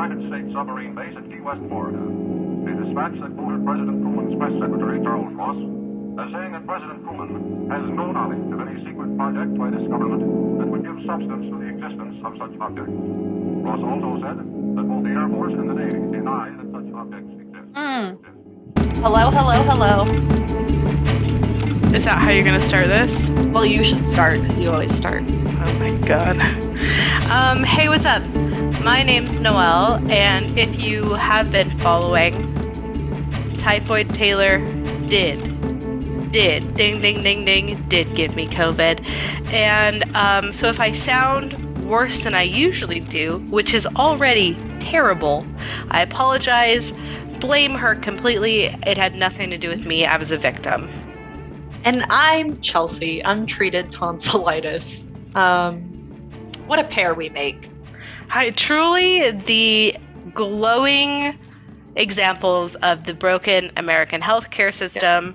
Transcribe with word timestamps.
United 0.00 0.32
States 0.32 0.48
submarine 0.56 0.94
base 0.94 1.12
at 1.12 1.28
Key 1.28 1.44
West, 1.44 1.60
Florida. 1.68 2.00
A 2.00 2.72
dispatch 2.72 3.12
that 3.20 3.36
quoted 3.36 3.60
President 3.68 4.00
Truman's 4.00 4.32
press 4.40 4.56
secretary, 4.56 4.96
Charles 5.04 5.28
Ross, 5.36 5.60
as 6.16 6.32
saying 6.32 6.56
that 6.56 6.64
President 6.64 7.04
Truman 7.04 7.68
has 7.68 7.84
no 7.84 8.08
knowledge 8.08 8.40
of 8.48 8.64
any 8.64 8.80
secret 8.80 9.12
project 9.20 9.52
by 9.60 9.68
this 9.68 9.84
government 9.92 10.24
that 10.56 10.64
would 10.72 10.88
give 10.88 10.96
substance 11.04 11.52
to 11.52 11.54
the 11.60 11.68
existence 11.68 12.16
of 12.24 12.32
such 12.40 12.56
objects. 12.64 12.96
Ross 12.96 13.82
also 13.84 14.24
said 14.24 14.40
that 14.40 14.84
both 14.88 15.04
the 15.04 15.12
Air 15.12 15.28
Force 15.28 15.52
and 15.52 15.68
the 15.68 15.76
Navy 15.76 16.00
deny 16.16 16.48
that 16.48 16.68
such 16.72 16.88
objects 16.96 17.36
exist. 17.36 17.68
Hello, 19.04 19.28
hello, 19.28 19.60
hello. 19.68 20.08
Is 21.92 22.08
that 22.08 22.16
how 22.16 22.32
you're 22.32 22.48
gonna 22.48 22.56
start 22.56 22.88
this? 22.88 23.28
Well, 23.52 23.68
you 23.68 23.84
should 23.84 24.06
start 24.08 24.40
because 24.40 24.56
you 24.56 24.72
always 24.72 24.96
start. 24.96 25.28
Oh 25.28 25.76
my 25.76 25.92
god. 26.08 26.40
Um, 27.28 27.68
hey, 27.68 27.92
what's 27.92 28.08
up? 28.08 28.24
My 28.84 29.02
name's 29.02 29.38
Noelle, 29.40 30.00
and 30.10 30.58
if 30.58 30.82
you 30.82 31.10
have 31.10 31.52
been 31.52 31.68
following, 31.68 32.32
Typhoid 33.58 34.14
Taylor 34.14 34.58
did, 35.06 35.38
did, 36.32 36.76
ding, 36.76 36.98
ding, 36.98 37.22
ding, 37.22 37.44
ding, 37.44 37.88
did 37.88 38.14
give 38.14 38.34
me 38.34 38.46
COVID. 38.46 39.04
And 39.52 40.04
um, 40.16 40.54
so 40.54 40.68
if 40.68 40.80
I 40.80 40.92
sound 40.92 41.52
worse 41.84 42.24
than 42.24 42.34
I 42.34 42.42
usually 42.42 43.00
do, 43.00 43.40
which 43.50 43.74
is 43.74 43.84
already 43.84 44.56
terrible, 44.80 45.46
I 45.90 46.00
apologize. 46.00 46.94
Blame 47.38 47.74
her 47.74 47.94
completely. 47.96 48.64
It 48.86 48.96
had 48.96 49.14
nothing 49.14 49.50
to 49.50 49.58
do 49.58 49.68
with 49.68 49.84
me. 49.84 50.06
I 50.06 50.16
was 50.16 50.32
a 50.32 50.38
victim. 50.38 50.88
And 51.84 52.06
I'm 52.08 52.58
Chelsea, 52.62 53.20
untreated 53.20 53.92
tonsillitis. 53.92 55.06
Um, 55.34 55.82
what 56.66 56.78
a 56.78 56.84
pair 56.84 57.12
we 57.12 57.28
make. 57.28 57.68
I 58.32 58.50
truly 58.50 59.30
the 59.32 59.96
glowing 60.34 61.38
examples 61.96 62.76
of 62.76 63.04
the 63.04 63.14
broken 63.14 63.72
American 63.76 64.20
healthcare 64.20 64.72
system 64.72 65.34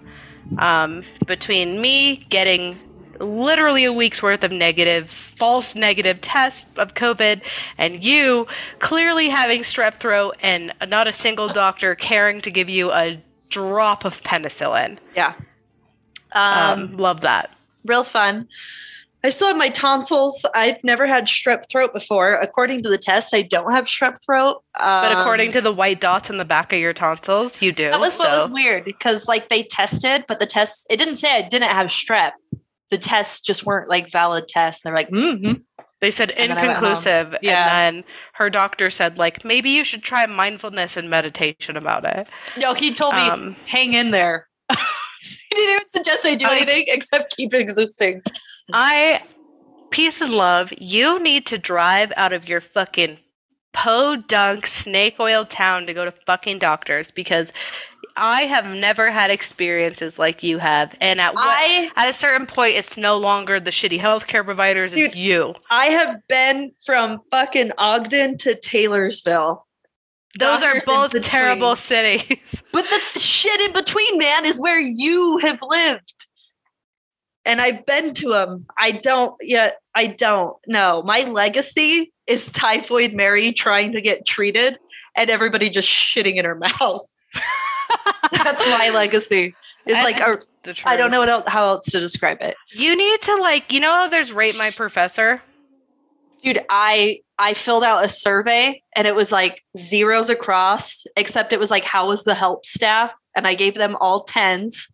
um, 0.58 1.04
between 1.28 1.82
me 1.82 2.18
getting 2.30 2.78
literally 3.20 3.86
a 3.86 3.94
week's 3.94 4.22
worth 4.22 4.44
of 4.44 4.52
negative, 4.52 5.10
false 5.10 5.76
negative 5.76 6.22
tests 6.22 6.70
of 6.78 6.94
COVID, 6.94 7.44
and 7.78 8.04
you 8.04 8.48
clearly 8.80 9.30
having 9.30 9.62
strep 9.62 9.96
throat 10.00 10.36
and 10.42 10.74
not 10.88 11.08
a 11.08 11.14
single 11.14 11.48
doctor 11.64 11.96
caring 11.96 12.42
to 12.42 12.52
give 12.52 12.70
you 12.70 12.92
a 12.92 13.22
drop 13.50 14.06
of 14.06 14.22
penicillin. 14.22 14.98
Yeah. 15.16 15.34
Um, 16.34 16.80
Um, 16.94 16.98
love 16.98 17.22
that. 17.22 17.56
real 17.86 18.04
fun. 18.04 18.48
I 19.26 19.30
still 19.30 19.48
have 19.48 19.58
my 19.58 19.70
tonsils. 19.70 20.46
I've 20.54 20.84
never 20.84 21.08
had 21.08 21.26
strep 21.26 21.68
throat 21.70 21.94
before. 21.94 22.36
According 22.36 22.84
to 22.84 22.90
the 22.90 22.98
test, 22.98 23.34
I 23.34 23.42
don't 23.42 23.72
have 23.72 23.86
strep 23.86 24.18
throat. 24.24 24.62
But 24.78 25.12
Um, 25.12 25.18
according 25.18 25.52
to 25.54 25.62
the 25.62 25.74
white 25.74 26.00
dots 26.00 26.30
in 26.30 26.38
the 26.38 26.46
back 26.46 26.72
of 26.72 26.80
your 26.80 26.94
tonsils, 26.94 27.62
you 27.62 27.72
do. 27.72 27.90
that 27.90 28.00
was 28.00 28.18
what 28.18 28.30
was 28.30 28.50
weird 28.50 28.86
because 28.86 29.28
like 29.28 29.50
they 29.50 29.64
tested, 29.64 30.26
but 30.28 30.40
the 30.40 30.46
test 30.46 30.86
it 30.90 30.98
didn't 30.98 31.18
say 31.18 31.36
I 31.36 31.42
didn't 31.42 31.70
have 31.70 31.88
strep. 31.88 32.34
The 32.92 33.00
tests 33.00 33.42
just 33.42 33.66
weren't 33.66 33.90
like 33.90 34.12
valid 34.12 34.48
tests. 34.48 34.84
They're 34.84 34.94
like, 34.96 35.10
mm-hmm. 35.10 35.54
They 36.02 36.12
said 36.12 36.30
And 36.32 36.52
then 36.52 36.58
I 36.58 36.62
went 36.68 36.78
home. 36.78 36.86
inconclusive, 36.86 37.36
Yeah. 37.42 37.64
and 37.88 37.98
then 37.98 38.04
her 38.34 38.50
doctor 38.52 38.92
said, 38.92 39.18
like, 39.18 39.44
maybe 39.44 39.72
you 39.72 39.84
should 39.84 40.04
try 40.04 40.28
mindfulness 40.28 40.98
and 40.98 41.10
meditation 41.10 41.78
about 41.78 42.06
it. 42.06 42.28
no, 42.58 42.76
he 42.76 42.94
told 42.94 43.16
me 43.16 43.22
Um, 43.22 43.56
hang 43.66 43.94
in 43.94 44.12
there. 44.12 44.48
didn't 45.66 45.74
even 45.76 45.88
suggest 45.96 46.26
I 46.26 46.36
do 46.36 46.46
I- 46.46 46.58
anything 46.58 46.86
except 46.88 47.36
keep 47.36 47.54
existing. 47.54 48.22
I, 48.74 49.22
peace 49.92 50.22
and 50.22 50.34
love, 50.34 50.74
you 50.78 51.20
need 51.22 51.46
to 51.48 51.58
drive 51.58 52.12
out 52.18 52.34
of 52.34 52.50
your 52.50 52.62
fucking 52.62 53.20
podunk 53.74 54.66
snake 54.66 55.20
oil 55.20 55.46
town 55.46 55.86
to 55.86 55.94
go 55.94 56.06
to 56.06 56.12
fucking 56.12 56.58
doctors 56.60 57.12
because 57.12 57.52
I 58.18 58.44
have 58.44 58.66
never 58.74 59.12
had 59.12 59.30
experiences 59.30 60.18
like 60.18 60.42
you 60.42 60.58
have. 60.60 60.96
And 61.02 61.20
at 61.20 61.34
what, 61.34 61.92
at 61.98 62.10
a 62.10 62.14
certain 62.14 62.48
point, 62.48 62.76
it's 62.76 62.98
no 62.98 63.18
longer 63.18 63.60
the 63.60 63.72
shitty 63.72 64.00
healthcare 64.00 64.46
providers, 64.46 64.94
it's 64.94 65.14
Dude. 65.14 65.16
you. 65.18 65.56
I 65.70 65.88
have 65.88 66.26
been 66.30 66.72
from 66.86 67.20
fucking 67.32 67.72
Ogden 67.78 68.38
to 68.40 68.56
Taylorsville. 68.56 69.65
Those 70.38 70.64
are 70.64 70.82
both 70.86 71.20
terrible 71.22 71.76
cities. 71.76 72.64
But 72.72 72.86
the 72.90 73.20
shit 73.20 73.62
in 73.62 73.72
between, 73.72 74.18
man, 74.18 74.44
is 74.44 74.60
where 74.60 74.80
you 74.80 75.38
have 75.38 75.62
lived. 75.62 76.28
And 77.46 77.62
I've 77.62 77.86
been 77.86 78.14
to 78.16 78.30
them. 78.30 78.66
I 78.78 78.92
don't 78.92 79.34
yet. 79.40 79.78
I 79.94 80.08
don't 80.08 80.58
know. 80.68 81.02
My 81.04 81.22
legacy 81.22 82.12
is 82.28 82.52
Typhoid 82.52 83.14
Mary 83.14 83.54
trying 83.54 83.94
to 83.94 84.02
get 84.02 84.26
treated 84.26 84.78
and 85.16 85.30
everybody 85.30 85.70
just 85.70 85.88
shitting 85.88 86.36
in 86.36 86.44
her 86.44 86.56
mouth. 86.82 87.08
That's 88.34 88.68
my 88.68 88.92
legacy. 88.94 89.56
It's 89.86 90.02
That's 90.02 90.20
like 90.20 90.42
a, 90.42 90.90
I 90.90 90.98
don't 90.98 91.12
know 91.12 91.22
else, 91.24 91.48
how 91.48 91.68
else 91.68 91.86
to 91.92 92.00
describe 92.00 92.40
it. 92.42 92.56
You 92.72 92.98
need 92.98 93.22
to 93.22 93.36
like, 93.38 93.72
you 93.72 93.80
know 93.80 94.08
there's 94.10 94.34
rate 94.34 94.58
my 94.58 94.72
professor? 94.72 95.42
Dude, 96.46 96.64
I 96.70 97.22
I 97.40 97.56
filled 97.56 97.84
out 97.84 98.06
a 98.06 98.10
survey 98.10 98.82
and 98.96 99.08
it 99.08 99.16
was 99.16 99.32
like 99.32 99.64
zeros 99.76 100.30
across, 100.30 101.04
except 101.18 101.52
it 101.52 101.60
was 101.60 101.72
like, 101.72 101.84
how 101.84 102.08
was 102.08 102.24
the 102.24 102.36
help 102.36 102.66
staff? 102.66 103.14
And 103.36 103.48
I 103.48 103.56
gave 103.56 103.74
them 103.74 103.98
all 104.00 104.24
tens. 104.24 104.88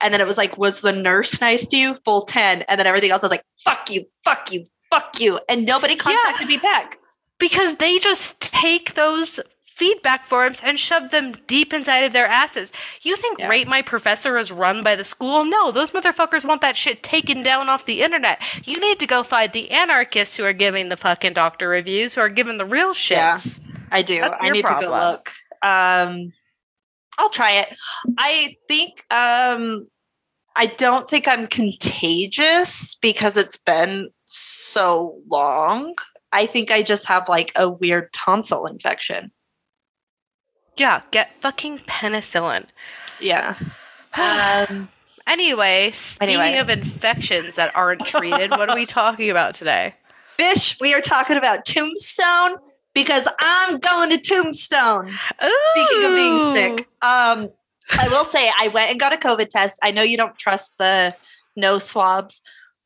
And 0.00 0.14
then 0.14 0.20
it 0.20 0.26
was 0.26 0.38
like, 0.38 0.56
was 0.56 0.80
the 0.80 0.92
nurse 0.92 1.40
nice 1.40 1.66
to 1.68 1.76
you? 1.76 1.96
Full 2.04 2.22
10. 2.22 2.62
And 2.62 2.80
then 2.80 2.86
everything 2.86 3.10
else 3.10 3.22
I 3.22 3.26
was 3.26 3.32
like, 3.32 3.44
fuck 3.64 3.90
you, 3.90 4.06
fuck 4.24 4.50
you, 4.50 4.66
fuck 4.90 5.20
you. 5.20 5.38
And 5.48 5.66
nobody 5.66 5.94
contacted 5.94 6.48
me 6.48 6.56
back. 6.56 6.98
Because 7.38 7.76
they 7.76 7.98
just 7.98 8.40
take 8.40 8.94
those 8.94 9.38
feedback 9.78 10.26
forms 10.26 10.60
and 10.62 10.76
shove 10.78 11.10
them 11.10 11.32
deep 11.46 11.72
inside 11.72 12.00
of 12.00 12.12
their 12.12 12.26
asses. 12.26 12.72
You 13.02 13.14
think 13.14 13.38
Yeah. 13.38 13.48
Rate 13.48 13.68
My 13.68 13.80
Professor 13.80 14.36
is 14.36 14.50
run 14.50 14.82
by 14.82 14.96
the 14.96 15.04
school? 15.04 15.44
No, 15.44 15.70
those 15.70 15.92
motherfuckers 15.92 16.44
want 16.44 16.62
that 16.62 16.76
shit 16.76 17.04
taken 17.04 17.44
down 17.44 17.68
off 17.68 17.84
the 17.84 18.02
internet. 18.02 18.42
You 18.66 18.80
need 18.80 18.98
to 18.98 19.06
go 19.06 19.22
find 19.22 19.52
the 19.52 19.70
anarchists 19.70 20.36
who 20.36 20.44
are 20.44 20.52
giving 20.52 20.88
the 20.88 20.96
fucking 20.96 21.34
doctor 21.34 21.68
reviews, 21.68 22.14
who 22.14 22.20
are 22.20 22.28
giving 22.28 22.58
the 22.58 22.66
real 22.66 22.92
Yeah. 23.08 23.36
I 23.92 24.02
do. 24.02 24.20
That's 24.20 24.42
I 24.42 24.50
need 24.50 24.62
to 24.62 24.76
go 24.80 24.90
look. 24.90 25.30
Um, 25.62 26.32
I'll 27.16 27.30
try 27.30 27.52
it. 27.52 27.76
I 28.18 28.56
think 28.66 29.04
um, 29.10 29.86
I 30.56 30.66
don't 30.66 31.08
think 31.08 31.28
I'm 31.28 31.46
contagious 31.46 32.96
because 32.96 33.36
it's 33.36 33.56
been 33.56 34.10
so 34.26 35.20
long. 35.30 35.94
I 36.32 36.46
think 36.46 36.70
I 36.70 36.82
just 36.82 37.06
have 37.06 37.28
like 37.28 37.52
a 37.56 37.70
weird 37.70 38.12
tonsil 38.12 38.66
infection. 38.66 39.30
Yeah, 40.78 41.02
get 41.10 41.34
fucking 41.40 41.78
penicillin. 41.80 42.66
Yeah. 43.20 43.56
Um, 44.18 44.88
Anyway, 45.26 45.90
speaking 45.90 46.36
Anyway. 46.36 46.58
of 46.58 46.70
infections 46.70 47.56
that 47.56 47.70
aren't 47.76 48.06
treated, 48.06 48.50
what 48.52 48.70
are 48.70 48.74
we 48.74 48.86
talking 48.86 49.28
about 49.28 49.54
today? 49.54 49.94
Fish, 50.38 50.78
we 50.80 50.94
are 50.94 51.02
talking 51.02 51.36
about 51.36 51.66
Tombstone 51.66 52.56
because 52.94 53.28
I'm 53.38 53.78
going 53.78 54.08
to 54.08 54.16
Tombstone. 54.18 55.10
Speaking 55.38 56.04
of 56.06 56.12
being 56.14 56.54
sick, 56.54 56.88
um, 57.02 57.50
I 57.98 58.08
will 58.08 58.24
say 58.24 58.50
I 58.58 58.68
went 58.68 58.90
and 58.90 58.98
got 58.98 59.12
a 59.12 59.18
COVID 59.18 59.48
test. 59.50 59.78
I 59.82 59.90
know 59.90 60.02
you 60.02 60.16
don't 60.16 60.36
trust 60.38 60.78
the 60.78 61.14
no 61.54 61.78
swabs. 61.78 62.40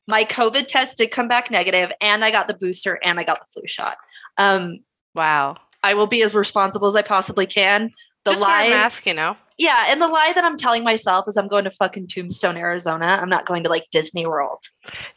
My 0.09 0.25
COVID 0.25 0.67
test 0.67 0.99
did 0.99 1.13
come 1.13 1.29
back 1.29 1.49
negative, 1.49 1.93
and 2.01 2.25
I 2.25 2.33
got 2.33 2.49
the 2.49 2.55
booster 2.55 2.99
and 3.05 3.21
I 3.21 3.23
got 3.23 3.39
the 3.39 3.47
flu 3.47 3.63
shot. 3.67 3.97
Um, 4.37 4.81
Wow. 5.15 5.59
I 5.83 5.95
will 5.95 6.07
be 6.07 6.23
as 6.23 6.35
responsible 6.35 6.87
as 6.87 6.97
I 6.97 7.03
possibly 7.03 7.47
can. 7.47 7.91
The 8.25 8.33
Just 8.33 8.43
wear 8.47 8.51
a 8.51 8.65
lie, 8.65 8.71
mask, 8.71 9.05
you 9.07 9.15
know. 9.15 9.37
yeah, 9.59 9.87
and 9.89 10.01
the 10.01 10.07
lie 10.07 10.33
that 10.35 10.45
I'm 10.45 10.57
telling 10.57 10.85
myself 10.85 11.27
is 11.27 11.37
I'm 11.37 11.49
going 11.49 11.65
to 11.65 11.73
fucking 11.73 12.07
Tombstone, 12.07 12.57
Arizona. 12.57 13.19
I'm 13.21 13.29
not 13.29 13.47
going 13.47 13.65
to 13.65 13.69
like 13.69 13.87
Disney 13.91 14.27
World. 14.27 14.61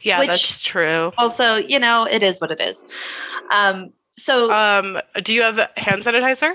Yeah, 0.00 0.18
Which- 0.18 0.28
that's 0.30 0.60
true. 0.62 1.12
Also, 1.16 1.54
you 1.56 1.78
know, 1.78 2.04
it 2.10 2.24
is 2.24 2.40
what 2.40 2.50
it 2.50 2.60
is. 2.60 2.84
Um, 3.50 3.92
so, 4.12 4.52
Um, 4.52 4.98
do 5.22 5.32
you 5.34 5.42
have 5.42 5.56
hand 5.76 6.02
sanitizer? 6.02 6.54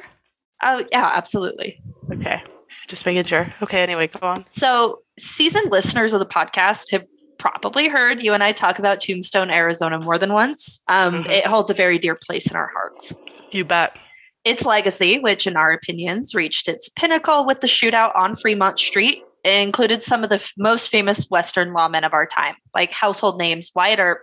oh 0.63 0.85
yeah, 0.91 1.09
absolutely. 1.15 1.81
Okay, 2.11 2.43
just 2.87 3.05
making 3.05 3.23
sure. 3.23 3.47
Okay, 3.63 3.81
anyway, 3.81 4.07
go 4.07 4.27
on. 4.27 4.45
So, 4.51 5.03
seasoned 5.17 5.71
listeners 5.71 6.11
of 6.11 6.19
the 6.19 6.25
podcast 6.25 6.91
have 6.91 7.05
probably 7.41 7.87
heard 7.89 8.21
you 8.21 8.33
and 8.33 8.43
I 8.43 8.51
talk 8.51 8.77
about 8.79 9.01
Tombstone, 9.01 9.49
Arizona 9.49 9.99
more 9.99 10.17
than 10.17 10.31
once. 10.31 10.81
Um, 10.87 11.23
Mhm. 11.23 11.29
It 11.29 11.45
holds 11.47 11.69
a 11.69 11.73
very 11.73 11.97
dear 11.99 12.15
place 12.15 12.49
in 12.49 12.55
our 12.55 12.69
hearts. 12.71 13.13
You 13.51 13.65
bet. 13.65 13.97
Its 14.45 14.63
legacy, 14.65 15.19
which 15.19 15.45
in 15.47 15.57
our 15.57 15.71
opinions 15.71 16.33
reached 16.35 16.67
its 16.67 16.87
pinnacle 16.89 17.45
with 17.45 17.59
the 17.61 17.67
shootout 17.67 18.15
on 18.15 18.35
Fremont 18.35 18.79
Street, 18.79 19.23
included 19.43 20.03
some 20.03 20.23
of 20.23 20.29
the 20.29 20.35
f- 20.35 20.51
most 20.57 20.89
famous 20.89 21.27
Western 21.31 21.73
lawmen 21.73 22.05
of 22.05 22.13
our 22.13 22.25
time, 22.27 22.55
like 22.75 22.91
household 22.91 23.39
names 23.39 23.71
Wyatt 23.75 23.99
Earp, 23.99 24.19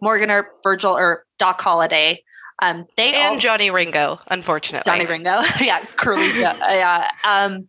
Morgan 0.00 0.30
Earp, 0.30 0.48
Virgil 0.64 0.96
Earp, 0.98 1.22
Doc 1.38 1.60
Holliday. 1.60 2.22
Um, 2.60 2.86
they 2.96 3.14
And 3.14 3.34
all- 3.34 3.38
Johnny 3.38 3.70
Ringo, 3.70 4.18
unfortunately. 4.28 4.90
Johnny 4.90 5.06
Ringo. 5.06 5.42
yeah, 5.60 5.84
curly. 5.96 6.28
yeah. 6.40 7.08
Um, 7.22 7.66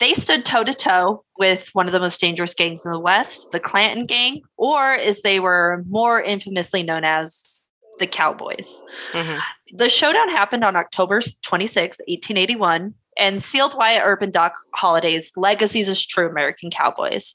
they 0.00 0.14
stood 0.14 0.44
toe 0.44 0.64
to 0.64 0.74
toe 0.74 1.24
with 1.38 1.70
one 1.72 1.86
of 1.86 1.92
the 1.92 2.00
most 2.00 2.20
dangerous 2.20 2.54
gangs 2.54 2.84
in 2.84 2.92
the 2.92 2.98
West, 2.98 3.50
the 3.52 3.60
Clanton 3.60 4.04
Gang, 4.04 4.42
or 4.56 4.92
as 4.92 5.22
they 5.22 5.40
were 5.40 5.82
more 5.88 6.20
infamously 6.20 6.82
known 6.82 7.04
as, 7.04 7.58
the 7.98 8.06
Cowboys. 8.06 8.80
Mhm. 9.10 9.40
The 9.72 9.88
showdown 9.88 10.28
happened 10.28 10.64
on 10.64 10.76
October 10.76 11.20
26, 11.42 12.00
1881, 12.06 12.94
and 13.16 13.42
sealed 13.42 13.74
Wyatt 13.76 14.02
Earp 14.04 14.22
and 14.22 14.32
Doc 14.32 14.54
Holliday's 14.74 15.32
legacies 15.36 15.88
as 15.88 16.06
true 16.06 16.28
American 16.28 16.70
Cowboys. 16.70 17.34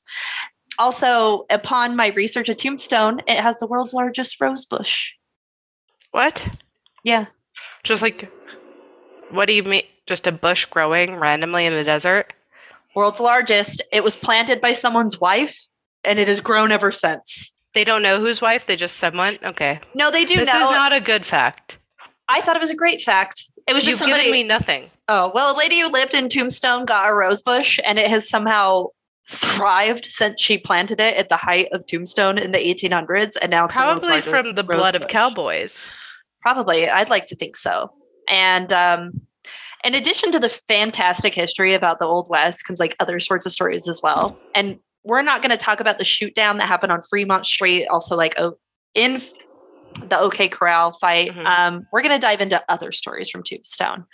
Also, 0.80 1.46
upon 1.50 1.98
my 1.98 2.08
research 2.08 2.48
at 2.50 2.60
Tombstone, 2.60 3.22
it 3.28 3.40
has 3.40 3.60
the 3.60 3.68
world's 3.68 3.94
largest 3.94 4.40
rose 4.40 4.64
bush. 4.66 5.14
What? 6.12 6.48
Yeah. 7.04 7.26
Just 7.84 8.02
like, 8.02 8.32
what 9.30 9.46
do 9.46 9.54
you 9.54 9.64
mean? 9.64 9.84
Just 10.08 10.28
a 10.28 10.32
bush 10.32 10.66
growing 10.66 11.18
randomly 11.18 11.66
in 11.66 11.74
the 11.74 11.84
desert? 11.84 12.34
World's 12.96 13.20
largest. 13.20 13.82
It 13.92 14.04
was 14.04 14.16
planted 14.16 14.62
by 14.62 14.74
someone's 14.74 15.20
wife, 15.20 15.68
and 16.04 16.20
it 16.20 16.28
has 16.28 16.42
grown 16.42 16.72
ever 16.72 16.92
since. 16.92 17.52
They 17.74 17.84
don't 17.84 18.04
know 18.04 18.20
whose 18.20 18.42
wife. 18.42 18.66
They 18.66 18.76
just 18.76 18.98
someone. 18.98 19.38
Okay. 19.44 19.80
No, 19.96 20.12
they 20.12 20.26
do 20.26 20.36
this 20.36 20.54
know. 20.54 20.62
is 20.64 20.70
not 20.70 20.96
a 20.96 21.02
good 21.02 21.26
fact. 21.26 21.80
I 22.30 22.42
thought 22.42 22.56
it 22.56 22.62
was 22.62 22.72
a 22.72 22.76
great 22.76 23.02
fact. 23.02 23.44
It 23.68 23.74
was 23.74 23.86
You've 23.86 23.94
just 23.94 24.00
somebody. 24.00 24.24
given 24.24 24.34
me 24.34 24.44
nothing. 24.44 24.90
Oh, 25.08 25.32
well, 25.34 25.56
a 25.56 25.58
lady 25.58 25.80
who 25.80 25.90
lived 25.90 26.14
in 26.14 26.30
Tombstone 26.30 26.86
got 26.86 27.10
a 27.10 27.14
rose 27.14 27.42
bush 27.42 27.80
and 27.86 28.00
it 28.00 28.10
has 28.10 28.30
somehow 28.30 28.88
thrived 29.30 30.06
since 30.06 30.42
she 30.42 30.58
planted 30.58 31.00
it 31.00 31.18
at 31.18 31.30
the 31.30 31.38
height 31.38 31.68
of 31.72 31.86
Tombstone 31.86 32.38
in 32.38 32.52
the 32.52 32.58
1800s. 32.58 33.36
And 33.42 33.52
now 33.52 33.66
it's 33.66 33.74
Probably 33.74 34.22
from 34.22 34.54
the 34.54 34.64
blood 34.64 34.96
of 34.96 35.08
cowboys. 35.08 35.90
Probably. 36.42 36.90
I'd 36.90 37.10
like 37.10 37.26
to 37.28 37.36
think 37.36 37.56
so. 37.56 37.94
And 38.30 38.72
um, 38.72 39.14
in 39.84 39.96
addition 39.96 40.32
to 40.32 40.40
the 40.40 40.50
fantastic 40.50 41.34
history 41.34 41.74
about 41.74 42.00
the 42.00 42.06
Old 42.06 42.30
West 42.30 42.66
comes 42.66 42.80
like 42.80 42.96
other 43.00 43.20
sorts 43.20 43.46
of 43.46 43.52
stories 43.52 43.88
as 43.88 44.02
well. 44.02 44.40
And 44.56 44.80
we're 45.04 45.22
not 45.22 45.42
going 45.42 45.52
to 45.52 45.58
talk 45.58 45.80
about 45.80 45.98
the 45.98 46.06
shoot 46.06 46.34
down 46.34 46.58
that 46.58 46.68
happened 46.68 46.92
on 46.92 47.02
Fremont 47.02 47.46
Street, 47.46 47.88
also 47.88 48.16
like 48.16 48.36
oh, 48.38 48.58
in 48.94 49.20
the 50.02 50.18
OK 50.18 50.48
Corral 50.48 50.92
fight. 50.94 51.32
Mhm. 51.32 51.46
Um, 51.46 51.88
we're 51.92 52.02
going 52.02 52.16
to 52.16 52.20
dive 52.20 52.42
into 52.42 52.64
other 52.70 52.92
stories 52.92 53.30
from 53.30 53.44
Tombstone. 53.44 54.06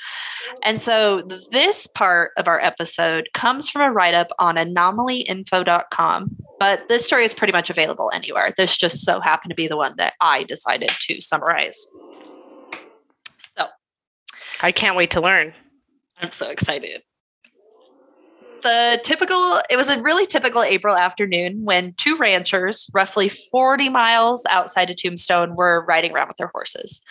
And 0.63 0.81
so 0.81 1.21
this 1.51 1.88
part 1.88 2.31
of 2.38 2.48
our 2.48 2.60
episode 2.60 3.30
comes 3.33 3.69
from 3.69 3.81
a 3.81 3.92
write 3.92 4.13
up 4.13 4.31
on 4.39 4.56
anomalyinfo.com. 4.56 6.38
But 6.60 6.88
this 6.89 7.06
story 7.06 7.24
is 7.24 7.33
pretty 7.33 7.54
much 7.54 7.69
available 7.69 8.12
anywhere. 8.13 8.51
This 8.57 8.77
just 8.77 9.06
so 9.06 9.22
happened 9.22 9.51
to 9.51 9.56
be 9.56 9.68
the 9.68 9.77
one 9.77 9.94
that 9.98 10.13
I 10.19 10.44
decided 10.44 10.89
to 11.07 11.22
summarize. 11.22 11.88
I 14.61 14.71
can't 14.71 14.95
wait 14.95 15.11
to 15.11 15.21
learn. 15.21 15.53
I'm 16.21 16.31
so 16.31 16.50
excited. 16.50 17.01
The 18.61 19.00
typical, 19.03 19.61
it 19.69 19.77
was 19.77 19.89
a 19.89 20.01
really 20.01 20.25
typical 20.25 20.63
April 20.63 20.97
afternoon 20.97 21.63
when 21.63 21.94
two 21.94 22.17
ranchers, 22.17 22.89
roughly 22.94 23.29
40 23.29 23.88
miles 23.89 24.45
outside 24.50 24.89
of 24.89 24.97
Tombstone, 24.97 25.56
were 25.56 25.85
riding 25.88 26.11
around 26.11 26.27
with 26.27 26.38
their 26.38 26.51
horses. 26.53 27.01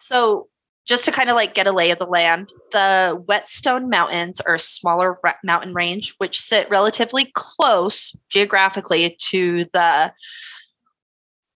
So, 0.00 0.48
just 0.84 1.04
to 1.04 1.12
kind 1.12 1.30
of 1.30 1.36
like 1.36 1.54
get 1.54 1.68
a 1.68 1.72
lay 1.72 1.92
of 1.92 2.00
the 2.00 2.06
land, 2.06 2.50
the 2.72 3.22
Whetstone 3.26 3.88
Mountains 3.88 4.40
are 4.40 4.54
a 4.54 4.58
smaller 4.58 5.16
ra- 5.22 5.34
mountain 5.44 5.72
range 5.72 6.14
which 6.18 6.40
sit 6.40 6.68
relatively 6.68 7.30
close 7.34 8.12
geographically 8.28 9.16
to 9.20 9.64
the 9.66 10.12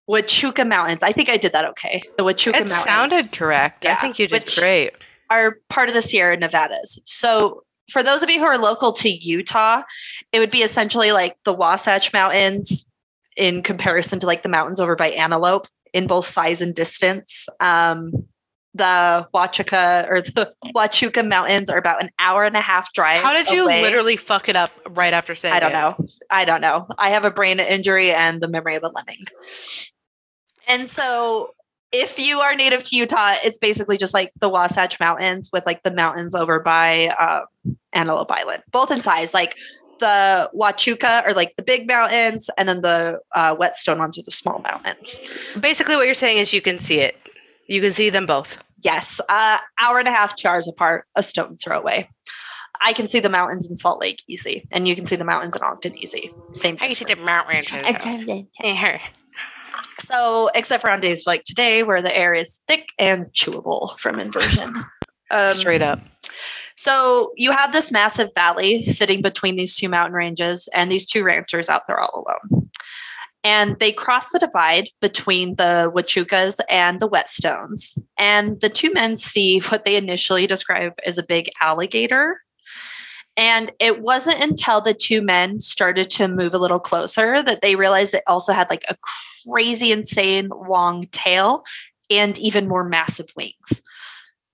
Huachuca 0.08 0.64
Mountains. 0.66 1.02
I 1.02 1.10
think 1.10 1.28
I 1.28 1.36
did 1.36 1.50
that 1.50 1.64
okay. 1.64 2.02
The 2.16 2.22
Huachuca 2.22 2.50
It 2.50 2.52
Mountains 2.54 2.84
sounded 2.84 3.32
correct. 3.32 3.84
I 3.84 3.96
think 3.96 4.20
you 4.20 4.28
did 4.28 4.44
which- 4.44 4.56
great. 4.56 4.92
Are 5.30 5.58
part 5.68 5.88
of 5.88 5.94
the 5.94 6.02
Sierra 6.02 6.36
Nevadas. 6.36 7.00
So 7.04 7.62
for 7.90 8.02
those 8.02 8.22
of 8.22 8.30
you 8.30 8.40
who 8.40 8.46
are 8.46 8.58
local 8.58 8.92
to 8.92 9.08
Utah, 9.08 9.82
it 10.32 10.40
would 10.40 10.50
be 10.50 10.62
essentially 10.62 11.12
like 11.12 11.36
the 11.44 11.52
Wasatch 11.52 12.12
Mountains 12.12 12.88
in 13.36 13.62
comparison 13.62 14.18
to 14.20 14.26
like 14.26 14.42
the 14.42 14.48
mountains 14.48 14.80
over 14.80 14.96
by 14.96 15.08
Antelope 15.08 15.68
in 15.92 16.06
both 16.06 16.26
size 16.26 16.60
and 16.60 16.74
distance. 16.74 17.48
Um, 17.60 18.12
the 18.74 19.26
Huachuca 19.32 20.08
or 20.10 20.20
the 20.20 20.52
Huachuca 20.66 21.26
Mountains 21.26 21.70
are 21.70 21.78
about 21.78 22.02
an 22.02 22.10
hour 22.18 22.44
and 22.44 22.56
a 22.56 22.60
half 22.60 22.92
drive. 22.92 23.22
How 23.22 23.32
did 23.32 23.50
you 23.50 23.64
away. 23.64 23.82
literally 23.82 24.16
fuck 24.16 24.48
it 24.48 24.56
up 24.56 24.70
right 24.90 25.12
after 25.12 25.34
saying 25.34 25.54
I 25.54 25.60
don't 25.60 25.70
it? 25.70 25.74
know. 25.74 26.06
I 26.30 26.44
don't 26.44 26.60
know. 26.60 26.86
I 26.98 27.10
have 27.10 27.24
a 27.24 27.30
brain 27.30 27.60
injury 27.60 28.12
and 28.12 28.40
the 28.40 28.48
memory 28.48 28.74
of 28.74 28.82
a 28.82 28.88
lemming. 28.88 29.24
And 30.68 30.88
so 30.90 31.54
if 32.00 32.18
you 32.18 32.40
are 32.40 32.54
native 32.54 32.82
to 32.84 32.96
Utah, 32.96 33.34
it's 33.42 33.58
basically 33.58 33.96
just 33.96 34.14
like 34.14 34.32
the 34.40 34.48
Wasatch 34.48 35.00
Mountains 35.00 35.50
with 35.52 35.64
like 35.66 35.82
the 35.82 35.90
mountains 35.90 36.34
over 36.34 36.60
by 36.60 37.08
um, 37.08 37.76
Antelope 37.92 38.30
Island, 38.30 38.62
both 38.70 38.90
in 38.90 39.00
size. 39.00 39.32
Like 39.32 39.56
the 39.98 40.50
Huachuca 40.54 41.26
are 41.26 41.32
like 41.32 41.56
the 41.56 41.62
big 41.62 41.86
mountains, 41.86 42.50
and 42.58 42.68
then 42.68 42.82
the 42.82 43.20
uh, 43.34 43.54
Whetstone 43.54 43.98
ones 43.98 44.18
are 44.18 44.22
the 44.22 44.30
small 44.30 44.60
mountains. 44.60 45.20
Basically, 45.58 45.96
what 45.96 46.06
you're 46.06 46.14
saying 46.14 46.38
is 46.38 46.52
you 46.52 46.60
can 46.60 46.78
see 46.78 47.00
it. 47.00 47.16
You 47.66 47.80
can 47.80 47.92
see 47.92 48.10
them 48.10 48.26
both. 48.26 48.62
Yes, 48.82 49.20
uh, 49.28 49.58
hour 49.80 49.98
and 49.98 50.06
a 50.06 50.12
half 50.12 50.36
chars 50.36 50.68
apart, 50.68 51.06
a 51.16 51.22
stone's 51.22 51.64
throw 51.64 51.78
away. 51.78 52.10
I 52.82 52.92
can 52.92 53.08
see 53.08 53.20
the 53.20 53.30
mountains 53.30 53.68
in 53.68 53.74
Salt 53.74 54.00
Lake 54.00 54.22
easy, 54.28 54.62
and 54.70 54.86
you 54.86 54.94
can 54.94 55.06
see 55.06 55.16
the 55.16 55.24
mountains 55.24 55.56
in 55.56 55.62
Ogden 55.62 55.96
easy. 55.98 56.30
Same. 56.52 56.76
I 56.80 56.88
can 56.88 56.94
see 56.94 57.04
the 57.06 57.16
distance. 57.16 57.26
So, 60.06 60.50
except 60.54 60.82
for 60.82 60.90
on 60.90 61.00
days 61.00 61.26
like 61.26 61.42
today, 61.42 61.82
where 61.82 62.00
the 62.00 62.16
air 62.16 62.32
is 62.32 62.60
thick 62.68 62.90
and 62.98 63.26
chewable 63.32 63.98
from 63.98 64.18
inversion. 64.18 64.74
Um, 65.28 65.54
Straight 65.54 65.82
up. 65.82 65.98
So, 66.76 67.32
you 67.34 67.50
have 67.50 67.72
this 67.72 67.90
massive 67.90 68.30
valley 68.32 68.80
sitting 68.80 69.22
between 69.22 69.56
these 69.56 69.74
two 69.74 69.88
mountain 69.88 70.14
ranges, 70.14 70.68
and 70.72 70.88
these 70.88 71.04
two 71.04 71.24
ranchers 71.24 71.68
out 71.68 71.88
there 71.88 71.98
all 71.98 72.24
alone. 72.24 72.70
And 73.42 73.76
they 73.80 73.90
cross 73.90 74.30
the 74.30 74.38
divide 74.38 74.88
between 75.00 75.56
the 75.56 75.90
Huachucas 75.92 76.60
and 76.68 77.00
the 77.00 77.08
Whetstones. 77.08 77.98
And 78.16 78.60
the 78.60 78.68
two 78.68 78.92
men 78.92 79.16
see 79.16 79.58
what 79.58 79.84
they 79.84 79.96
initially 79.96 80.46
describe 80.46 80.92
as 81.04 81.18
a 81.18 81.24
big 81.24 81.50
alligator. 81.60 82.40
And 83.36 83.70
it 83.78 84.00
wasn't 84.00 84.42
until 84.42 84.80
the 84.80 84.94
two 84.94 85.20
men 85.22 85.60
started 85.60 86.08
to 86.10 86.26
move 86.28 86.54
a 86.54 86.58
little 86.58 86.80
closer 86.80 87.42
that 87.42 87.60
they 87.60 87.76
realized 87.76 88.14
it 88.14 88.22
also 88.26 88.52
had 88.52 88.70
like 88.70 88.84
a 88.88 88.96
crazy, 89.50 89.92
insane 89.92 90.48
long 90.48 91.04
tail 91.12 91.62
and 92.10 92.38
even 92.38 92.66
more 92.66 92.84
massive 92.84 93.26
wings. 93.36 93.82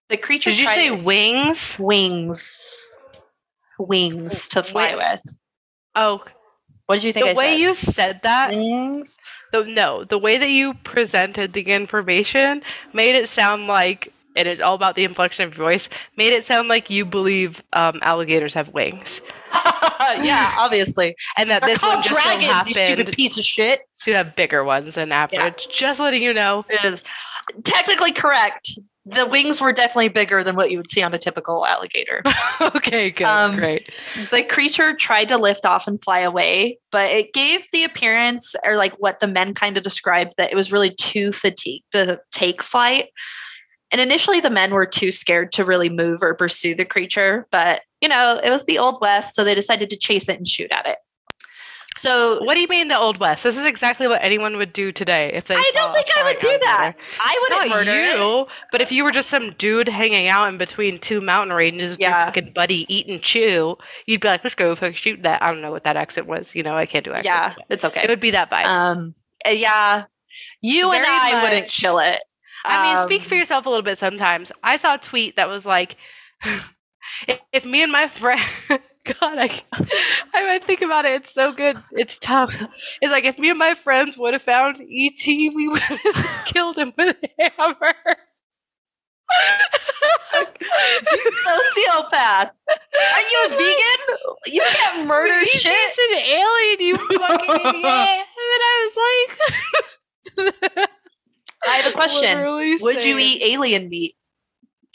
The 0.08 0.16
creature 0.16 0.50
Did 0.50 0.58
you 0.60 0.66
say 0.66 0.88
to- 0.88 0.96
wings? 0.96 1.76
wings? 1.78 2.86
Wings 3.78 4.48
to 4.48 4.62
fly 4.62 4.94
Wait. 4.94 4.96
with. 4.96 5.36
Oh, 5.94 6.24
What 6.86 6.96
did 6.96 7.04
you 7.04 7.12
think? 7.12 7.26
the 7.26 7.30
I 7.32 7.34
way 7.34 7.52
said? 7.52 7.60
you 7.60 7.74
said 7.74 8.20
that, 8.22 8.50
wings. 8.50 9.16
the, 9.52 9.64
no, 9.64 10.04
the 10.04 10.18
way 10.18 10.38
that 10.38 10.50
you 10.50 10.74
presented 10.74 11.52
the 11.52 11.62
information 11.62 12.62
made 12.92 13.14
it 13.14 13.28
sound 13.28 13.66
like 13.66 14.12
it 14.36 14.46
is 14.46 14.60
all 14.60 14.74
about 14.74 14.94
the 14.94 15.04
inflection 15.04 15.46
of 15.46 15.56
your 15.56 15.64
voice. 15.66 15.88
Made 16.16 16.32
it 16.32 16.44
sound 16.44 16.68
like 16.68 16.90
you 16.90 17.04
believe 17.04 17.62
um, 17.72 17.98
alligators 18.02 18.54
have 18.54 18.68
wings, 18.72 19.20
yeah, 19.52 20.54
obviously. 20.58 21.14
and 21.36 21.50
that 21.50 21.60
They're 21.60 21.70
this 21.74 21.82
one 21.82 22.02
just 22.02 22.08
so 22.08 22.38
dragons, 22.38 22.68
you 22.68 22.74
stupid 22.74 23.12
piece 23.14 23.38
of 23.38 23.44
shit. 23.44 23.80
to 24.02 24.12
have 24.14 24.34
bigger 24.36 24.64
ones 24.64 24.94
than 24.94 25.12
average. 25.12 25.68
Just 25.68 26.00
letting 26.00 26.22
you 26.22 26.32
know. 26.32 26.64
It 26.68 26.84
is 26.84 27.02
technically 27.64 28.12
correct. 28.12 28.70
The 29.04 29.26
wings 29.26 29.60
were 29.60 29.72
definitely 29.72 30.10
bigger 30.10 30.44
than 30.44 30.54
what 30.54 30.70
you 30.70 30.76
would 30.76 30.88
see 30.88 31.02
on 31.02 31.12
a 31.12 31.18
typical 31.18 31.66
alligator. 31.66 32.22
okay, 32.60 33.10
good, 33.10 33.26
Um, 33.26 33.56
great. 33.56 33.90
the 34.30 34.44
creature 34.44 34.94
tried 34.94 35.28
to 35.30 35.38
lift 35.38 35.66
off 35.66 35.88
and 35.88 36.00
fly 36.00 36.20
away, 36.20 36.78
but 36.92 37.10
it 37.10 37.32
gave 37.32 37.62
the 37.72 37.82
appearance, 37.82 38.54
or 38.64 38.76
like 38.76 38.92
what 39.00 39.18
the 39.18 39.26
men 39.26 39.54
kind 39.54 39.76
of 39.76 39.82
described, 39.82 40.34
that 40.38 40.52
it 40.52 40.54
was 40.54 40.70
really 40.70 40.94
too 40.94 41.32
fatigued 41.32 41.90
to 41.90 42.20
take 42.30 42.62
flight. 42.62 43.08
And 43.92 44.00
initially, 44.00 44.40
the 44.40 44.50
men 44.50 44.72
were 44.72 44.86
too 44.86 45.10
scared 45.12 45.52
to 45.52 45.64
really 45.64 45.90
move 45.90 46.22
or 46.22 46.34
pursue 46.34 46.74
the 46.74 46.84
creature, 46.86 47.46
but 47.50 47.82
you 48.00 48.08
know, 48.08 48.40
it 48.42 48.50
was 48.50 48.64
the 48.64 48.78
Old 48.78 48.98
West, 49.00 49.34
so 49.34 49.44
they 49.44 49.54
decided 49.54 49.90
to 49.90 49.96
chase 49.96 50.28
it 50.28 50.36
and 50.38 50.48
shoot 50.48 50.72
at 50.72 50.86
it. 50.86 50.98
So 51.94 52.42
What 52.42 52.54
do 52.54 52.60
you 52.60 52.68
mean 52.68 52.88
the 52.88 52.98
old 52.98 53.18
west? 53.18 53.44
This 53.44 53.58
is 53.58 53.64
exactly 53.64 54.08
what 54.08 54.22
anyone 54.24 54.56
would 54.56 54.72
do 54.72 54.92
today 54.92 55.30
if 55.34 55.44
they. 55.44 55.54
I 55.56 55.70
don't 55.74 55.92
think 55.92 56.06
I 56.16 56.22
would 56.24 56.38
do 56.38 56.48
that. 56.64 56.78
alligator. 56.80 56.98
I 57.20 57.38
wouldn't 57.42 57.68
Not 57.68 57.76
murder 57.76 57.90
it. 57.92 58.16
you, 58.18 58.46
but 58.72 58.80
if 58.80 58.90
you 58.90 59.04
were 59.04 59.10
just 59.12 59.28
some 59.28 59.50
dude 59.50 59.88
hanging 59.88 60.26
out 60.26 60.48
in 60.48 60.56
between 60.56 60.98
two 60.98 61.20
mountain 61.20 61.54
ranges 61.54 61.90
with 61.90 62.00
your 62.00 62.08
Yeah. 62.10 62.24
fucking 62.24 62.54
buddy 62.54 62.86
eat 62.92 63.08
and 63.08 63.20
chew, 63.22 63.76
you'd 64.06 64.22
be 64.22 64.26
like, 64.28 64.42
let's 64.42 64.54
go 64.54 64.74
fucking 64.74 64.94
shoot 64.94 65.22
that. 65.24 65.42
I 65.42 65.52
don't 65.52 65.60
know 65.60 65.70
what 65.70 65.84
that 65.84 65.96
accent 65.96 66.26
was. 66.26 66.54
You 66.54 66.62
know, 66.62 66.74
I 66.74 66.86
can't 66.86 67.04
do 67.04 67.12
accents. 67.12 67.26
Yeah, 67.26 67.54
it's 67.68 67.84
okay. 67.84 68.02
It 68.02 68.08
would 68.08 68.20
be 68.20 68.30
that 68.30 68.50
vibe. 68.50 68.64
Um, 68.64 69.14
yeah, 69.46 70.04
you 70.62 70.90
and 70.92 71.04
Very 71.04 71.14
I 71.14 71.42
wouldn't 71.44 71.68
kill 71.68 71.98
it. 71.98 72.20
I 72.64 72.82
mean, 72.94 72.96
speak 73.06 73.22
for 73.22 73.34
Um, 73.34 73.38
yourself 73.40 73.66
a 73.66 73.68
little 73.70 73.82
bit 73.82 73.98
sometimes. 73.98 74.52
I 74.62 74.76
saw 74.76 74.94
a 74.94 74.98
tweet 74.98 75.36
that 75.36 75.48
was 75.48 75.66
like, 75.66 75.96
if, 77.52 77.64
me 77.64 77.82
and 77.82 77.90
my 77.92 78.08
friend, 78.08 78.40
God, 78.68 79.38
I, 79.38 79.62
I 80.34 80.44
might 80.46 80.62
think 80.64 80.80
about 80.82 81.04
it. 81.04 81.12
It's 81.12 81.32
so 81.34 81.52
good. 81.52 81.76
It's 81.92 82.18
tough. 82.18 82.54
It's 83.00 83.10
like 83.10 83.24
if 83.24 83.38
me 83.38 83.50
and 83.50 83.58
my 83.58 83.74
friends 83.74 84.16
would 84.16 84.32
have 84.34 84.42
found 84.42 84.76
ET, 84.80 85.26
we 85.26 85.68
would 85.68 85.80
have 85.80 86.44
killed 86.46 86.76
him 86.78 86.92
with 86.96 87.16
hammers. 87.38 87.94
Sociopath. 91.46 92.50
Are 92.68 93.20
you 93.20 93.46
a 93.46 93.48
vegan? 93.50 94.16
You 94.46 94.62
can't 94.66 95.06
murder 95.06 95.38
He's 95.40 95.50
shit. 95.62 95.72
just 95.72 95.98
an 95.98 96.18
alien, 96.18 96.80
you 96.80 96.96
fucking 96.96 97.50
idiot. 97.50 97.84
And 97.84 98.62
I 98.64 98.74
was 98.86 98.96
like, 100.76 100.88
I 101.68 101.76
have 101.76 101.92
a 101.92 101.94
question. 101.94 102.36
Literally 102.36 102.76
Would 102.76 103.04
you 103.04 103.18
eat 103.18 103.42
alien 103.42 103.88
meat? 103.88 104.14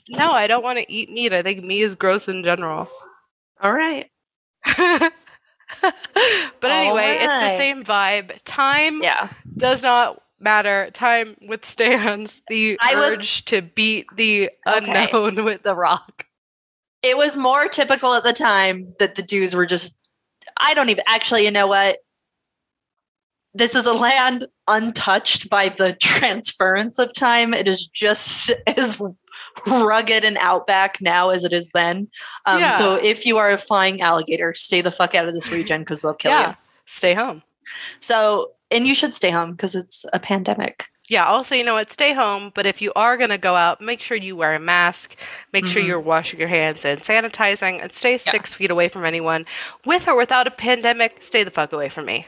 No, 0.09 0.31
I 0.31 0.47
don't 0.47 0.63
want 0.63 0.79
to 0.79 0.91
eat 0.91 1.09
meat. 1.09 1.33
I 1.33 1.41
think 1.41 1.63
meat 1.63 1.81
is 1.81 1.95
gross 1.95 2.27
in 2.27 2.43
general. 2.43 2.89
All 3.61 3.73
right. 3.73 4.09
but 4.65 5.11
anyway, 6.63 7.17
it's 7.21 7.25
the 7.25 7.57
same 7.57 7.83
vibe. 7.83 8.37
Time 8.45 9.01
Yeah. 9.03 9.29
does 9.57 9.83
not 9.83 10.21
matter. 10.39 10.89
Time 10.91 11.35
withstands 11.47 12.41
the 12.49 12.77
I 12.81 12.95
was- 12.95 13.11
urge 13.19 13.45
to 13.45 13.61
beat 13.61 14.07
the 14.15 14.49
Okay. 14.67 15.07
unknown 15.09 15.43
with 15.45 15.63
the 15.63 15.75
rock. 15.75 16.25
It 17.03 17.15
was 17.17 17.37
more 17.37 17.67
typical 17.67 18.13
at 18.13 18.23
the 18.23 18.33
time 18.33 18.93
that 18.99 19.15
the 19.15 19.21
dudes 19.21 19.55
were 19.55 19.65
just 19.65 19.99
I 20.59 20.73
don't 20.73 20.89
even 20.89 21.03
actually, 21.07 21.45
you 21.45 21.51
know 21.51 21.67
what? 21.67 21.99
This 23.57 23.73
is 23.75 23.85
a 23.85 23.93
land 23.93 24.45
untouched 24.67 25.49
by 25.49 25.69
the 25.69 25.93
transference 25.93 26.99
of 26.99 27.13
time. 27.13 27.53
It 27.53 27.67
is 27.67 27.87
just 27.87 28.51
as 28.67 29.01
rugged 29.65 30.23
and 30.23 30.37
outback 30.39 30.99
now 31.01 31.29
as 31.29 31.43
it 31.43 31.53
is 31.53 31.71
then. 31.73 32.07
Um, 32.45 32.59
Yeah. 32.59 32.71
So 32.71 32.95
if 32.95 33.25
you 33.25 33.37
are 33.37 33.49
a 33.51 33.57
flying 33.57 34.01
alligator, 34.01 34.53
stay 34.53 34.81
the 34.81 34.91
fuck 34.91 35.15
out 35.15 35.27
of 35.27 35.33
this 35.33 35.51
region 35.51 35.81
because 35.81 36.01
they'll 36.01 36.13
kill 36.13 36.31
yeah, 36.31 36.49
you. 36.49 36.55
stay 36.85 37.13
home. 37.13 37.41
So, 37.99 38.51
and 38.71 38.85
you 38.87 38.93
should 38.95 39.15
stay 39.15 39.29
home 39.31 39.51
because 39.51 39.75
it's 39.75 40.05
a 40.13 40.19
pandemic. 40.19 40.85
Yeah, 41.09 41.25
also, 41.25 41.55
you 41.55 41.63
know 41.63 41.73
what? 41.75 41.89
Stay 41.89 42.13
home, 42.13 42.51
but 42.53 42.65
if 42.65 42.81
you 42.81 42.91
are 42.95 43.15
going 43.15 43.29
to 43.29 43.37
go 43.37 43.55
out, 43.55 43.79
make 43.79 44.01
sure 44.01 44.17
you 44.17 44.35
wear 44.35 44.53
a 44.55 44.59
mask, 44.59 45.15
make 45.53 45.65
sure 45.65 45.81
Mhm. 45.81 45.87
you're 45.87 45.99
washing 46.01 46.37
your 46.37 46.49
hands 46.49 46.83
and 46.83 46.99
sanitizing, 46.99 47.81
and 47.81 47.93
stay 47.93 48.17
six 48.17 48.53
feet 48.53 48.69
away 48.69 48.89
from 48.89 49.05
anyone. 49.05 49.45
With 49.85 50.07
or 50.09 50.17
without 50.17 50.47
a 50.47 50.51
pandemic, 50.51 51.23
stay 51.23 51.43
the 51.45 51.51
fuck 51.51 51.71
away 51.71 51.87
from 51.87 52.05
me. 52.05 52.27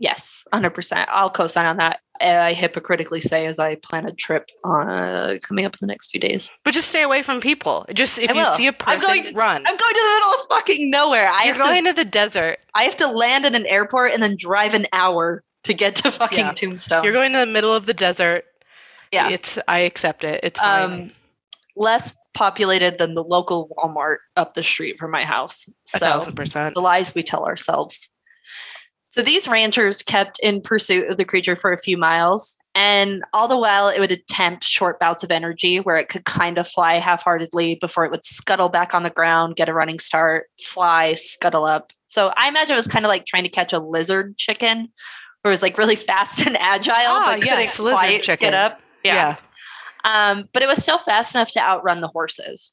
Yes, 0.00 0.42
100%. 0.52 1.04
I'll 1.08 1.30
co 1.30 1.46
sign 1.46 1.66
on 1.66 1.76
that. 1.76 2.00
I 2.22 2.52
hypocritically 2.54 3.20
say 3.20 3.46
as 3.46 3.58
I 3.58 3.76
plan 3.76 4.06
a 4.06 4.12
trip 4.12 4.50
uh, 4.64 5.36
coming 5.42 5.64
up 5.64 5.74
in 5.74 5.78
the 5.80 5.86
next 5.86 6.10
few 6.10 6.20
days. 6.20 6.50
But 6.64 6.74
just 6.74 6.88
stay 6.88 7.02
away 7.02 7.22
from 7.22 7.40
people. 7.40 7.86
Just 7.94 8.18
if 8.18 8.34
you 8.34 8.44
see 8.56 8.66
a 8.66 8.70
I'm 8.70 8.74
person, 8.74 9.00
going 9.00 9.22
to- 9.24 9.34
run. 9.34 9.62
I'm 9.66 9.76
going 9.76 9.94
to 9.94 10.00
the 10.02 10.14
middle 10.14 10.40
of 10.40 10.46
fucking 10.48 10.90
nowhere. 10.90 11.28
I 11.30 11.44
You're 11.44 11.54
going 11.54 11.84
to, 11.84 11.90
to 11.90 11.96
the 11.96 12.04
desert. 12.04 12.58
I 12.74 12.82
have 12.84 12.96
to 12.96 13.06
land 13.08 13.44
in 13.46 13.54
an 13.54 13.64
airport 13.66 14.12
and 14.12 14.22
then 14.22 14.36
drive 14.38 14.74
an 14.74 14.86
hour 14.92 15.44
to 15.64 15.74
get 15.74 15.94
to 15.96 16.10
fucking 16.10 16.38
Yeah. 16.38 16.52
Tombstone. 16.52 17.04
You're 17.04 17.12
going 17.12 17.32
to 17.32 17.38
the 17.38 17.46
middle 17.46 17.74
of 17.74 17.86
the 17.86 17.94
desert. 17.94 18.44
Yeah. 19.12 19.28
It's 19.30 19.58
I 19.68 19.80
accept 19.80 20.24
it. 20.24 20.40
It's 20.42 20.60
um, 20.62 21.08
less 21.76 22.16
populated 22.34 22.98
than 22.98 23.14
the 23.14 23.24
local 23.24 23.74
Walmart 23.78 24.16
up 24.36 24.54
the 24.54 24.62
street 24.62 24.98
from 24.98 25.10
my 25.10 25.24
house. 25.24 25.66
a 25.94 25.98
So 25.98 26.06
thousand 26.06 26.34
percent. 26.36 26.74
the 26.74 26.80
lies 26.82 27.14
we 27.14 27.22
tell 27.22 27.44
ourselves. 27.44 28.10
So 29.10 29.22
these 29.22 29.48
ranchers 29.48 30.02
kept 30.02 30.38
in 30.40 30.60
pursuit 30.62 31.10
of 31.10 31.16
the 31.16 31.24
creature 31.24 31.56
for 31.56 31.72
a 31.72 31.78
few 31.78 31.98
miles, 31.98 32.56
and 32.76 33.24
all 33.32 33.48
the 33.48 33.58
while 33.58 33.88
it 33.88 33.98
would 33.98 34.12
attempt 34.12 34.62
short 34.64 35.00
bouts 35.00 35.24
of 35.24 35.32
energy 35.32 35.78
where 35.80 35.96
it 35.96 36.08
could 36.08 36.24
kind 36.24 36.58
of 36.58 36.68
fly 36.68 36.94
half 36.94 37.24
heartedly 37.24 37.74
before 37.80 38.04
it 38.04 38.12
would 38.12 38.24
scuttle 38.24 38.68
back 38.68 38.94
on 38.94 39.02
the 39.02 39.10
ground, 39.10 39.56
get 39.56 39.68
a 39.68 39.74
running 39.74 39.98
start, 39.98 40.46
fly, 40.62 41.14
scuttle 41.14 41.64
up. 41.64 41.92
So 42.06 42.32
I 42.36 42.48
imagine 42.48 42.72
it 42.74 42.76
was 42.76 42.86
kind 42.86 43.04
of 43.04 43.08
like 43.08 43.26
trying 43.26 43.42
to 43.42 43.48
catch 43.50 43.72
a 43.72 43.80
lizard 43.80 44.38
chicken, 44.38 44.88
where 45.42 45.50
it 45.50 45.54
was 45.54 45.62
like 45.62 45.76
really 45.76 45.96
fast 46.10 46.46
and 46.46 46.56
agile, 46.58 46.94
Ah, 46.96 47.32
but 47.36 47.44
yes, 47.44 47.76
couldn't 47.76 47.84
lizard 47.86 47.98
quite 47.98 48.22
chicken. 48.22 48.46
get 48.46 48.54
up. 48.54 48.80
Yeah. 49.02 49.36
Um, 50.04 50.48
but 50.52 50.62
it 50.62 50.66
was 50.66 50.82
still 50.82 50.98
fast 50.98 51.34
enough 51.34 51.50
to 51.52 51.60
outrun 51.60 52.00
the 52.00 52.08
horses. 52.08 52.72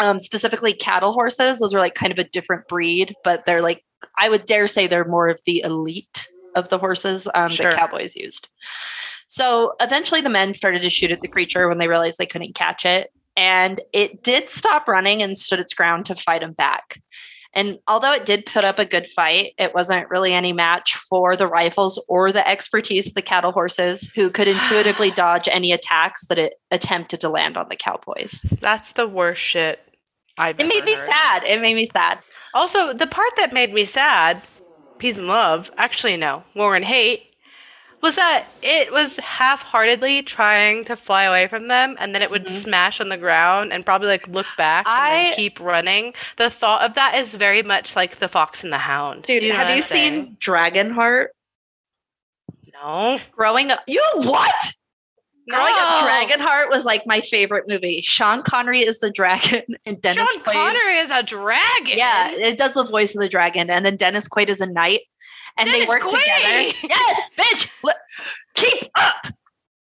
Um, 0.00 0.18
specifically 0.18 0.72
cattle 0.72 1.12
horses. 1.12 1.58
Those 1.58 1.74
are 1.74 1.78
like 1.78 1.94
kind 1.94 2.12
of 2.12 2.18
a 2.18 2.24
different 2.24 2.66
breed, 2.68 3.14
but 3.22 3.44
they're 3.44 3.60
like 3.62 3.82
I 4.18 4.28
would 4.28 4.46
dare 4.46 4.66
say 4.66 4.86
they're 4.86 5.04
more 5.04 5.28
of 5.28 5.40
the 5.46 5.60
elite 5.62 6.28
of 6.54 6.68
the 6.68 6.78
horses 6.78 7.28
um, 7.34 7.48
Sure. 7.50 7.70
that 7.70 7.78
cowboys 7.78 8.16
used. 8.16 8.48
So 9.28 9.74
eventually 9.80 10.20
the 10.20 10.30
men 10.30 10.54
started 10.54 10.82
to 10.82 10.90
shoot 10.90 11.10
at 11.10 11.20
the 11.20 11.28
creature 11.28 11.68
when 11.68 11.78
they 11.78 11.88
realized 11.88 12.18
they 12.18 12.26
couldn't 12.26 12.54
catch 12.54 12.84
it. 12.86 13.10
And 13.36 13.80
it 13.92 14.22
did 14.22 14.48
stop 14.48 14.88
running 14.88 15.22
and 15.22 15.36
stood 15.38 15.60
its 15.60 15.74
ground 15.74 16.06
to 16.06 16.14
fight 16.14 16.40
them 16.40 16.52
back. 16.54 17.00
And 17.54 17.78
although 17.88 18.12
it 18.12 18.26
did 18.26 18.46
put 18.46 18.64
up 18.64 18.78
a 18.78 18.84
good 18.84 19.06
fight, 19.06 19.52
it 19.58 19.74
wasn't 19.74 20.10
really 20.10 20.32
any 20.34 20.52
match 20.52 20.94
for 20.96 21.34
the 21.36 21.46
rifles 21.46 22.02
or 22.08 22.30
the 22.32 22.46
expertise 22.46 23.08
of 23.08 23.14
the 23.14 23.22
cattle 23.22 23.52
horses, 23.52 24.10
who 24.14 24.30
could 24.30 24.48
intuitively 24.48 25.10
dodge 25.24 25.48
any 25.50 25.72
attacks 25.72 26.26
that 26.26 26.38
it 26.38 26.54
attempted 26.70 27.20
to 27.20 27.28
land 27.28 27.56
on 27.56 27.66
the 27.70 27.76
cowboys. 27.76 28.42
That's 28.60 28.92
the 28.92 29.06
worst 29.08 29.40
shit 29.42 29.80
I've 30.36 30.58
It 30.60 30.66
made 30.66 30.84
me 30.84 30.94
heard. 30.94 31.10
sad. 31.10 31.44
It 31.44 31.60
made 31.60 31.74
me 31.74 31.84
sad. 31.84 32.18
Also, 32.54 32.92
the 32.92 33.06
part 33.06 33.30
that 33.36 33.52
made 33.52 33.72
me 33.72 33.84
sad, 33.84 34.40
peace 34.98 35.18
and 35.18 35.28
love, 35.28 35.70
actually 35.76 36.16
no, 36.16 36.42
war 36.54 36.74
and 36.76 36.84
hate, 36.84 37.24
was 38.00 38.14
that 38.16 38.46
it 38.62 38.92
was 38.92 39.16
half-heartedly 39.18 40.22
trying 40.22 40.84
to 40.84 40.94
fly 40.94 41.24
away 41.24 41.48
from 41.48 41.66
them, 41.68 41.96
and 41.98 42.14
then 42.14 42.22
it 42.22 42.30
would 42.30 42.46
Mhm. 42.46 42.50
smash 42.50 43.00
on 43.00 43.08
the 43.08 43.16
ground 43.16 43.72
and 43.72 43.84
probably 43.84 44.06
like 44.08 44.26
look 44.28 44.46
back 44.56 44.86
and 44.86 44.96
I- 44.96 45.10
then 45.24 45.34
keep 45.34 45.58
running. 45.58 46.14
The 46.36 46.48
thought 46.48 46.82
of 46.82 46.94
that 46.94 47.16
is 47.16 47.34
very 47.34 47.62
much 47.62 47.96
like 47.96 48.16
the 48.16 48.28
fox 48.28 48.62
and 48.62 48.72
the 48.72 48.78
hound. 48.78 49.24
Dude, 49.24 49.42
know 49.42 49.54
have 49.56 49.68
you 49.70 49.76
I'm 49.76 49.82
seen 49.82 50.14
saying? 50.14 50.36
Dragonheart? 50.40 51.26
No. 52.72 53.18
Growing 53.32 53.72
up, 53.72 53.80
you 53.88 54.02
what? 54.14 54.72
Growing 55.48 55.72
up, 55.78 56.02
No. 56.04 56.08
Dragonheart 56.08 56.70
was 56.70 56.84
like 56.84 57.02
my 57.06 57.20
favorite 57.20 57.64
movie. 57.68 58.00
Sean 58.00 58.42
Connery 58.42 58.80
is 58.80 58.98
the 58.98 59.10
dragon, 59.10 59.62
and 59.86 60.00
Dennis 60.00 60.16
Sean 60.30 60.42
Quaid. 60.42 60.52
Connery 60.52 60.96
is 60.98 61.10
a 61.10 61.22
dragon. 61.22 61.96
Yeah, 61.98 62.30
it 62.32 62.58
does 62.58 62.74
the 62.74 62.84
voice 62.84 63.14
of 63.14 63.20
the 63.20 63.28
dragon, 63.28 63.70
and 63.70 63.84
then 63.84 63.96
Dennis 63.96 64.28
Quaid 64.28 64.48
is 64.48 64.60
a 64.60 64.70
knight, 64.70 65.00
and 65.56 65.68
Dennis 65.68 65.86
they 65.86 65.88
work 65.88 66.02
Quaid! 66.02 66.10
together. 66.72 66.78
Yes, 66.88 67.30
bitch, 67.38 67.70
keep 68.54 68.90
up. 68.96 69.28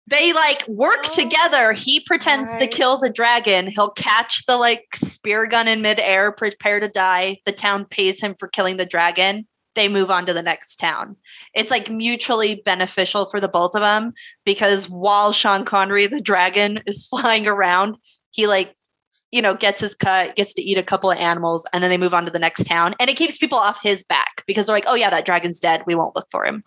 They 0.08 0.34
like 0.34 0.68
work 0.68 1.06
Oh, 1.06 1.16
together. 1.16 1.72
He 1.72 2.02
pretends 2.02 2.54
to 2.58 2.68
kill 2.68 2.98
the 2.98 3.10
dragon. 3.10 3.68
He'll 3.68 3.92
catch 3.92 4.46
the 4.46 4.58
like 4.58 4.86
spear 4.94 5.48
gun 5.48 5.70
in 5.70 5.82
midair, 5.82 6.34
prepare 6.34 6.82
to 6.82 6.90
die. 6.90 7.38
The 7.46 7.54
town 7.54 7.86
pays 7.86 8.20
him 8.20 8.36
for 8.38 8.50
killing 8.50 8.76
the 8.76 8.86
dragon. 8.86 9.48
They 9.76 9.88
move 9.88 10.12
on 10.12 10.26
to 10.26 10.34
the 10.34 10.42
next 10.42 10.76
town. 10.78 11.16
It's 11.54 11.72
like 11.72 11.90
mutually 11.90 12.56
beneficial 12.56 13.26
for 13.26 13.40
the 13.40 13.48
both 13.48 13.74
of 13.76 13.82
them 13.82 14.14
because 14.46 14.90
while 14.90 15.32
Sean 15.32 15.66
Connery, 15.66 16.08
the 16.08 16.22
dragon, 16.22 16.82
is 16.86 17.08
flying 17.10 17.48
around, 17.48 17.96
he 18.32 18.48
like 18.48 18.76
you 19.34 19.42
know, 19.42 19.56
gets 19.56 19.80
his 19.80 19.96
cut, 19.96 20.36
gets 20.36 20.54
to 20.54 20.62
eat 20.62 20.78
a 20.78 20.84
couple 20.84 21.10
of 21.10 21.18
animals, 21.18 21.66
and 21.72 21.82
then 21.82 21.90
they 21.90 21.98
move 21.98 22.14
on 22.14 22.26
to 22.26 22.32
the 22.32 22.38
next 22.38 22.66
town. 22.66 22.94
And 23.00 23.10
it 23.10 23.16
keeps 23.16 23.38
people 23.38 23.58
off 23.58 23.82
his 23.82 24.04
back 24.04 24.44
because 24.46 24.66
they're 24.66 24.76
like, 24.76 24.84
oh, 24.88 24.96
yeah, 24.96 25.10
that 25.10 25.24
dragon's 25.24 25.58
dead. 25.58 25.84
We 25.88 25.96
won't 25.96 26.18
look 26.18 26.28
for 26.30 26.46
him. 26.46 26.66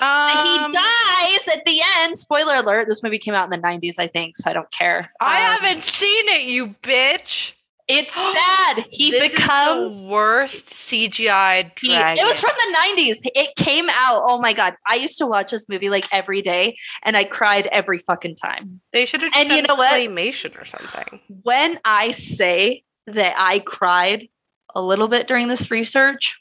Um, 0.00 0.70
he 0.70 0.78
dies 0.78 1.48
at 1.52 1.64
the 1.66 1.80
end. 2.02 2.16
Spoiler 2.16 2.54
alert. 2.54 2.88
This 2.88 3.02
movie 3.02 3.18
came 3.18 3.34
out 3.34 3.52
in 3.52 3.60
the 3.60 3.66
90s, 3.66 3.96
I 3.98 4.06
think, 4.06 4.36
so 4.36 4.48
I 4.48 4.52
don't 4.52 4.70
care. 4.70 5.10
I 5.20 5.38
Um, 5.56 5.60
haven't 5.60 5.82
seen 5.82 6.28
it, 6.28 6.42
you 6.42 6.68
bitch. 6.84 7.54
It's 7.86 8.14
sad. 8.34 8.84
He 8.90 9.10
this 9.10 9.32
becomes. 9.34 10.08
worst 10.10 10.68
CGI 10.68 11.70
he- 11.78 11.88
dragon. 11.88 12.24
it 12.24 12.26
was 12.26 12.40
from 12.40 12.52
the 12.56 12.78
90s. 12.96 13.16
It 13.34 13.54
came 13.56 13.88
out. 13.90 14.22
Oh 14.26 14.40
my 14.40 14.52
God. 14.54 14.74
I 14.88 14.94
used 14.96 15.18
to 15.18 15.26
watch 15.26 15.50
this 15.50 15.68
movie 15.68 15.90
like 15.90 16.06
every 16.12 16.40
day 16.42 16.76
and 17.02 17.16
I 17.16 17.24
cried 17.24 17.66
every 17.72 17.98
fucking 17.98 18.36
time. 18.36 18.80
They 18.92 19.04
should 19.04 19.20
have 19.22 19.32
And 19.36 19.48
done 19.48 19.58
you 19.58 19.62
know 19.64 19.74
what? 19.74 19.92
claymation 19.92 20.60
or 20.60 20.64
something. 20.64 21.20
When 21.42 21.78
I 21.84 22.12
say 22.12 22.84
that 23.06 23.34
I 23.36 23.58
cried 23.58 24.28
a 24.74 24.80
little 24.80 25.08
bit 25.08 25.28
during 25.28 25.48
this 25.48 25.70
research, 25.70 26.40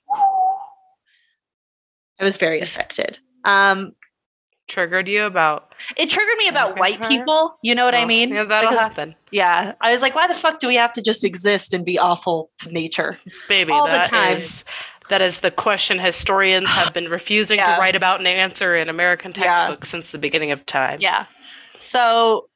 I 2.19 2.23
was 2.23 2.37
very 2.37 2.61
affected. 2.61 3.19
Um, 3.43 3.91
Triggered 4.67 5.07
you 5.09 5.23
about 5.25 5.75
it 5.97 6.09
triggered 6.09 6.37
me 6.37 6.47
about 6.47 6.79
white 6.79 7.03
her. 7.03 7.07
people. 7.09 7.57
You 7.61 7.75
know 7.75 7.83
what 7.85 7.93
I 7.93 8.03
Oh, 8.03 8.07
mean? 8.07 8.29
Yeah, 8.33 8.43
that'll 8.45 8.69
Because- 8.71 8.93
happen, 8.93 9.15
Yeah. 9.31 9.73
I 9.81 9.91
was 9.91 10.01
like, 10.01 10.15
why 10.15 10.25
the 10.27 10.33
fuck 10.33 10.59
do 10.59 10.67
we 10.67 10.75
have 10.75 10.93
to 10.93 11.01
just 11.01 11.23
exist 11.25 11.73
and 11.73 11.83
be 11.85 11.99
awful 11.99 12.49
to 12.59 12.71
nature? 12.71 13.13
baby. 13.49 13.71
all 13.73 13.85
the 13.85 13.91
that 13.91 14.09
time. 14.09 14.33
is- 14.33 14.63
that 15.09 15.21
is 15.21 15.41
the 15.41 15.51
question 15.51 15.99
historians 15.99 16.71
have 16.71 16.93
been 16.93 17.09
refusing 17.09 17.57
Yeah. 17.57 17.75
to 17.75 17.81
write 17.81 17.95
about 17.95 18.19
and 18.19 18.27
answer 18.27 18.75
in 18.75 18.87
American 18.87 19.33
Yeah. 19.35 19.43
textbooks 19.43 19.89
since 19.89 20.11
the 20.11 20.17
beginning 20.17 20.51
of 20.51 20.65
time. 20.65 20.99
Yeah. 21.01 21.25
So 21.79 22.47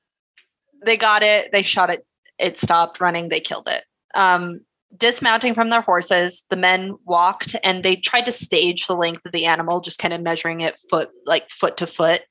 they 0.86 0.96
got 0.96 1.24
it. 1.24 1.52
They 1.52 1.62
shot 1.64 1.90
it. 1.90 2.06
It 2.40 2.56
stopped 2.56 3.02
running. 3.02 3.28
They 3.30 3.42
killed 3.42 3.68
it. 3.68 3.84
Um, 4.16 4.62
dismounting 4.96 5.54
from 5.54 5.70
their 5.70 5.82
horses, 5.82 6.44
the 6.50 6.56
men 6.56 6.96
walked 7.06 7.56
and 7.64 7.84
they 7.84 7.96
tried 7.96 8.26
to 8.26 8.32
stage 8.32 8.88
the 8.88 8.96
length 8.96 9.26
of 9.26 9.32
the 9.32 9.46
animal, 9.46 9.82
just 9.82 10.00
kind 10.00 10.14
of 10.14 10.22
measuring 10.22 10.62
it 10.62 10.80
foot 10.90 11.10
like 11.26 11.50
foot 11.50 11.78
to 11.78 11.88
foot. 11.88 12.22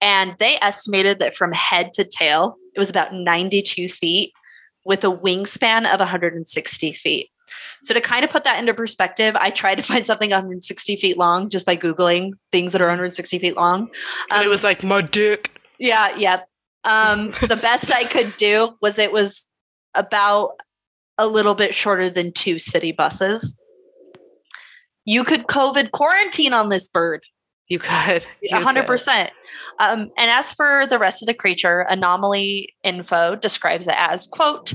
And 0.00 0.34
they 0.38 0.58
estimated 0.62 1.18
that 1.18 1.34
from 1.34 1.52
head 1.52 1.92
to 1.94 2.04
tail, 2.04 2.56
it 2.74 2.78
was 2.78 2.90
about 2.90 3.12
92 3.14 3.88
feet 3.88 4.32
with 4.86 5.02
a 5.04 5.08
wingspan 5.08 5.92
of 5.92 5.98
160 6.00 6.92
feet. 6.92 7.28
So 7.82 7.94
to 7.94 8.00
kind 8.00 8.24
of 8.24 8.30
put 8.30 8.44
that 8.44 8.58
into 8.58 8.74
perspective, 8.74 9.34
I 9.38 9.50
tried 9.50 9.76
to 9.76 9.82
find 9.82 10.04
something 10.06 10.30
160 10.30 10.96
feet 10.96 11.16
long 11.18 11.48
just 11.50 11.64
by 11.66 11.76
Googling 11.76 12.32
things 12.52 12.72
that 12.72 12.80
are 12.82 12.86
160 12.86 13.38
feet 13.38 13.56
long. 13.56 13.88
and 14.30 14.40
it 14.42 14.44
Um, 14.46 14.50
was 14.50 14.64
like 14.64 14.82
my 14.84 15.00
dick. 15.02 15.50
yeah, 15.78 16.14
yeah. 16.16 16.40
Um, 16.84 17.28
the 17.48 17.58
best 17.60 17.90
I 17.92 18.04
could 18.04 18.36
do 18.36 18.76
was 18.80 18.98
it 18.98 19.12
was 19.12 19.50
about 19.94 20.52
a 21.18 21.26
little 21.26 21.54
bit 21.54 21.74
shorter 21.74 22.08
than 22.08 22.32
two 22.32 22.58
city 22.58 22.92
buses. 22.92 23.58
You 25.04 25.24
could 25.24 25.46
COVID 25.46 25.90
quarantine 25.90 26.52
on 26.52 26.68
this 26.68 26.88
bird. 26.88 27.22
You 27.68 27.78
could. 27.78 28.26
You 28.42 28.56
A 28.56 28.60
hundred 28.60 28.82
could. 28.82 28.88
percent. 28.88 29.30
Um, 29.78 30.10
and 30.16 30.30
as 30.30 30.52
for 30.52 30.86
the 30.86 30.98
rest 30.98 31.22
of 31.22 31.26
the 31.26 31.34
creature, 31.34 31.80
Anomaly 31.88 32.74
Info 32.82 33.36
describes 33.36 33.86
it 33.88 33.94
as 33.96 34.26
quote, 34.26 34.72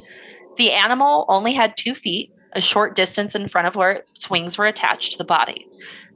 the 0.58 0.72
animal 0.72 1.26
only 1.30 1.54
had 1.54 1.76
two 1.76 1.96
feet, 1.96 2.32
a 2.54 2.62
short 2.62 2.96
distance 2.96 3.34
in 3.34 3.48
front 3.48 3.68
of 3.68 3.76
where 3.76 3.90
its 3.90 4.30
wings 4.30 4.58
were 4.58 4.68
attached 4.68 5.12
to 5.14 5.18
the 5.18 5.24
body. 5.24 5.66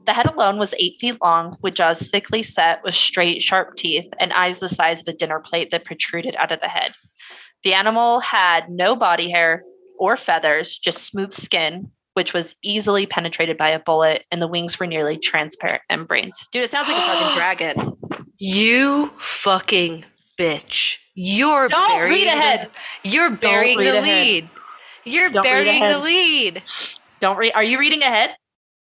The 0.06 0.12
head 0.12 0.26
alone 0.26 0.58
was 0.58 0.74
eight 0.78 0.96
feet 0.98 1.16
long, 1.22 1.56
with 1.60 1.74
jaws 1.74 2.08
thickly 2.08 2.42
set 2.42 2.82
with 2.84 2.94
straight, 2.94 3.42
sharp 3.42 3.74
teeth 3.76 4.06
and 4.20 4.32
eyes 4.32 4.60
the 4.60 4.68
size 4.68 5.02
of 5.02 5.08
a 5.08 5.12
dinner 5.12 5.40
plate 5.40 5.70
that 5.70 5.84
protruded 5.84 6.36
out 6.36 6.52
of 6.52 6.60
the 6.60 6.68
head. 6.68 6.92
The 7.64 7.74
animal 7.74 8.20
had 8.20 8.70
no 8.70 8.94
body 8.94 9.28
hair 9.28 9.64
or 9.98 10.16
feathers, 10.16 10.78
just 10.78 11.04
smooth 11.04 11.32
skin, 11.32 11.90
which 12.14 12.32
was 12.34 12.56
easily 12.62 13.06
penetrated 13.06 13.56
by 13.56 13.68
a 13.68 13.78
bullet, 13.78 14.24
and 14.30 14.40
the 14.42 14.48
wings 14.48 14.78
were 14.80 14.86
nearly 14.86 15.16
transparent 15.18 15.82
membranes. 15.90 16.46
Dude, 16.52 16.64
it 16.64 16.70
sounds 16.70 16.88
like 16.88 16.96
a 16.96 17.06
fucking 17.06 17.34
dragon. 17.36 17.96
You 18.38 19.12
fucking 19.18 20.04
bitch. 20.38 20.98
You're 21.14 21.68
Don't 21.68 21.88
burying 21.90 22.12
read 22.24 22.26
ahead. 22.28 22.70
The, 23.02 23.08
you're 23.10 23.30
burying 23.32 23.78
the 23.78 23.98
ahead. 23.98 24.02
lead. 24.04 24.48
You're 25.04 25.30
Don't 25.30 25.44
read 25.44 25.50
burying 25.50 25.80
the 25.82 25.98
lead. 25.98 26.62
Don't 27.20 27.36
read. 27.36 27.52
Are 27.54 27.64
you 27.64 27.78
reading 27.78 28.02
ahead? 28.02 28.36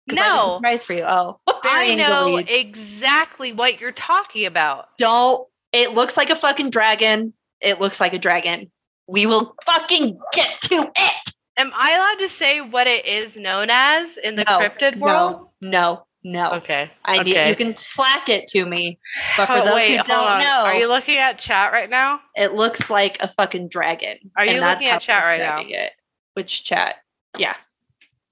'Cause 0.09 0.19
I 0.19 0.23
have 0.23 0.35
a 0.35 0.37
No. 0.37 0.55
surprise 0.57 0.85
for 0.85 0.93
you. 0.93 1.05
Oh, 1.05 1.39
I 1.65 1.95
know 1.95 2.37
exactly 2.37 3.53
what 3.53 3.81
you're 3.81 3.93
talking 3.93 4.45
about. 4.47 4.89
Don't. 4.99 5.47
It 5.73 5.95
looks 5.95 6.17
like 6.17 6.31
a 6.31 6.37
fucking 6.37 6.71
dragon. 6.71 7.33
It 7.61 7.81
looks 7.81 8.01
like 8.01 8.13
a 8.13 8.19
dragon. 8.19 8.71
We 9.07 9.27
will 9.27 9.55
fucking 9.67 10.19
get 10.33 10.61
to 10.63 10.91
it. 10.97 11.31
Am 11.57 11.71
I 11.75 11.95
allowed 11.95 12.19
to 12.19 12.29
say 12.29 12.61
what 12.61 12.87
it 12.87 13.07
is 13.07 13.37
known 13.37 13.69
as 13.71 14.17
in 14.17 14.35
the 14.35 14.45
No, 14.45 14.59
cryptid 14.59 14.97
world? 14.97 15.49
No, 15.61 16.05
no. 16.25 16.51
Okay. 16.53 16.91
I 17.05 17.23
need 17.23 17.49
you 17.49 17.55
can 17.55 17.77
slack 17.77 18.29
it 18.29 18.47
to 18.49 18.65
me. 18.67 18.99
But 19.37 19.47
for 19.47 19.53
Oh, 19.53 19.65
those 19.65 19.75
wait, 19.75 19.97
who 19.99 20.05
don't 20.05 20.25
on. 20.25 20.41
know, 20.43 20.65
Are 20.65 20.75
you 20.75 20.89
looking 20.89 21.17
at 21.19 21.39
chat 21.39 21.73
right 21.73 21.89
now? 21.91 22.21
it 22.35 22.55
looks 22.55 22.91
like 22.91 23.19
a 23.21 23.29
fucking 23.29 23.69
dragon. 23.69 24.17
Are 24.37 24.45
you 24.45 24.61
looking 24.61 24.89
at 24.89 25.01
chat 25.01 25.25
right 25.27 25.39
now? 25.41 25.61
It. 25.65 25.93
Which 26.35 26.65
chat? 26.65 26.97
Yeah. 27.39 27.55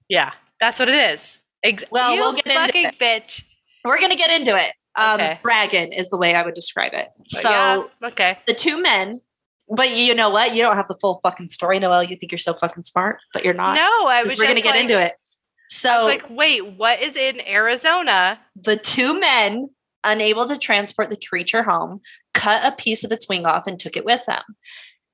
Yeah, 0.09 0.33
that's 0.59 0.79
what 0.79 0.89
it 0.89 0.95
is. 1.13 1.39
Ex- 1.63 1.85
Well, 1.91 2.13
you 2.13 2.19
we'll 2.21 2.33
get 2.33 2.45
into 2.45 2.59
fucking 2.59 2.85
it. 2.87 2.99
bitch. 2.99 3.43
We're 3.85 4.01
gonna 4.01 4.15
get 4.17 4.29
into 4.31 4.57
it. 4.57 4.73
Um, 4.95 5.15
Okay. 5.15 5.39
Dragon 5.43 5.91
is 5.93 6.09
the 6.09 6.17
way 6.17 6.35
I 6.35 6.41
would 6.43 6.53
describe 6.55 6.93
it. 6.93 7.07
But 7.31 7.41
So 7.41 7.49
yeah, 7.49 7.83
okay. 8.03 8.37
the 8.47 8.53
two 8.53 8.81
men, 8.81 9.21
but 9.69 9.95
you 9.95 10.13
know 10.13 10.29
what? 10.29 10.55
You 10.55 10.61
don't 10.61 10.75
have 10.75 10.87
the 10.87 10.95
full 10.95 11.19
fucking 11.23 11.49
story, 11.49 11.79
Noelle. 11.79 12.03
You 12.03 12.15
think 12.15 12.31
you're 12.31 12.39
so 12.39 12.53
fucking 12.53 12.83
smart, 12.83 13.21
but 13.33 13.45
you're 13.45 13.53
not. 13.53 13.75
No, 13.75 14.07
I 14.07 14.23
was 14.23 14.37
we're 14.37 14.47
gonna 14.47 14.61
get 14.61 14.71
like- 14.71 14.81
into 14.81 14.99
it. 14.99 15.13
So 15.69 15.89
was 15.89 16.05
like, 16.05 16.29
wait, 16.29 16.65
what 16.77 17.01
is 17.01 17.15
in 17.15 17.41
Arizona? 17.47 18.39
the 18.55 18.77
two 18.77 19.19
men, 19.19 19.69
unable 20.03 20.47
to 20.47 20.57
transport 20.57 21.09
the 21.09 21.17
creature 21.27 21.63
home, 21.63 21.99
cut 22.33 22.63
a 22.63 22.75
piece 22.75 23.03
of 23.03 23.11
its 23.11 23.27
wing 23.27 23.47
off 23.47 23.65
and 23.65 23.79
took 23.79 23.97
it 23.97 24.05
with 24.05 24.23
them. 24.27 24.43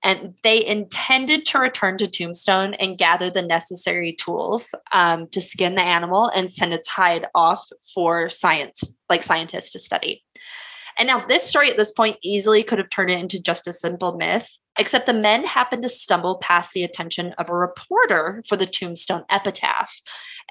And 0.04 0.34
they 0.44 0.66
intended 0.66 1.46
to 1.48 1.60
return 1.60 1.98
to 1.98 2.08
Tombstone 2.08 2.74
and 2.76 2.98
gather 2.98 3.30
the 3.30 3.42
necessary 3.42 4.14
tools 4.14 4.74
um, 4.92 5.28
to 5.30 5.42
skin 5.42 5.76
the 5.76 5.84
animal 5.84 6.30
and 6.34 6.52
send 6.52 6.74
its 6.74 6.88
hide 6.88 7.28
off 7.36 7.66
for 7.94 8.30
science, 8.30 8.98
like 9.10 9.24
scientists 9.24 9.72
to 9.72 9.80
study. 9.80 10.24
And 11.00 11.08
now, 11.08 11.26
this 11.26 11.44
story 11.44 11.72
at 11.72 11.78
this 11.78 11.92
point 11.92 12.18
easily 12.22 12.62
could 12.62 12.78
have 12.78 12.90
turned 12.90 13.10
it 13.10 13.20
into 13.20 13.42
just 13.42 13.68
a 13.68 13.74
simple 13.74 14.18
myth, 14.18 14.50
except 14.78 15.06
the 15.06 15.14
men 15.14 15.46
happened 15.46 15.82
to 15.84 15.90
stumble 15.90 16.38
past 16.40 16.74
the 16.74 16.84
attention 16.84 17.34
of 17.38 17.50
a 17.50 17.56
reporter 17.56 18.44
for 18.48 18.58
the 18.58 18.66
Tombstone 18.66 19.24
epitaph. 19.30 20.02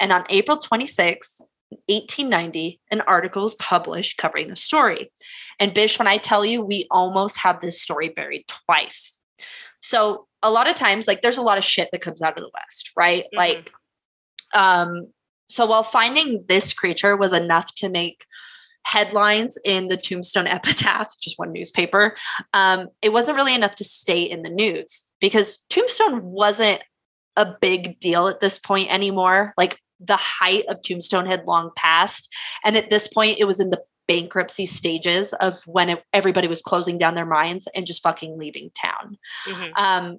And 0.01 0.11
on 0.11 0.25
April 0.31 0.59
26th, 0.59 1.43
1890, 1.87 2.81
an 2.91 3.03
article 3.03 3.43
was 3.43 3.55
published 3.57 4.17
covering 4.17 4.49
the 4.49 4.57
story. 4.57 5.13
And 5.61 5.75
Bish, 5.75 5.99
when 5.99 6.09
I 6.09 6.17
tell 6.17 6.47
you, 6.47 6.63
we 6.63 6.87
almost 6.91 7.37
had 7.37 7.61
this 7.61 7.81
story 7.81 8.09
buried 8.09 8.47
twice. 8.49 9.21
So 9.83 10.27
a 10.43 10.51
lot 10.51 10.69
of 10.69 10.77
times, 10.77 11.07
like 11.07 11.21
there's 11.21 11.39
a 11.39 11.43
lot 11.43 11.59
of 11.59 11.65
shit 11.65 11.91
that 11.93 12.01
comes 12.01 12.23
out 12.23 12.39
of 12.39 12.43
the 12.43 12.51
West, 12.55 12.91
right? 12.97 13.25
Mhm. 13.35 13.37
Like, 13.37 13.73
um, 14.55 15.13
so 15.51 15.67
while 15.67 15.83
finding 15.83 16.45
this 16.49 16.73
creature 16.73 17.17
was 17.17 17.35
enough 17.35 17.75
to 17.77 17.91
make 17.91 18.25
headlines 18.89 19.59
in 19.65 19.89
the 19.89 19.97
Tombstone 19.97 20.47
Epitaph, 20.49 21.09
just 21.21 21.39
one 21.39 21.53
newspaper, 21.53 22.17
um, 22.53 22.89
it 23.03 23.13
wasn't 23.13 23.37
really 23.37 23.55
enough 23.55 23.75
to 23.77 23.85
stay 23.85 24.23
in 24.23 24.43
the 24.43 24.51
news 24.51 25.09
because 25.21 25.63
Tombstone 25.71 26.23
wasn't 26.23 26.83
a 27.37 27.55
big 27.61 28.01
deal 28.01 28.29
at 28.29 28.41
this 28.41 28.59
point 28.59 28.93
anymore. 28.93 29.53
Like 29.57 29.79
the 30.01 30.17
height 30.17 30.65
of 30.69 30.83
Tombstone 30.83 31.27
had 31.27 31.47
long 31.47 31.71
passed. 31.77 32.33
And 32.65 32.77
at 32.77 32.91
this 32.91 33.09
point, 33.09 33.39
it 33.39 33.45
was 33.45 33.61
in 33.61 33.71
the 33.71 33.83
bankruptcy 34.07 34.67
stages 34.67 35.35
of 35.35 35.61
when 35.67 35.91
it, 35.91 36.03
everybody 36.13 36.49
was 36.49 36.63
closing 36.63 36.99
down 36.99 37.15
their 37.15 37.27
mines 37.27 37.69
and 37.75 37.87
just 37.87 38.03
fucking 38.03 38.39
leaving 38.39 38.71
town. 38.81 39.19
Mhm. 39.47 39.73
Um, 39.77 40.19